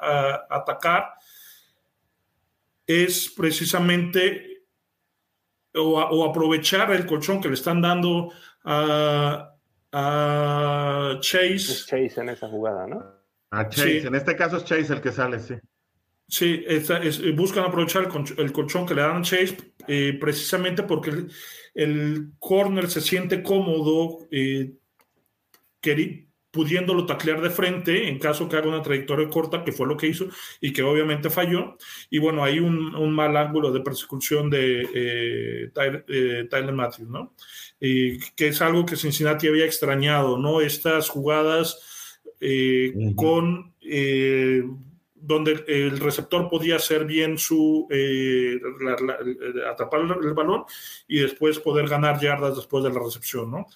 [0.48, 1.14] atacar
[2.86, 4.64] es precisamente
[5.74, 8.32] o, aprovechar el colchón que le están dando
[8.64, 9.54] a,
[9.92, 11.84] a Chase.
[11.86, 13.04] Chase en esa jugada, ¿no?
[13.50, 15.54] A Chase, en este caso es Chase el que sale, sí.
[16.30, 16.62] Sí,
[17.34, 18.06] buscan aprovechar
[18.36, 19.56] el, colchón que le dan a Chase
[19.86, 21.26] eh, precisamente porque
[21.74, 24.74] el, corner se siente cómodo eh,
[26.58, 30.08] pudiéndolo taclear de frente en caso que haga una trayectoria corta, que fue lo que
[30.08, 30.26] hizo
[30.60, 31.76] y que obviamente falló.
[32.10, 37.34] Y bueno, hay un, mal ángulo de persecución de eh, Tyler Matthews, ¿no?
[37.78, 40.60] que es algo que Cincinnati había extrañado, ¿no?
[40.60, 44.64] Estas jugadas eh, con eh,
[45.14, 48.58] donde el receptor podía hacer bien su eh,
[49.70, 50.64] atrapar el balón
[51.06, 53.66] y después poder ganar yardas después de la recepción, ¿no?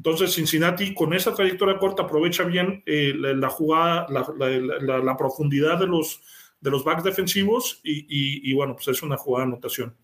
[0.00, 6.22] Entonces Cincinnati con esa trayectoria corta aprovecha bien la, jugada, la, profundidad de los
[6.58, 9.94] de los backs defensivos y, y, bueno, pues es una jugada de anotación.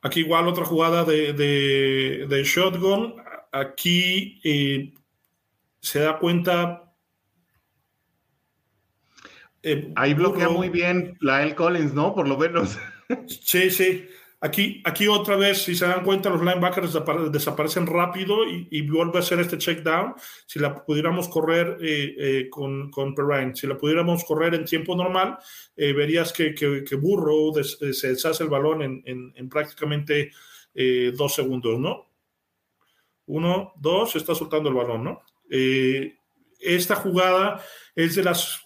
[0.00, 1.34] Aquí igual otra jugada de,
[2.26, 3.16] de, shotgun.
[3.52, 4.94] Aquí eh,
[5.82, 6.90] se da cuenta.
[9.62, 12.14] Eh, Ahí bloquea muy bien la El Collins, ¿no?
[12.14, 12.78] Por lo menos.
[13.26, 14.08] Sí, sí.
[14.42, 16.96] Aquí, aquí otra vez, si se dan cuenta, los linebackers
[17.30, 20.14] desaparecen rápido y, vuelve a hacer este check down.
[20.46, 24.96] Si la pudiéramos correr eh, eh, con, con Perrine, si la pudiéramos correr en tiempo
[24.96, 25.36] normal,
[25.76, 30.30] eh, verías que, que, Burro se deshace el balón en, en, prácticamente
[31.14, 32.08] dos segundos, ¿no?
[33.26, 35.22] Uno, dos, está soltando el balón, ¿no?
[36.60, 37.62] esta jugada
[37.94, 38.62] es de las,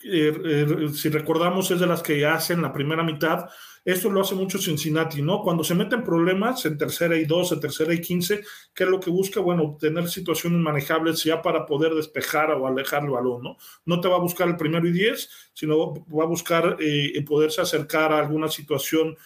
[0.00, 3.48] si recordamos, es de las que hacen la primera mitad
[3.84, 5.40] esto lo hace mucho Cincinnati, ¿no?
[5.42, 8.42] Cuando se meten problemas en tercera y dos, en tercera y quince,
[8.74, 9.40] ¿qué es lo que busca?
[9.40, 13.56] Bueno, tener situaciones manejables ya para poder despejar o alejar el balón, ¿no?
[13.86, 17.62] No te va a buscar el primero y diez, sino va a buscar eh, poderse
[17.62, 19.16] acercar a alguna situación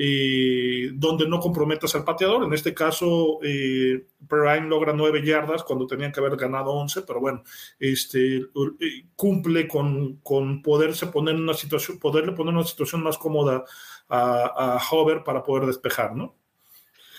[0.00, 2.44] eh, donde no comprometas al pateador.
[2.44, 7.18] En este caso, eh, Perrine logra nueve yardas cuando tenían que haber ganado once, pero
[7.18, 7.42] bueno,
[7.80, 13.18] este, eh, cumple con, con poderse poner en una situación, poderle poner una situación más
[13.18, 13.64] cómoda
[14.08, 16.36] a, a Hover para poder despejar, ¿no?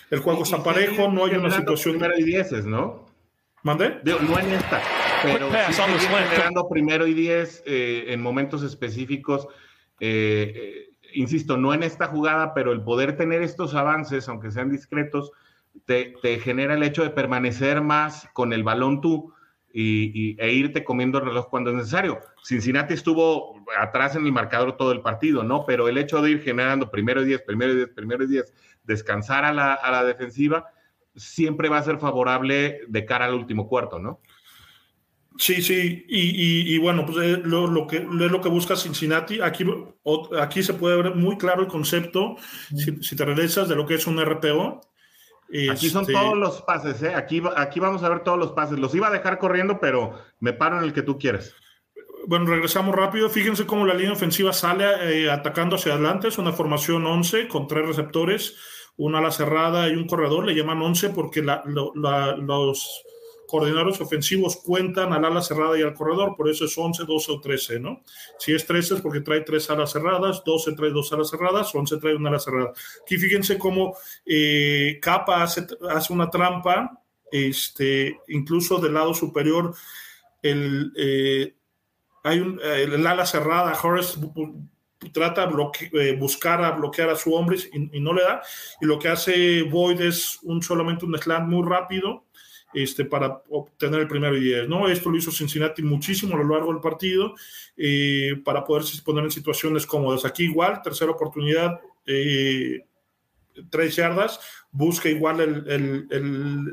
[0.09, 1.99] El juego está parejo, no hay una situación.
[1.99, 3.07] Primero y dieces, ¿no?
[3.61, 3.99] ¿Mande?
[4.05, 4.81] no en esta,
[5.21, 9.47] pero sí generando primero y diez eh, en momentos específicos.
[9.99, 14.69] Eh, eh, insisto, no en esta jugada, pero el poder tener estos avances, aunque sean
[14.69, 15.31] discretos,
[15.85, 19.33] te, genera el hecho de permanecer más con el balón tú
[19.71, 22.19] y, e irte comiendo el reloj cuando es necesario.
[22.43, 25.65] Cincinnati estuvo atrás en el marcador todo el partido, ¿no?
[25.65, 28.53] Pero el hecho de ir generando primero y diez, primero y diez, primero y diez,
[28.83, 30.71] descansar a la, a la defensiva,
[31.15, 34.19] siempre va a ser favorable de cara al último cuarto, ¿no?
[35.39, 39.39] Sí, sí, y, y, bueno, pues es lo, lo, que, es lo que busca Cincinnati.
[39.39, 39.65] Aquí,
[40.37, 42.35] aquí se puede ver muy claro el concepto,
[42.75, 44.81] si, si, te regresas, de lo que es un RPO.
[45.71, 47.15] Aquí son este, todos los pases, ¿eh?
[47.15, 48.77] Aquí, aquí vamos a ver todos los pases.
[48.79, 51.55] Los iba a dejar corriendo, pero me paro en el que tú quieres.
[52.27, 53.29] Bueno, regresamos rápido.
[53.29, 56.27] Fíjense cómo la línea ofensiva sale eh, atacando hacia adelante.
[56.27, 58.57] Es una formación 11 con tres receptores.
[58.97, 63.03] una ala cerrada y un corredor, le llaman 11 porque los
[63.49, 67.41] coordinadores ofensivos cuentan al ala cerrada y al corredor, por eso es 11, 12 o
[67.41, 68.03] 13, ¿no?
[68.37, 71.97] Si es 13 es porque trae tres alas cerradas, 12 trae dos alas cerradas, 11
[71.97, 72.73] trae una ala cerrada.
[73.01, 79.73] Aquí fíjense cómo eh, Capa hace, hace, una trampa, este, incluso del lado superior,
[80.43, 81.55] el, eh,
[82.23, 84.19] hay un, el, ala cerrada, Horace
[85.11, 88.43] trata de eh, buscar a bloquear a su hombre y, y, no le da,
[88.79, 92.25] y lo que hace Boyd es un, solamente un slant muy rápido,
[92.73, 94.67] este, para obtener el primero y diez.
[94.67, 94.87] ¿no?
[94.87, 97.35] Esto lo hizo Cincinnati muchísimo a lo largo del partido
[97.75, 100.25] eh, para poderse poner en situaciones cómodas.
[100.25, 102.85] Aquí igual, tercera oportunidad, eh,
[103.69, 104.39] tres yardas,
[104.71, 106.07] busca igual el, el,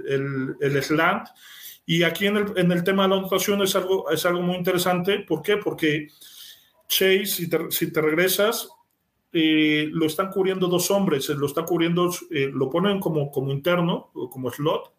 [0.09, 1.29] el, el, slant.
[1.87, 4.57] Y aquí en el, en el tema de la anotación es algo, es algo muy
[4.57, 5.21] interesante.
[5.21, 5.57] ¿Por qué?
[5.57, 6.09] Porque
[6.89, 8.69] Chase, si te, si te regresas,
[9.33, 14.51] eh, lo están cubriendo dos hombres, lo está cubriendo, lo ponen como, como interno, como
[14.51, 14.96] slot,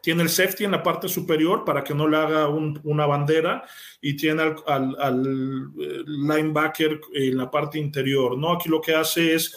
[0.00, 3.64] tiene el safety en la parte superior para que no le haga una bandera
[4.00, 8.36] y tiene al, eh, linebacker en la parte interior.
[8.38, 8.52] ¿no?
[8.52, 9.56] Aquí lo que hace es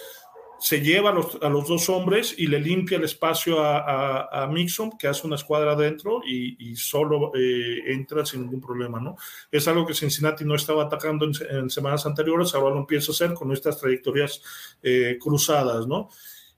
[0.60, 5.26] se lleva a los, dos hombres y le limpia el espacio a, Mixon, que hace
[5.26, 9.16] una escuadra adentro y, solo eh, entra sin ningún problema, ¿no?
[9.52, 13.34] Es algo que Cincinnati no estaba atacando en, semanas anteriores, ahora lo empieza a hacer
[13.34, 14.42] con estas trayectorias
[14.84, 16.10] eh, cruzadas, ¿no?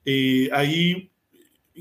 [0.03, 1.10] Y ahí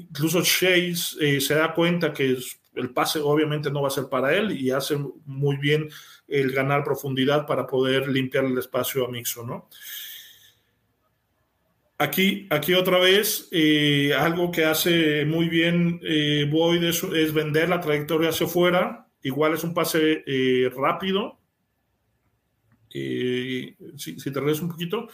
[0.08, 2.36] incluso Chase eh, se da cuenta que
[2.74, 5.88] el pase obviamente no va a ser para él y hace muy bien
[6.28, 9.68] el ganar profundidad para poder limpiar el espacio a Mixo, ¿no?
[11.98, 17.80] Aquí, aquí otra vez, eh, algo que hace muy bien eh, Boyd es, vender la
[17.80, 19.06] trayectoria hacia afuera.
[19.22, 20.24] Igual es un pase
[20.74, 21.38] rápido.
[22.88, 25.08] si, si, te regresas un poquito,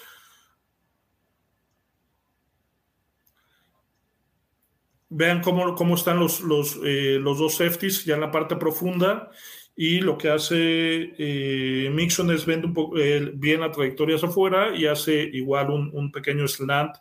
[5.08, 9.30] Vean cómo, cómo están los, los, eh, los, dos safeties ya en la parte profunda
[9.76, 14.28] y lo que hace eh, Mixon es vende un poco eh, bien la trayectoria hacia
[14.28, 16.96] afuera y hace igual un, un pequeño slant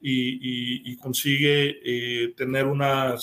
[0.00, 3.16] y, y, consigue tener una,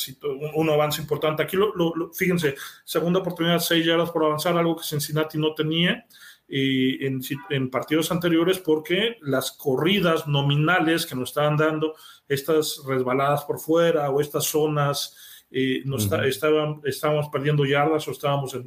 [0.53, 1.41] un, avance importante.
[1.41, 2.53] Aquí, lo, lo, fíjense,
[2.85, 6.05] segunda oportunidad, seis yardas por avanzar, algo que Cincinnati no tenía.
[6.49, 7.19] En,
[7.49, 11.93] en, partidos anteriores porque las corridas nominales que nos estaban dando
[12.29, 15.13] estas resbaladas por fuera o estas zonas,
[15.49, 15.83] eh,
[16.25, 18.57] estaban, estábamos perdiendo yardas o estábamos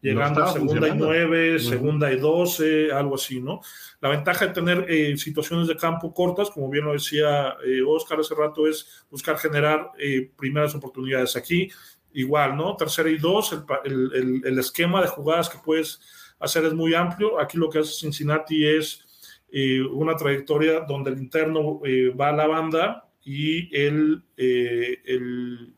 [0.00, 3.60] llegando a segunda y nueve, segunda y doce, algo así, ¿no?
[4.00, 8.20] La ventaja de tener eh, situaciones de campo cortas, como bien lo decía eh, Oscar
[8.20, 9.92] hace rato, es buscar generar
[10.36, 11.36] primeras oportunidades.
[11.36, 11.70] Aquí,
[12.12, 12.76] igual, ¿no?
[12.76, 16.00] Tercera y dos, el, el, esquema de jugadas que puedes
[16.44, 17.40] hacer es muy amplio.
[17.40, 19.00] Aquí lo que hace Cincinnati es
[19.92, 21.80] una trayectoria donde el interno
[22.18, 25.74] va a la banda y el, eh, el,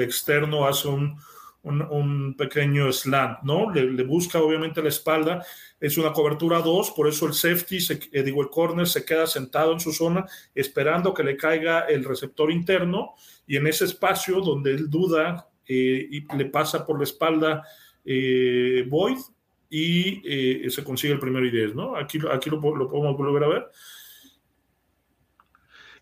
[0.00, 1.18] externo hace un,
[1.62, 3.70] un, pequeño slant, ¿no?
[3.70, 5.44] Le, busca obviamente la espalda,
[5.80, 9.26] es una cobertura 2, por eso el safety, se, eh, digo, el corner se queda
[9.26, 10.24] sentado en su zona
[10.54, 13.14] esperando que le caiga el receptor interno
[13.46, 17.62] y en ese espacio donde él duda eh, y le pasa por la espalda
[18.04, 19.18] Boyd
[19.70, 21.96] y se consigue el primer y ¿no?
[21.96, 23.66] Aquí, aquí lo, lo podemos volver a ver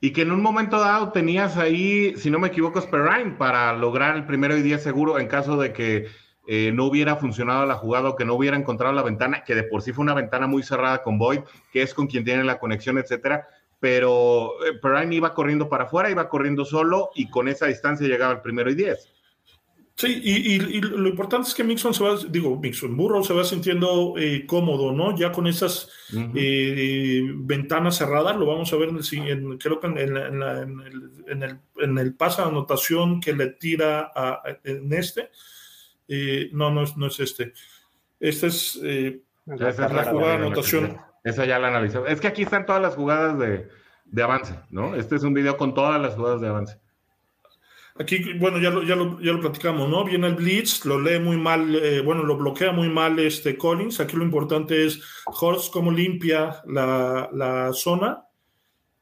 [0.04, 4.16] y que en un momento dado tenías ahí, si no me equivoco, Sperrine para lograr
[4.16, 6.08] el primero y diez seguro en caso de que
[6.48, 9.62] eh, no hubiera funcionado la jugada o que no hubiera encontrado la ventana, que de
[9.62, 11.42] por sí fue una ventana muy cerrada con Boyd,
[11.72, 13.46] que es con quien tiene la conexión, etcétera.
[13.78, 18.32] Pero eh, Perrine iba corriendo para afuera, iba corriendo solo y con esa distancia llegaba
[18.32, 19.08] el primero y diez.
[20.02, 24.14] Sí, y, lo importante es que Mixon se va, digo, Mixon, Burrow se va sintiendo
[24.18, 25.16] eh, cómodo, ¿no?
[25.16, 25.88] Ya con esas
[26.34, 30.16] eh, ventanas cerradas, lo vamos a ver en el, creo que en, el,
[31.28, 35.30] en, el, pase de anotación que le tira a, en este.
[36.08, 37.52] Eh, no, no es, no es este.
[38.18, 38.80] Este es
[39.46, 40.96] la, jugada de anotación.
[41.22, 42.10] Esa ya la analizamos.
[42.10, 43.68] Es que aquí están todas las jugadas de,
[44.04, 44.96] de avance, ¿no?
[44.96, 46.81] Este es un video con todas las jugadas de avance.
[47.98, 50.04] Aquí, bueno, ya lo, ya lo, ya lo platicamos, ¿no?
[50.04, 54.00] Viene el blitz, lo lee muy mal, eh, bueno, lo bloquea muy mal este Collins.
[54.00, 58.24] Aquí lo importante es Horst cómo limpia la, la zona.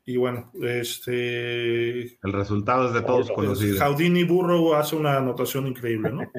[0.04, 2.00] Y bueno, este...
[2.02, 3.78] El resultado es de todos conocido.
[3.78, 6.22] Jaudini Burrow hace una anotación increíble, ¿no?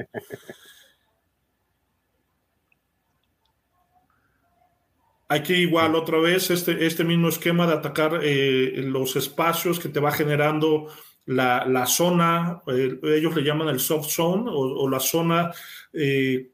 [5.32, 9.98] Aquí igual otra vez este, este mismo esquema de atacar eh, los espacios que te
[9.98, 10.88] va generando
[11.26, 15.52] la, la zona, eh, ellos le llaman el soft zone o, la zona
[15.92, 16.50] eh,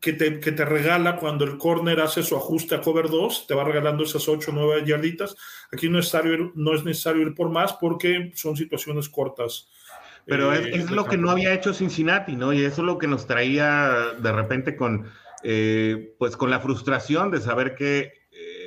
[0.00, 3.54] que te, que te, regala cuando el corner hace su ajuste a cover 2, te
[3.54, 5.36] va regalando esas 8 o 9 yarditas.
[5.72, 9.68] Aquí no es, necesario, no es necesario ir por más porque son situaciones cortas.
[10.26, 12.52] Pero es, eh, lo que no había hecho Cincinnati, ¿no?
[12.52, 15.10] Y eso es lo que nos traía de repente con,
[15.42, 18.18] eh, pues con la frustración de saber que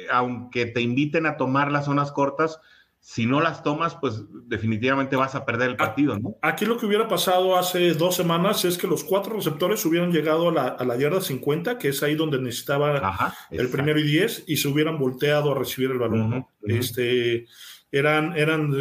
[0.09, 2.59] aunque te inviten a tomar las zonas cortas,
[3.03, 6.37] si no las tomas, pues definitivamente vas a perder el partido, ¿no?
[6.43, 10.49] Aquí lo que hubiera pasado hace dos semanas es que los cuatro receptores hubieran llegado
[10.49, 14.43] a la, a la yarda 50, que es ahí donde necesitaba el primero y 10,
[14.47, 16.45] y se hubieran volteado a recibir el balón.
[16.61, 17.47] este,
[17.91, 18.71] eran eran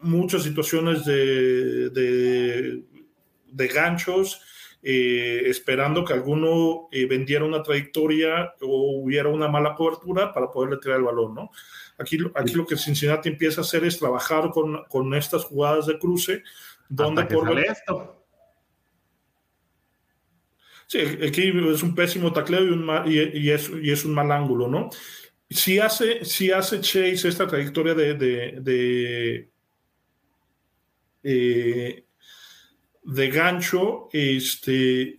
[0.00, 4.40] muchas situaciones de, de, ganchos,
[4.82, 10.78] eh, esperando que alguno eh, vendiera una trayectoria o hubiera una mala cobertura para poderle
[10.78, 11.50] tirar el balón, ¿no?
[11.98, 15.98] Aquí, aquí lo que Cincinnati empieza a hacer es trabajar con, con estas jugadas de
[15.98, 16.42] cruce,
[16.88, 17.58] donde por...
[17.58, 18.24] esto.
[20.86, 24.68] Sí, aquí es un pésimo tacleo y, un y, es, y, es, un mal ángulo,
[24.68, 24.88] ¿no?
[25.50, 29.50] Si hace, si hace Chase esta trayectoria de, de,
[31.22, 32.04] eh,
[33.02, 35.16] de gancho, este,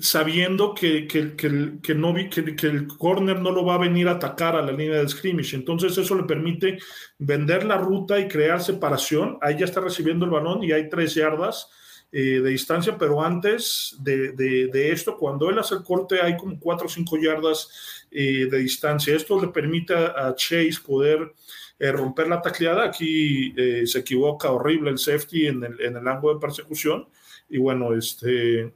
[0.00, 4.56] sabiendo que, que, que, que no, el corner no lo va a venir a atacar
[4.56, 5.56] a la línea de scrimmage.
[5.56, 6.78] Entonces eso le permite
[7.18, 9.38] vender la ruta y crear separación.
[9.40, 11.68] Ahí ya está recibiendo el balón y hay tres yardas
[12.12, 16.60] eh, de distancia, pero antes de, de, esto, cuando él hace el corte, hay como
[16.60, 19.16] cuatro o cinco yardas eh, de distancia.
[19.16, 21.32] Esto le permite a Chase poder
[21.78, 22.84] eh, romper la tacleada.
[22.84, 23.52] Aquí
[23.86, 27.08] se equivoca horrible el safety en el, en el ángulo de persecución.
[27.48, 28.72] Y bueno, este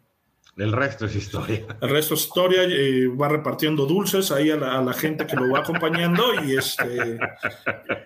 [0.59, 1.65] el resto es historia.
[1.81, 2.65] El resto es historia.
[2.65, 7.19] Eh, va repartiendo dulces ahí a la, gente que lo va acompañando y este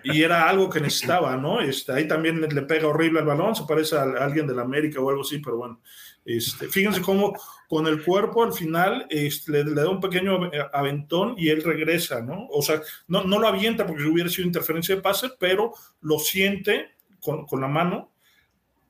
[0.03, 1.61] y era algo que necesitaba, ¿no?
[1.61, 5.01] Este, ahí también le pega horrible al balón, se parece a, alguien de la América
[5.01, 5.81] o algo así, pero bueno.
[6.25, 7.33] Este, fíjense cómo
[7.67, 12.47] con el cuerpo al final este, le, da un pequeño aventón y él regresa, ¿no?
[12.49, 16.91] O sea, no, no lo avienta porque hubiera sido interferencia de pase, pero lo siente
[17.19, 18.11] con, con la mano.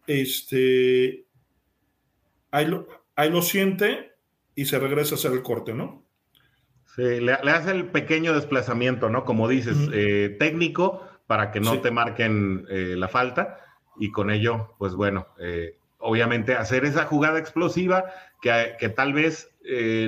[0.05, 1.25] Este,
[2.51, 4.13] ahí lo, ahí lo siente
[4.55, 6.03] y se regresa a hacer el corte, ¿no?
[6.95, 9.25] Sí, le, hace el pequeño desplazamiento, ¿no?
[9.25, 13.57] Como dices, eh, técnico para que no te marquen eh, la falta
[13.97, 18.05] y con ello, pues bueno, eh, obviamente hacer esa jugada explosiva
[18.41, 19.49] que, que tal vez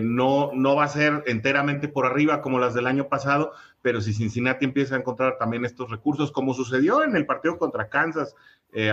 [0.01, 4.13] no, no va a ser enteramente por arriba como las del año pasado, pero si
[4.13, 8.35] Cincinnati empieza a encontrar también estos recursos, como sucedió en el partido contra Kansas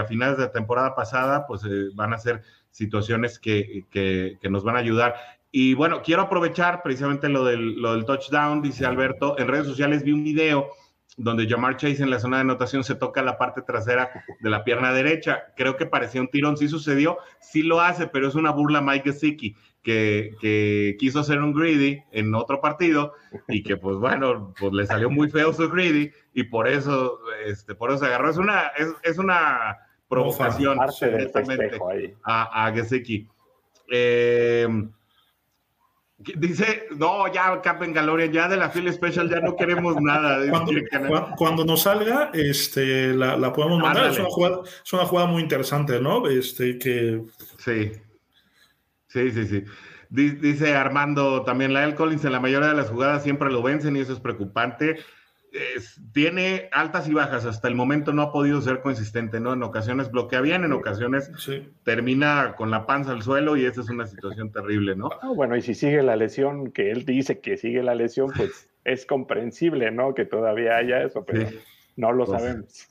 [0.00, 1.62] a finales de la temporada pasada, pues
[1.96, 5.14] van a ser situaciones que, que, nos van a ayudar.
[5.52, 9.38] Y bueno, quiero aprovechar precisamente lo del, lo del touchdown, dice Alberto.
[9.38, 10.70] En redes sociales vi un video
[11.18, 14.64] donde Jamar Chase en la zona de anotación se toca la parte trasera de la
[14.64, 15.52] pierna derecha.
[15.56, 19.12] Creo que parecía un tirón, sí sucedió, sí lo hace, pero es una burla Mike
[19.12, 23.12] Gesicki, que, que quiso hacer un greedy en otro partido
[23.48, 27.74] y que pues bueno, pues le salió muy feo su greedy y por eso, este,
[27.74, 28.30] por eso se agarró.
[28.30, 29.76] Es una, es, es una
[30.12, 30.78] provocación
[32.24, 33.26] a, a Gesicki.
[33.90, 34.68] Eh,
[36.36, 40.38] dice, no, ya Captain Galorian, ya de la Phil Special ya no queremos nada.
[41.36, 44.10] Cuando, nos salga, este, la, podemos mandar.
[44.10, 46.28] Es una, jugada, es una, jugada, muy interesante, ¿no?
[46.28, 47.22] Este, que...
[47.58, 47.92] Sí,
[49.08, 49.64] sí, sí, sí.
[50.10, 54.00] Dice Armando, también la Collins en la mayoría de las jugadas siempre lo vencen y
[54.00, 54.98] eso es preocupante
[56.12, 57.44] tiene altas y bajas.
[57.44, 59.52] Hasta el momento no ha podido ser consistente, ¿no?
[59.52, 61.30] En ocasiones bloquea bien, en ocasiones
[61.82, 65.10] termina con la panza al suelo y esa es una situación terrible, ¿no?
[65.20, 68.68] Ah, bueno, y si sigue la lesión, que él dice que sigue la lesión, pues
[68.84, 70.14] es comprensible, ¿no?
[70.14, 71.48] Que todavía haya eso, pero
[71.96, 72.88] no lo pues, sabemos.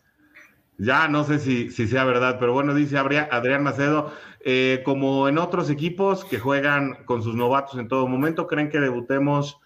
[0.77, 4.11] Ya no sé si, si, sea verdad, pero bueno, dice Adrián Macedo,
[4.43, 8.79] eh, como en otros equipos que juegan con sus novatos en todo momento, ¿creen que
[8.79, 9.60] debutemos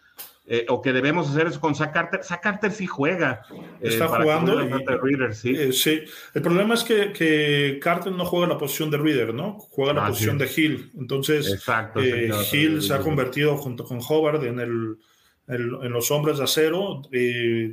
[0.48, 2.24] eh, o que debemos hacer eso con Zach Carter.
[2.24, 3.42] Zach Carter sí juega.
[3.82, 4.62] Eh, Está jugando.
[4.62, 6.02] Eh, ¿sí?
[6.36, 9.58] El problema es que, que, Carter no juega la posición de Reader, ¿no?
[9.58, 10.92] Juega la ah, posición de Hill.
[11.00, 14.98] Entonces, Exacto, Hill se ha convertido junto con Howard en, el,
[15.48, 17.02] en los hombres de acero.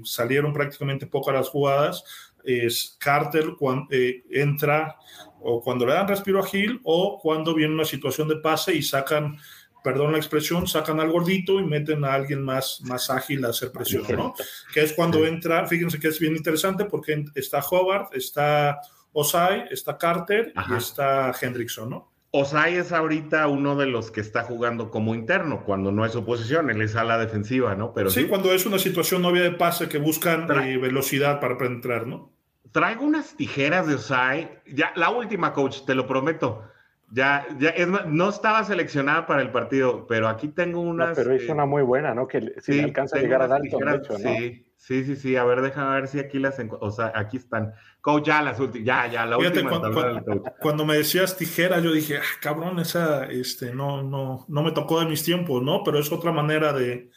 [0.04, 2.04] salieron prácticamente pocas las jugadas.
[2.42, 3.86] Es Carter cuando
[4.30, 4.96] entra
[5.40, 8.82] o cuando le dan respiro a Hill o cuando viene una situación de pase y
[8.82, 9.36] sacan
[9.82, 13.72] perdón la expresión, sacan al gordito y meten a alguien más, más ágil a hacer
[13.72, 14.34] presión, ¿no?
[14.72, 18.80] Que es cuando entra, fíjense que es bien interesante porque está Howard, está
[19.12, 22.12] Osai, está Carter y está Hendrickson, ¿no?
[22.34, 26.70] Osai es ahorita uno de los que está jugando como interno, cuando no es oposición,
[26.70, 27.92] él es a la defensiva, ¿no?
[27.92, 32.06] Pero sí, cuando es una situación novia de pase que buscan eh, velocidad para penetrar,
[32.06, 32.32] ¿no?
[32.72, 36.71] Traigo unas tijeras de Osai, ya la última, coach, te lo prometo
[37.14, 41.14] Ya, ya, es no estaba seleccionada para el partido, pero aquí tengo unas.
[41.14, 42.26] pero es una muy buena, ¿no?
[42.26, 44.18] Que si alcanza a llegar a Dalton, de hecho, ¿no?
[44.18, 45.36] Sí, sí, sí, sí.
[45.36, 46.56] A ver, déjame ver si aquí las.
[46.80, 47.74] O sea, aquí están.
[48.00, 48.86] Coach, ya las últimas.
[48.86, 49.68] Ya, ya, la última.
[49.68, 54.72] Cuando, cuando, me decías tijera, yo dije, ah, cabrón, esa, este, no, no, no me
[54.72, 55.84] tocó de mis tiempos, ¿no?
[55.84, 57.10] Pero es otra manera de,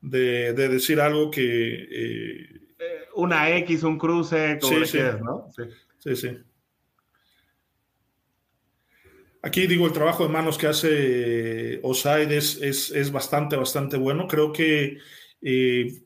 [0.00, 1.44] de, decir algo que.
[1.44, 5.48] Eh, eh, una X, un cruce, como sí, ¿no?
[5.54, 5.62] Sí,
[6.00, 6.16] sí.
[6.16, 6.38] sí.
[9.40, 14.26] Aquí digo, el trabajo de manos que hace Osaid es, es, bastante, bastante bueno.
[14.26, 14.98] Creo que
[15.40, 16.02] eh,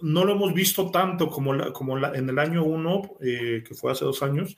[0.00, 4.06] no lo hemos visto tanto como, como en el año 1, eh, que fue hace
[4.06, 4.56] dos años,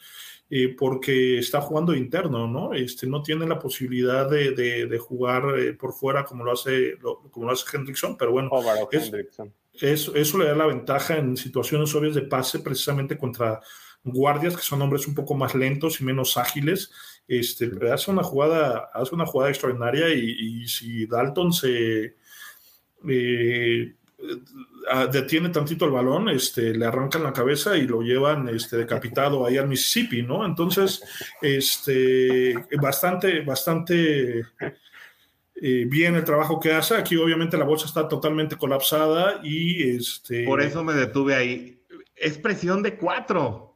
[0.51, 2.74] eh, porque está jugando interno, ¿no?
[2.74, 5.42] Este, no tiene la posibilidad de, jugar
[5.76, 6.96] por fuera como lo hace,
[7.30, 8.51] como lo hace Hendrickson, pero bueno,
[9.80, 13.60] eso le da la ventaja en situaciones obvias de pase precisamente contra
[14.05, 16.92] guardias que son hombres un poco más lentos y menos ágiles
[17.26, 22.16] este, hace una jugada, hace una jugada extraordinaria y, si Dalton se
[23.09, 23.94] eh,
[25.10, 29.56] detiene tantito el balón, este, le arrancan la cabeza y lo llevan este, decapitado ahí
[29.56, 30.44] al Mississippi, ¿no?
[30.44, 31.02] Entonces,
[31.40, 34.44] este, bastante, bastante
[35.56, 36.94] eh, bien el trabajo que hace.
[36.94, 40.44] Aquí obviamente la bolsa está totalmente colapsada y este...
[40.44, 41.82] Por eso me detuve ahí.
[42.14, 43.73] Es presión de cuatro.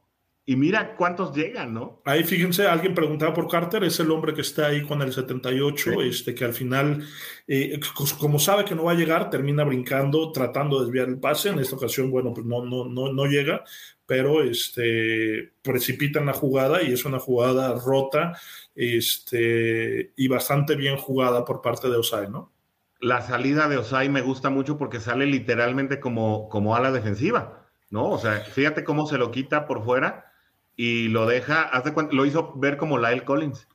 [0.49, 2.01] Y mira cuántos llegan, ¿no?
[2.05, 6.01] Ahí fíjense, alguien preguntaba por Carter, es el hombre que está ahí con el 78,
[6.01, 7.05] este, que al final,
[7.47, 7.79] eh,
[8.17, 11.49] como sabe que no va a llegar, termina brincando, tratando de desviar el pase.
[11.49, 13.63] En esta ocasión, bueno, pues no, no, no, no llega,
[14.07, 18.35] pero este, precipitan la jugada y es una jugada rota
[18.73, 22.51] este, y bastante bien jugada por parte de Osai, ¿no?
[22.99, 28.09] La salida de Osai me gusta mucho porque sale literalmente como, como ala defensiva, ¿no?
[28.09, 30.25] O sea, fíjate cómo se lo quita por fuera
[30.79, 33.67] y lo deja, hace lo hizo ver como Lyle Collins.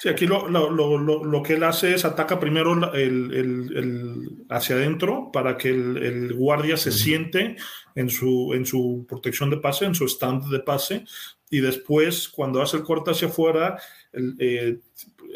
[0.00, 4.74] Sí, aquí lo, lo, lo, lo, que él hace es ataca primero el, el, hacia
[4.74, 7.54] adentro para que el, guardia se siente
[7.94, 11.04] en su, en su protección de pase, en su stand de pase,
[11.50, 13.80] y después cuando hace el corte hacia afuera,
[14.12, 14.80] el, eh,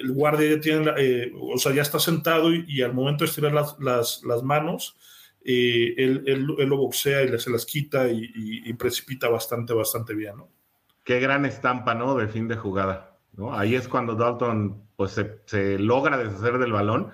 [0.08, 3.76] guardia ya tiene, eh, o sea, ya está sentado y, al momento de estirar las,
[3.78, 4.96] las, las manos,
[5.44, 10.12] eh, él, él, lo boxea y se las quita y, y, y precipita bastante, bastante
[10.12, 10.57] bien, ¿no?
[11.08, 12.14] Qué gran estampa, ¿no?
[12.16, 13.18] De fin de jugada.
[13.32, 13.58] ¿no?
[13.58, 17.10] Ahí es cuando Dalton pues se, logra deshacer del balón,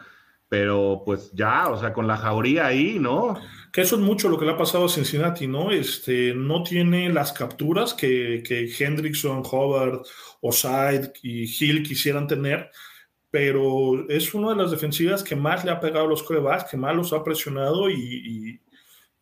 [0.49, 3.39] pero pues ya, o sea, con la jauría ahí, ¿no?
[3.73, 5.71] Que eso es mucho lo que le ha pasado a Cincinnati, ¿no?
[5.71, 10.03] Este, no tiene las capturas que, que Hendrickson, Howard,
[10.41, 12.73] Oside y Hill quisieran tener,
[13.31, 16.77] pero es una de las defensivas que más le ha pegado a los corebacks, que
[16.77, 18.61] más los ha presionado y,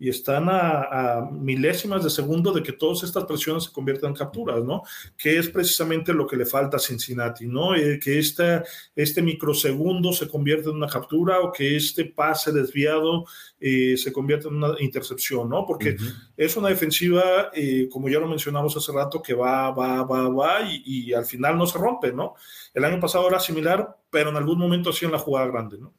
[0.03, 4.65] y están a, milésimas de segundo de que todas estas presiones se conviertan en capturas,
[4.65, 4.83] ¿no?
[5.17, 7.77] Que es precisamente lo que le falta a Cincinnati, ¿no?
[7.77, 8.65] Eh, que este,
[8.97, 13.27] este microsegundo se convierta en una captura o que este pase desviado
[13.61, 15.65] eh, se convierta en una intercepción, ¿no?
[15.65, 15.97] Porque
[16.37, 20.63] es una defensiva, eh, como ya lo mencionamos hace rato, que va, va, va, va
[20.63, 22.35] y, y al final no se rompe, ¿no?
[22.75, 25.95] El año pasado era similar, pero en algún momento hacía en la jugada grande, ¿no?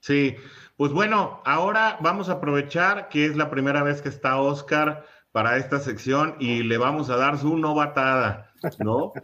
[0.00, 0.34] Sí,
[0.80, 5.58] pues bueno, ahora vamos a aprovechar que es la primera vez que está Oscar para
[5.58, 9.12] esta sección y le vamos a dar su novatada, ¿no?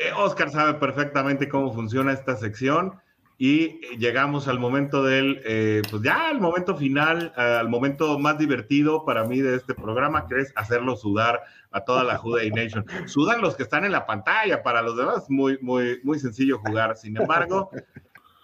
[0.00, 3.00] Eh, Oscar sabe perfectamente cómo funciona esta sección
[3.36, 9.04] y llegamos al momento del, eh, pues ya al momento final, al momento más divertido
[9.04, 12.84] para mí de este programa, que es hacerlo sudar a toda la Juday Nation.
[13.06, 16.96] Sudan los que están en la pantalla, para los demás muy, muy, muy sencillo jugar.
[16.96, 17.70] Sin embargo,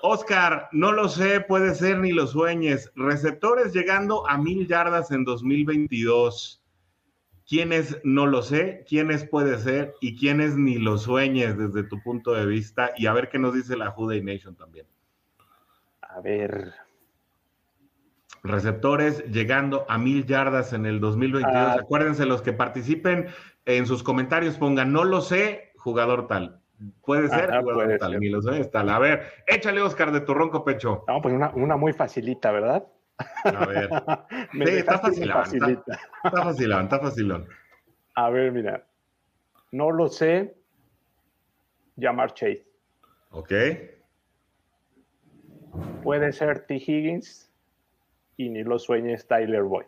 [0.06, 2.92] Oscar, no lo sé, puede ser ni lo sueñes.
[2.94, 6.62] Receptores llegando a mil yardas en 2022.
[7.48, 8.84] ¿Quiénes no lo sé?
[8.86, 9.94] ¿Quiénes puede ser?
[10.02, 12.90] ¿Y quiénes ni lo sueñes desde tu punto de vista?
[12.98, 14.86] Y a ver qué nos dice la Juday Nation también.
[16.02, 16.74] A ver.
[18.42, 21.56] Receptores llegando a mil yardas en el 2022.
[21.56, 21.76] Ah.
[21.80, 23.28] Acuérdense, los que participen
[23.64, 26.60] en sus comentarios pongan, no lo sé, jugador tal.
[27.04, 28.88] Puede ser, puede tal, ser.
[28.90, 31.04] A ver, échale, Oscar, de tu ronco pecho.
[31.06, 32.86] No, pues una, una muy facilita, ¿verdad?
[33.44, 33.88] A ver.
[34.52, 35.42] sí, está facilón.
[35.42, 35.70] Está,
[36.24, 37.48] está facilón, está facilón.
[38.14, 38.86] A ver, mira.
[39.72, 40.56] No lo sé.
[41.96, 42.66] Llamar Chase.
[43.30, 43.52] Ok.
[46.02, 46.76] Puede ser T.
[46.76, 47.52] Higgins
[48.36, 49.86] y ni lo sueñes Tyler Boyd.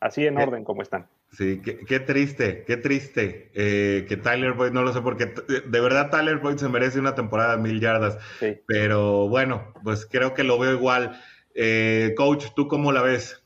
[0.00, 1.08] Así en orden como están.
[1.36, 5.34] Sí, qué, triste, qué triste eh, que Tyler Boyd, no lo sé, porque
[5.66, 8.18] de verdad Tyler Boyd se merece una temporada de mil yardas,
[8.66, 11.20] pero bueno, pues creo que lo veo igual.
[11.54, 13.42] Eh, coach, ¿tú cómo la ves?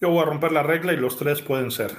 [0.00, 1.92] Yo voy a romper la regla y los tres pueden ser.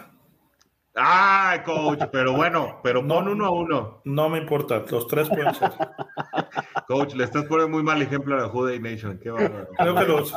[0.96, 4.02] Ay, coach, pero bueno, pero pon uno a uno.
[4.04, 5.72] No me importa, los tres pueden ser.
[6.88, 9.18] Coach, le estás poniendo muy mal ejemplo a la Juday Nation.
[9.18, 9.70] Qué bárbaro.
[9.78, 10.36] Creo que los,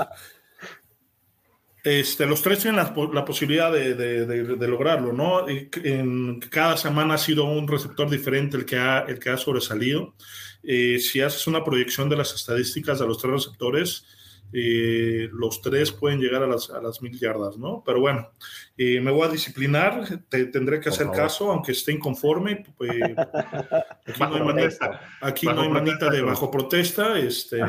[1.87, 5.47] este, los tres tienen la, posibilidad de, lograrlo, ¿no?
[5.49, 10.17] En, cada semana ha sido un receptor diferente el que ha, el que ha sobresalido.
[10.65, 14.05] Eh, si haces una proyección de las estadísticas de los tres receptores,
[14.53, 17.85] eh, los tres pueden llegar a las, a las mil yardas, ¿no?
[17.87, 18.31] Pero bueno,
[18.77, 22.65] eh, me voy a disciplinar, te, tendré que hacer caso, aunque esté inconforme.
[22.77, 22.91] Pues,
[24.07, 27.17] aquí no hay manita, aquí no hay manita de bajo protesta.
[27.17, 27.61] Este,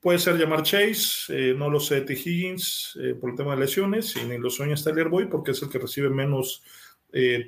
[0.00, 2.12] puede ser llamar Chase, eh, no lo sé, T.
[2.12, 5.68] Higgins por el tema de lesiones, y ni lo sueña Tyler Boyd porque es el
[5.68, 6.62] que recibe menos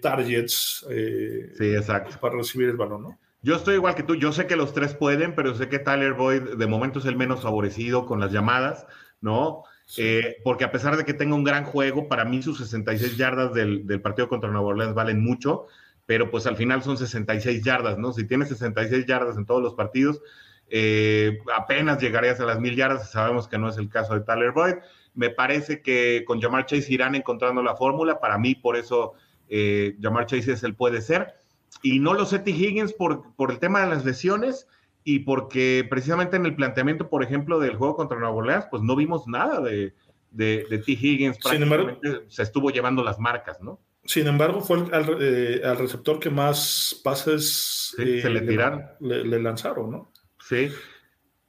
[0.00, 2.18] targets sí, exacto.
[2.20, 3.18] para recibir el balón, ¿no?
[3.42, 6.14] Yo estoy igual que tú, yo sé que los tres pueden, pero sé que Tyler
[6.14, 8.86] Boyd de momento es el menos favorecido con las llamadas,
[9.20, 9.62] ¿no?
[9.98, 13.54] Eh, porque a pesar de que tenga un gran juego, para mí sus 66 yardas
[13.54, 15.66] del, partido contra Nueva Orleans valen mucho,
[16.06, 18.12] pero pues al final son 66 yardas, ¿no?
[18.12, 20.20] Si tienes 66 yardas en todos los partidos,
[20.68, 24.52] eh, apenas llegarías a las mil yardas, sabemos que no es el caso de Tyler
[24.52, 24.74] Boyd.
[25.14, 29.14] Me parece que con Jamar Chase irán encontrando la fórmula, para mí por eso
[29.48, 31.34] eh, Jamar Chase es el puede ser
[31.82, 32.50] y no lo sé T.
[32.50, 34.68] Higgins por, por el tema de las lesiones
[35.04, 38.96] y porque precisamente en el planteamiento, por ejemplo, del juego contra Nueva Orleans, pues no
[38.96, 39.94] vimos nada de,
[40.32, 40.92] de, T.
[40.92, 41.38] Higgins.
[41.38, 43.80] Prácticamente se estuvo llevando las marcas, ¿no?
[44.04, 48.84] Sin embargo, fue al, eh, receptor que más pases se le, tiraron.
[49.00, 50.12] le, lanzaron, ¿no?
[50.48, 50.70] Sí.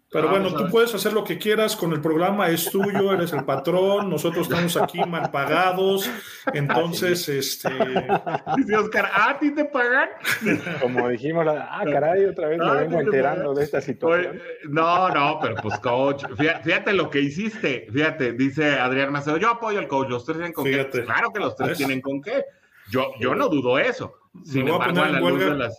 [0.09, 3.43] Pero bueno, tú puedes hacer lo que quieras con el programa, es tuyo, eres el
[3.43, 6.09] patrón, nosotros estamos aquí mal pagados,
[6.53, 7.69] entonces, este...
[8.57, 10.09] Dice Oscar, ¿a ti te pagan?
[10.81, 14.41] Como dijimos, ah, caray, otra vez me vengo enterando de esta situación.
[14.69, 16.23] no, no, pero pues coach,
[16.63, 20.53] fíjate, lo que hiciste, fíjate, dice Adrián Macedo, yo apoyo al coach, los tres tienen
[20.53, 20.87] con qué.
[20.89, 22.45] Claro que los tres tienen con qué.
[22.89, 24.13] Yo, yo no dudo eso.
[24.45, 25.69] Sin me, voy embargo, a poner en huelga,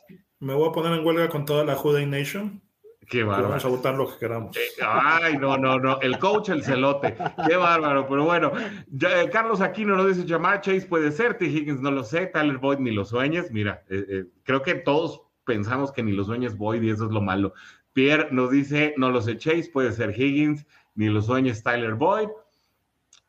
[0.40, 2.60] me voy a poner en huelga con toda la Juday Nation.
[3.08, 3.48] Qué bárbaro.
[3.48, 4.56] Vamos a votar lo que queramos.
[4.56, 5.98] Eh, ay, no, no, no.
[6.00, 7.16] El coach, el celote.
[7.46, 8.06] Qué bárbaro.
[8.06, 11.46] Pero bueno, eh, Carlos Aquino nos dice: Jamar Chase puede ser, T.
[11.46, 13.50] Higgins no lo sé, Tyler Boyd ni lo sueñes.
[13.50, 17.22] Mira, eh, creo que todos pensamos que ni lo sueñes Boyd y eso es lo
[17.22, 17.54] malo.
[17.94, 22.28] Pierre nos dice: No lo sé, Chase puede ser Higgins, ni lo sueñes Tyler Boyd.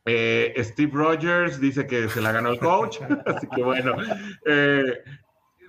[0.06, 3.00] Steve Rogers dice que se la ganó el coach.
[3.26, 3.96] Así que bueno.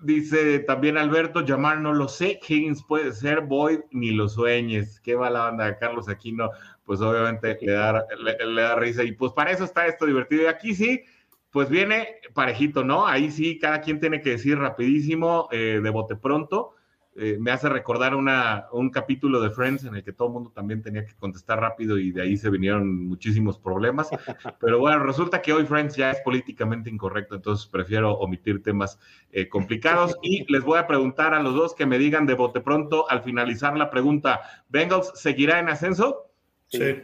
[0.02, 5.00] Dice también Alberto, llamar no lo sé, Higgins puede ser, Boyd ni lo sueñes.
[5.00, 6.50] Qué va la banda de Carlos Aquino,
[6.84, 9.04] pues obviamente le da, le da risa.
[9.04, 10.42] Y pues para eso está esto divertido.
[10.42, 11.02] Y aquí sí,
[11.50, 13.06] pues viene parejito, ¿no?
[13.06, 16.74] Ahí sí, cada quien tiene que decir rapidísimo, eh, de bote pronto.
[17.16, 20.52] Eh, me hace recordar una, un capítulo de Friends en el que todo el mundo
[20.54, 24.10] también tenía que contestar rápido y de ahí se vinieron muchísimos problemas.
[24.60, 28.98] Pero bueno, resulta que hoy Friends ya es políticamente incorrecto, entonces prefiero omitir temas
[29.32, 30.16] eh, complicados.
[30.22, 33.22] Y les voy a preguntar a los dos que me digan de bote pronto al
[33.22, 36.30] finalizar la pregunta, ¿Bengals seguirá en ascenso?
[36.68, 37.02] Sí.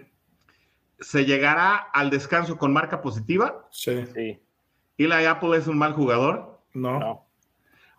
[1.01, 3.67] ¿Se llegará al descanso con marca positiva?
[3.71, 4.07] Sí.
[4.15, 4.39] sí.
[4.97, 6.61] ¿Y la Apple es un mal jugador?
[6.73, 7.26] no.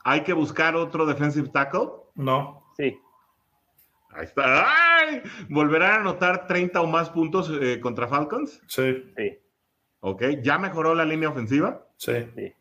[0.07, 1.89] ¿Hay que buscar otro defensive tackle?
[2.15, 2.63] No.
[2.77, 2.97] Sí.
[4.11, 4.65] Ahí está.
[4.65, 5.21] ¡Ay!
[5.49, 8.61] ¿Volverán a anotar 30 o más puntos eh, contra Falcons?
[8.67, 9.03] Sí.
[9.17, 9.37] Sí.
[9.99, 10.23] Ok.
[10.41, 11.85] ¿Ya mejoró la línea ofensiva?
[11.97, 12.13] Sí.
[12.35, 12.53] sí.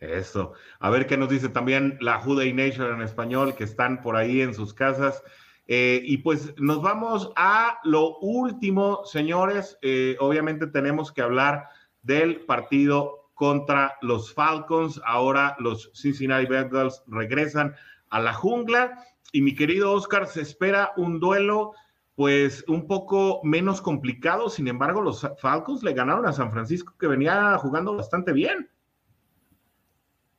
[0.00, 0.54] Eso.
[0.80, 4.40] A ver qué nos dice también la Juday Nation en español, que están por ahí
[4.40, 5.22] en sus casas.
[5.68, 9.78] Eh, y pues nos vamos a lo último, señores.
[9.82, 11.68] Eh, obviamente tenemos que hablar
[12.02, 15.00] del partido contra los Falcons.
[15.06, 17.74] Ahora los Cincinnati Bengals regresan
[18.10, 19.04] a la jungla.
[19.32, 21.72] Y mi querido Oscar, se espera un duelo
[22.16, 24.50] pues un poco menos complicado.
[24.50, 28.68] Sin embargo, los Falcons le ganaron a San Francisco, que venía jugando bastante bien.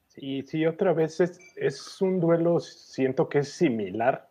[0.08, 4.30] Sí, sí, otra vez es, es un duelo, siento que es similar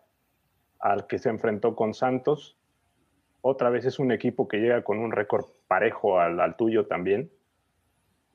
[0.79, 2.59] al que se enfrentó con Santos.
[3.41, 7.31] Otra vez es un equipo que llega con un récord parejo al, al tuyo también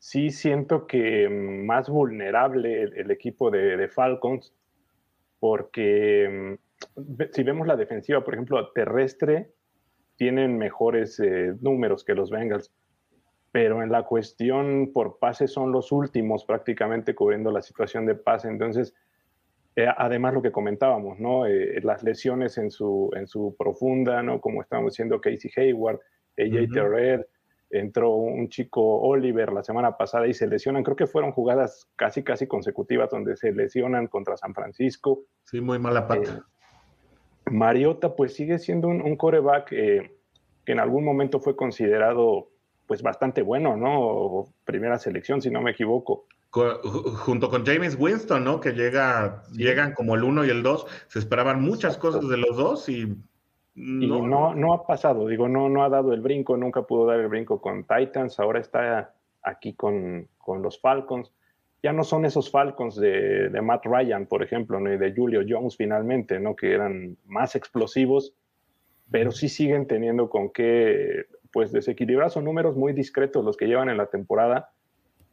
[0.04, 4.54] sí siento que más vulnerable el, equipo de, Falcons,
[5.40, 6.58] porque
[6.98, 9.54] mm, si vemos la defensiva, por ejemplo, terrestre,
[10.18, 12.74] tienen mejores eh, números que los Bengals,
[13.54, 18.50] pero en la cuestión por pase son los últimos prácticamente cubriendo la situación de pase.
[18.50, 18.94] Entonces,
[19.78, 21.46] eh, además lo que comentábamos, ¿no?
[21.46, 24.42] Eh, las lesiones en su, en su profunda, ¿no?
[24.42, 26.02] Como estábamos diciendo Casey Hayward,
[26.38, 27.26] AJ Terrell,
[27.74, 30.84] entró un chico Oliver la semana pasada y se lesionan.
[30.84, 35.24] Creo que fueron jugadas casi, casi consecutivas donde se lesionan contra San Francisco.
[35.44, 36.32] Sí, muy mala pata.
[36.32, 40.12] Eh, Mariota, pues sigue siendo un, coreback eh,
[40.66, 42.50] que en algún momento fue considerado
[42.86, 44.54] pues bastante bueno, ¿no?
[44.66, 46.28] Primera selección, si no me equivoco.
[46.52, 48.60] junto con James Winston, ¿no?
[48.60, 50.86] Que llega, llegan como el uno y el dos.
[51.08, 53.18] Se esperaban muchas cosas de los dos y
[53.76, 54.04] no.
[54.04, 57.20] Y no, no ha pasado, digo, no, no ha dado el brinco, nunca pudo dar
[57.20, 61.34] el brinco con Titans, ahora está aquí con, con los Falcons.
[61.82, 65.76] Ya no son esos Falcons de, de, Matt Ryan, por ejemplo, ni de Julio Jones
[65.76, 66.56] finalmente, ¿no?
[66.56, 68.34] Que eran más explosivos,
[69.12, 72.30] pero sí siguen teniendo con qué, pues, desequilibrar.
[72.30, 74.70] Son números muy discretos los que llevan en la temporada,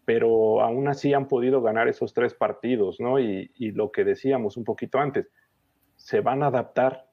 [0.05, 3.21] pero aún así han podido ganar esos tres partidos, ¿no?
[3.21, 5.31] Y, y lo que decíamos un poquito antes,
[5.95, 7.10] se van a adaptar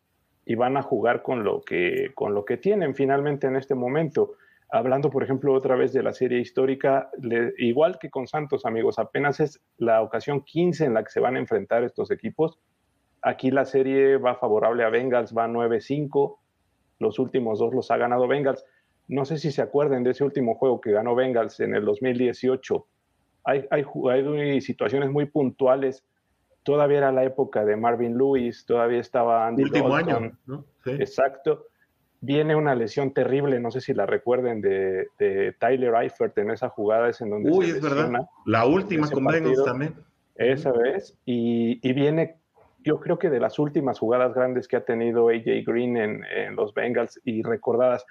[0.49, 4.35] y van a jugar con lo que, con lo que tienen finalmente en este momento.
[4.69, 7.09] Hablando, por ejemplo, otra vez de la serie histórica,
[7.57, 11.35] igual que con Santos, amigos, apenas es la ocasión 15 en la que se van
[11.35, 12.59] a enfrentar estos equipos.
[13.21, 16.37] Aquí la serie va favorable a Bengals, va 9-5.
[16.99, 18.63] Los últimos dos los ha ganado Bengals.
[19.09, 22.87] No sé si se acuerden de ese último juego que ganó Bengals en el 2018.
[23.43, 26.05] Hay, hay, hay situaciones muy puntuales
[26.67, 30.65] todavía era la época de Marvin Lewis, todavía estaba Andy Último año, ¿no?
[30.85, 31.67] Exacto.
[32.19, 35.07] Viene una lesión terrible, no sé si la recuerden, de,
[35.59, 38.27] Tyler Eifert en esa jugada, es en donde Uy, es verdad.
[38.45, 39.95] La última con Bengals también.
[40.35, 41.17] Esa vez.
[41.23, 42.35] Y, viene,
[42.83, 46.73] yo creo que de las últimas jugadas grandes que ha tenido AJ Green en, los
[46.73, 48.05] Bengals y recordadas,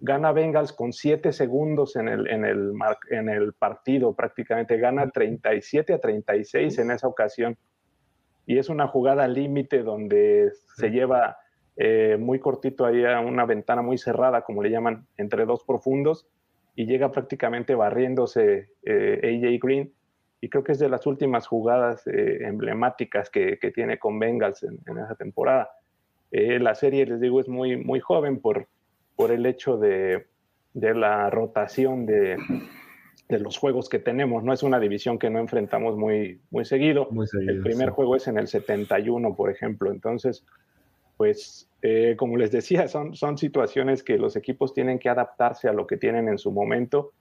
[0.00, 2.72] gana Bengals con siete segundos en el, en el,
[3.10, 7.56] en el partido prácticamente, gana 37 a 36 en esa ocasión
[8.50, 11.38] y es una jugada límite donde se lleva
[11.76, 16.26] eh, muy cortito ahí a una ventana muy cerrada, como le llaman, entre dos profundos,
[16.74, 19.92] y llega prácticamente barriéndose eh, AJ Green.
[20.40, 24.64] Y creo que es de las últimas jugadas eh, emblemáticas que, que, tiene con Bengals
[24.64, 25.70] en, en esa temporada.
[26.32, 28.66] la serie, les digo, es muy, muy joven por,
[29.14, 30.26] por el hecho de,
[30.74, 32.36] de la rotación de,
[33.30, 34.42] de los juegos que tenemos.
[34.42, 37.08] No es una división que no enfrentamos muy, muy seguido.
[37.46, 39.90] el primer juego es en el 71, por ejemplo.
[39.90, 40.44] Entonces,
[41.16, 45.72] pues, eh, como les decía, son, son situaciones que los equipos tienen que adaptarse a
[45.72, 47.12] lo que tienen en su momento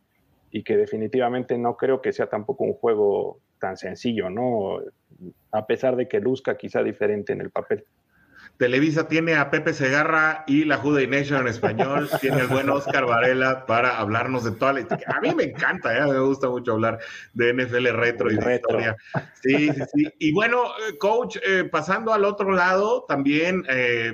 [0.52, 4.80] y que definitivamente no creo que sea tampoco un juego tan sencillo, ¿no?
[5.52, 7.86] A pesar de que luzca quizá diferente en el papel.
[8.60, 12.10] Televisa tiene a Pepe Segarra y la Juday Nation en español.
[12.22, 16.06] tiene el buen Oscar Varela para hablarnos de toda la A mí me encanta, ¿eh?
[16.06, 17.00] me gusta mucho hablar
[17.34, 18.98] de NFL retro y de historia.
[19.42, 20.14] Sí, sí, sí.
[20.20, 23.64] Y bueno, eh, coach, eh, pasando al otro lado, también,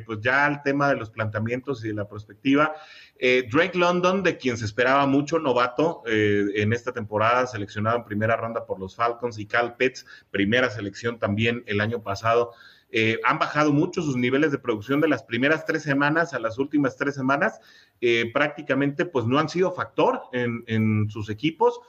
[0.06, 2.76] pues ya el tema de los planteamientos y de la perspectiva.
[3.20, 8.66] Drake London, de quien se esperaba mucho, novato en esta temporada, seleccionado en primera ronda
[8.66, 12.52] por los Falcons, y Cal Pitts, primera selección también el año pasado.
[12.98, 16.58] Eh, han bajado mucho sus niveles de producción de las primeras tres semanas a las
[16.58, 17.60] últimas tres semanas.
[18.00, 21.82] Eh, prácticamente, pues no han sido factor en, sus equipos.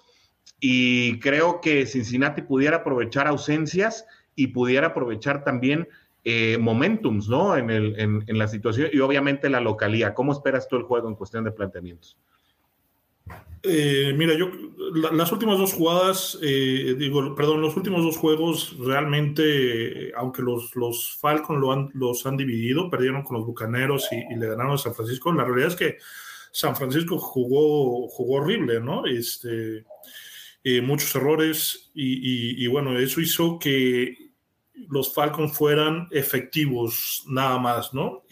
[0.58, 4.04] Y creo que Cincinnati pudiera aprovechar ausencias
[4.34, 5.86] y pudiera aprovechar también
[6.24, 7.56] eh, momentums, ¿no?
[7.56, 10.12] En, el, en la situación y obviamente la localía.
[10.12, 12.18] ¿Cómo esperas tú el juego en cuestión de planteamientos?
[13.68, 14.50] Eh, mira, yo
[15.12, 21.16] las últimas dos jugadas, eh, digo, perdón, los últimos dos juegos realmente, aunque los, los
[21.20, 25.32] Falcons los han dividido, perdieron con los Bucaneros y, le ganaron a San Francisco.
[25.32, 25.98] La realidad es que
[26.52, 29.04] San Francisco jugó, jugó horrible, ¿no?
[29.04, 29.84] Este,
[30.62, 34.16] eh, muchos errores y, y, bueno, eso hizo que
[34.88, 38.22] los Falcons fueran efectivos nada más, ¿no?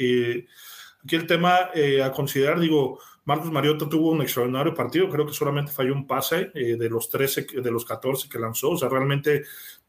[1.05, 1.71] aquí el tema
[2.03, 6.51] a considerar, digo, Marcos Mariota tuvo un extraordinario partido, creo que solamente falló un pase
[6.55, 9.45] eh, de los 13, de los 14 que lanzó, o sea, realmente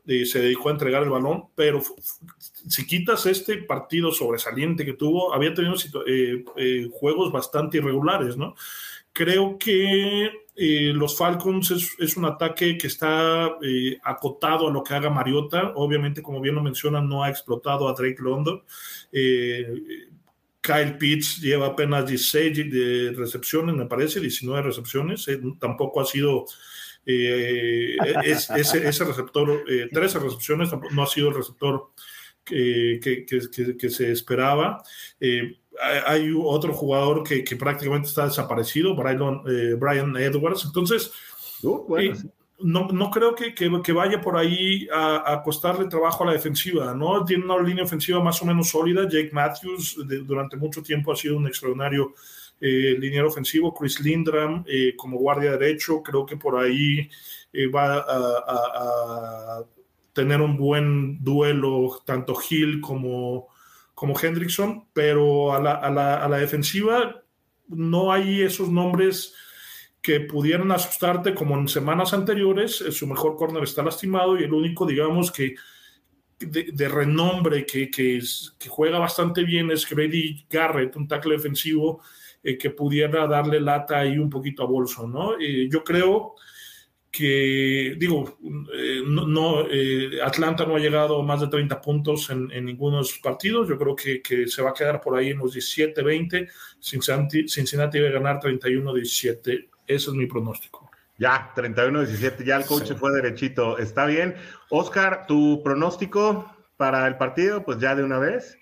[0.08, 1.82] eh, se dedicó a entregar el balón, pero
[2.38, 5.76] si quitas este partido sobresaliente que tuvo, había tenido
[6.08, 8.56] eh, juegos bastante irregulares, ¿no?
[9.12, 13.58] Creo que los Falcons es, un ataque que está
[14.04, 15.72] acotado a lo que haga Mariota.
[15.76, 18.62] Obviamente, como bien lo mencionan, no ha explotado a Drake London.
[20.66, 25.28] Kyle Pitts lleva apenas 16 de recepciones, me parece, 19 recepciones.
[25.28, 26.46] Eh, tampoco ha sido
[27.06, 31.92] eh, ese, receptor, 13 eh, recepciones, no ha sido el receptor
[32.44, 34.82] que, que, se esperaba.
[36.08, 39.44] hay otro jugador que, prácticamente está desaparecido, Brian,
[39.80, 40.66] Brian Edwards.
[40.66, 41.12] Entonces,
[41.62, 41.86] uh,
[42.60, 47.26] no, no creo que, que, vaya por ahí a, costarle trabajo a la defensiva, ¿no?
[47.26, 49.04] Tiene una línea ofensiva más o menos sólida.
[49.04, 52.14] Jake Matthews durante mucho tiempo ha sido un extraordinario
[52.62, 53.74] eh, liniero ofensivo.
[53.74, 57.10] Chris Lindram eh, como guardia derecho, creo que por ahí
[57.52, 59.64] eh, va a,
[60.14, 63.50] tener un buen duelo tanto Hill como,
[63.94, 67.22] como Hendrickson, pero a la, a la, a la defensiva
[67.68, 69.34] no hay esos nombres
[70.06, 72.80] que pudieran asustarte como en semanas anteriores.
[72.82, 75.56] Eh, su mejor corner está lastimado y el único, digamos, que
[76.38, 78.22] de, renombre que, que,
[78.68, 82.02] juega bastante bien es Grady Garrett, un tackle defensivo
[82.44, 85.40] eh, que pudiera darle lata ahí un poquito a bolso, ¿no?
[85.40, 86.36] Eh, yo creo
[87.10, 88.38] que, digo,
[88.74, 89.66] eh, no,
[90.22, 93.78] Atlanta no ha llegado a más de 30 puntos en, ninguno de sus partidos, yo
[93.80, 96.50] creo que, que, se va a quedar por ahí en los 17, 20,
[96.80, 98.94] Cincinnati, Cincinnati a ganar 31,
[99.88, 100.90] 17, ese es mi pronóstico.
[101.18, 103.78] Ya, 31-17, ya el coach fue derechito.
[103.78, 104.36] Está bien.
[104.70, 107.64] Oscar, ¿tu pronóstico para el partido?
[107.64, 108.58] Pues ya de una vez.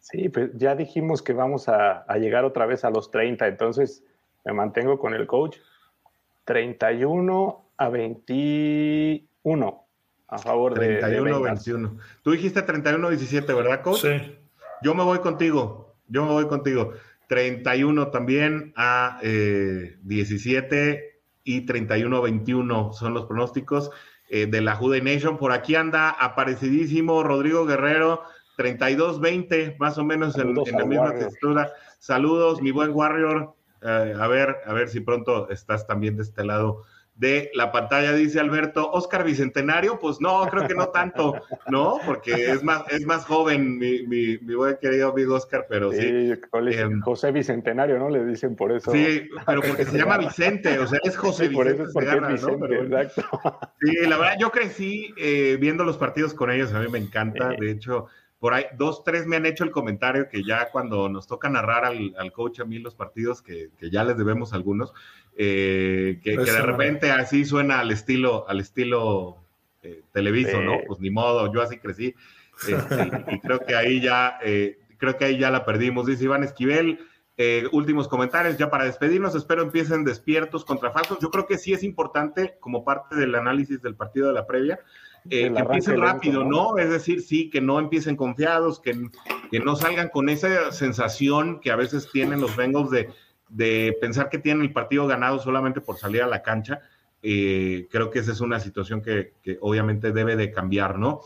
[0.00, 4.04] Sí, pues ya dijimos que vamos a, llegar otra vez a los 30, entonces
[4.44, 5.56] me mantengo con el coach.
[6.44, 9.86] 31 a 21
[10.28, 11.98] a favor de 31 21.
[12.22, 14.02] Tú dijiste 31 17, ¿verdad, coach?
[14.02, 14.38] Sí.
[14.82, 15.96] Yo me voy contigo.
[16.08, 16.92] Yo me voy contigo.
[17.26, 23.90] 31 también a 17 eh, y 31-21 son los pronósticos
[24.28, 25.38] eh, de la Jude Nation.
[25.38, 28.22] Por aquí anda aparecidísimo Rodrigo Guerrero,
[28.58, 31.72] 32-20, más o menos en, la misma textura.
[31.98, 33.54] Saludos, mi buen Warrior.
[33.82, 36.84] Eh, a ver, a ver si pronto estás también de este lado
[37.16, 38.90] de la pantalla, dice Alberto.
[38.90, 41.34] Oscar Bicentenario, pues no, creo que no tanto,
[41.68, 41.98] ¿no?
[42.04, 46.32] Porque es más, es más joven mi, mi, mi buen querido amigo Oscar, pero sí.
[46.52, 48.10] Em, José Bicentenario, ¿no?
[48.10, 48.90] Le dicen por eso.
[48.92, 51.56] Sí, pero porque se llama Vicente, o sea, es José Vicente.
[51.56, 53.60] Por eso es porque Vicente, exacto.
[53.80, 57.48] Sí, la verdad, yo crecí eh, viendo los partidos con ellos, a mí me encanta,
[57.58, 61.26] de hecho por ahí dos, tres me han hecho el comentario que ya cuando nos
[61.26, 64.92] toca narrar al, al coach a mí los partidos, que, que, ya les debemos algunos,
[65.38, 69.38] eh, que, de repente así suena al estilo, al estilo
[69.82, 70.78] eh, televiso, ¿no?
[70.86, 72.14] Pues ni modo, yo así crecí.
[72.68, 76.06] Este, y creo que ahí ya, eh, creo que ahí ya la perdimos.
[76.06, 77.00] Dice Iván Esquivel,
[77.72, 79.34] últimos comentarios ya para despedirnos.
[79.34, 81.20] Espero empiecen despiertos contra Falcons.
[81.20, 84.80] Yo creo que sí es importante, como parte del análisis del partido de la previa,
[85.28, 86.78] que empiecen rápido, ¿no?
[86.78, 88.94] Es decir, sí, que no empiecen confiados, que,
[89.50, 93.08] que no salgan con esa sensación que a veces tienen los Bengals de
[93.48, 96.80] de pensar que tienen el partido ganado solamente por salir a la cancha,
[97.22, 101.20] eh, creo que esa es una situación que, obviamente debe de cambiar, ¿no?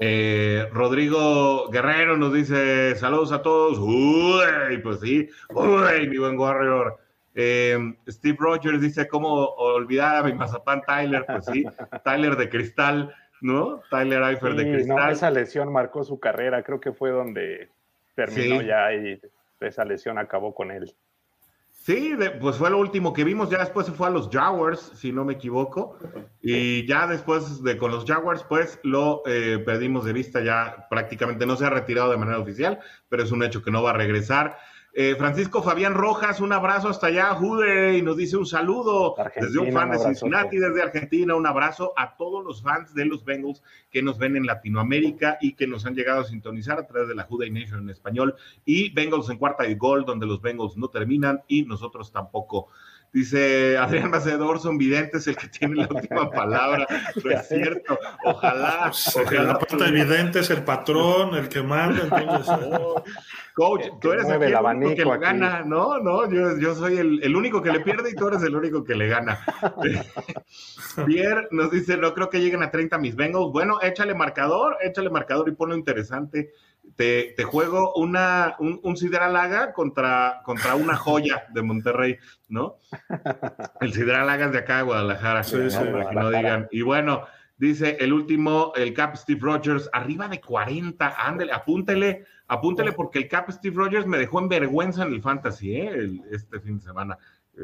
[0.00, 3.78] Eh, Rodrigo Guerrero nos dice saludos a todos.
[3.78, 6.98] Uy, pues sí, uy, mi buen Warrior.
[7.40, 11.64] Eh, Steve Rogers dice cómo olvidar a mi mazapán Tyler, pues sí,
[12.04, 13.80] Tyler de cristal, ¿no?
[13.92, 15.12] Tyler Eifer de cristal.
[15.12, 17.68] esa lesión marcó su carrera, creo que fue donde
[18.16, 19.20] terminó ya y
[19.60, 20.92] esa lesión acabó con él.
[21.70, 23.50] Sí, pues fue lo último que vimos.
[23.50, 25.96] Ya después se fue a los Jaguars, si no me equivoco.
[26.42, 30.42] Y ya después de con los Jaguars, pues lo eh, perdimos de vista.
[30.42, 33.82] Ya prácticamente no se ha retirado de manera oficial, pero es un hecho que no
[33.82, 34.58] va a regresar.
[35.00, 39.60] Eh, Francisco Fabián Rojas, un abrazo hasta allá, Jude, y nos dice un saludo desde
[39.60, 43.62] un fan de Cincinnati, desde Argentina, un abrazo a todos los fans de los Bengals
[43.92, 47.14] que nos ven en Latinoamérica y que nos han llegado a sintonizar a través de
[47.14, 48.34] la Jude Nation en español
[48.64, 52.66] y Bengals en cuarta y gol, donde los Bengals no terminan y nosotros tampoco.
[53.12, 56.86] Dice Adrián Macedor, son videntes el que tiene la última palabra.
[57.24, 57.98] No es cierto.
[58.24, 58.90] Ojalá.
[58.90, 62.02] ojalá la parte evidente es el patrón, el que manda.
[63.58, 65.62] coach, tú eres el, único que le gana.
[65.64, 68.54] No, no, yo, yo soy el, el, único que le pierde y tú eres el
[68.54, 69.40] único que le gana.
[71.06, 73.50] Pierre nos dice, no creo que lleguen a 30 mis Bengals.
[73.50, 76.52] Bueno, échale marcador, échale marcador y ponlo interesante
[76.96, 82.16] te, juego una, un, un Sidralaga contra, contra una joya de Monterrey,
[82.48, 82.78] ¿no?
[83.80, 86.68] El Sidralaga es de acá de Guadalajara, para que no digan.
[86.70, 92.92] Y bueno, dice el último, el Cap Steve Rogers, arriba de 40, ándele, apúntele, apúntele
[92.92, 96.20] porque el Cap Steve Rogers me dejó en vergüenza en el Fantasy, ¿eh?
[96.30, 97.18] este fin de semana.
[97.56, 97.62] Eh,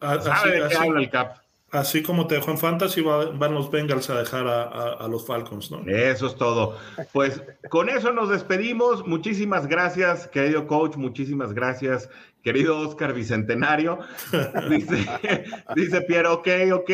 [0.00, 1.43] ah, ¿Sabe de qué habla el Cap?
[1.74, 5.80] Así como te dejó en Fantasy, van los Bengals a dejar a, los Falcons, ¿no?
[5.90, 6.78] Eso es todo.
[7.12, 9.04] Pues con eso nos despedimos.
[9.08, 10.94] Muchísimas gracias, querido coach.
[10.94, 12.08] Muchísimas gracias,
[12.44, 13.98] querido Oscar Bicentenario.
[14.70, 15.04] Dice,
[15.74, 16.90] dice Pierre, ok, ok.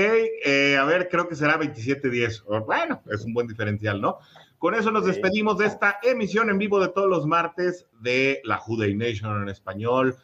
[0.46, 2.64] Eh, a ver, creo que será 27-10.
[2.64, 4.18] Bueno, es un buen diferencial, ¿no?
[4.56, 8.56] Con eso nos despedimos de esta emisión en vivo de todos los martes de la
[8.56, 10.16] Juday Nation en español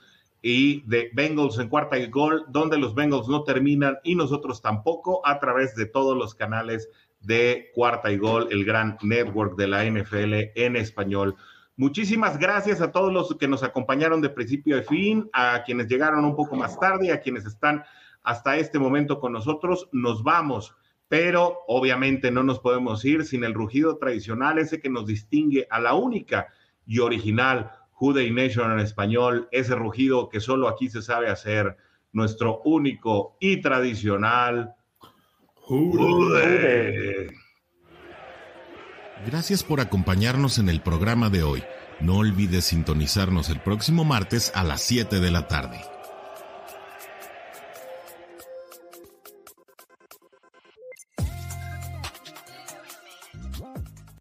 [0.48, 5.20] y de Bengals en cuarta y gol, donde los Bengals no terminan y nosotros tampoco,
[5.26, 9.84] a través de todos los canales de cuarta y gol, el gran network de la
[9.84, 11.34] NFL en español.
[11.76, 16.24] Muchísimas gracias a todos los que nos acompañaron de principio a fin, a quienes llegaron
[16.24, 17.82] un poco más tarde, a quienes están
[18.22, 19.88] hasta este momento con nosotros.
[19.90, 20.76] Nos vamos,
[21.08, 25.80] pero obviamente no nos podemos ir sin el rugido tradicional, ese que nos distingue a
[25.80, 26.46] la única
[26.86, 31.76] y original Jude Nation en español, ese rugido que solo aquí se sabe hacer.
[32.12, 34.74] nuestro único y tradicional
[39.26, 41.64] Gracias por acompañarnos en el programa de hoy.
[42.00, 45.95] No olvides sintonizarnos el próximo martes a las 7 de la tarde.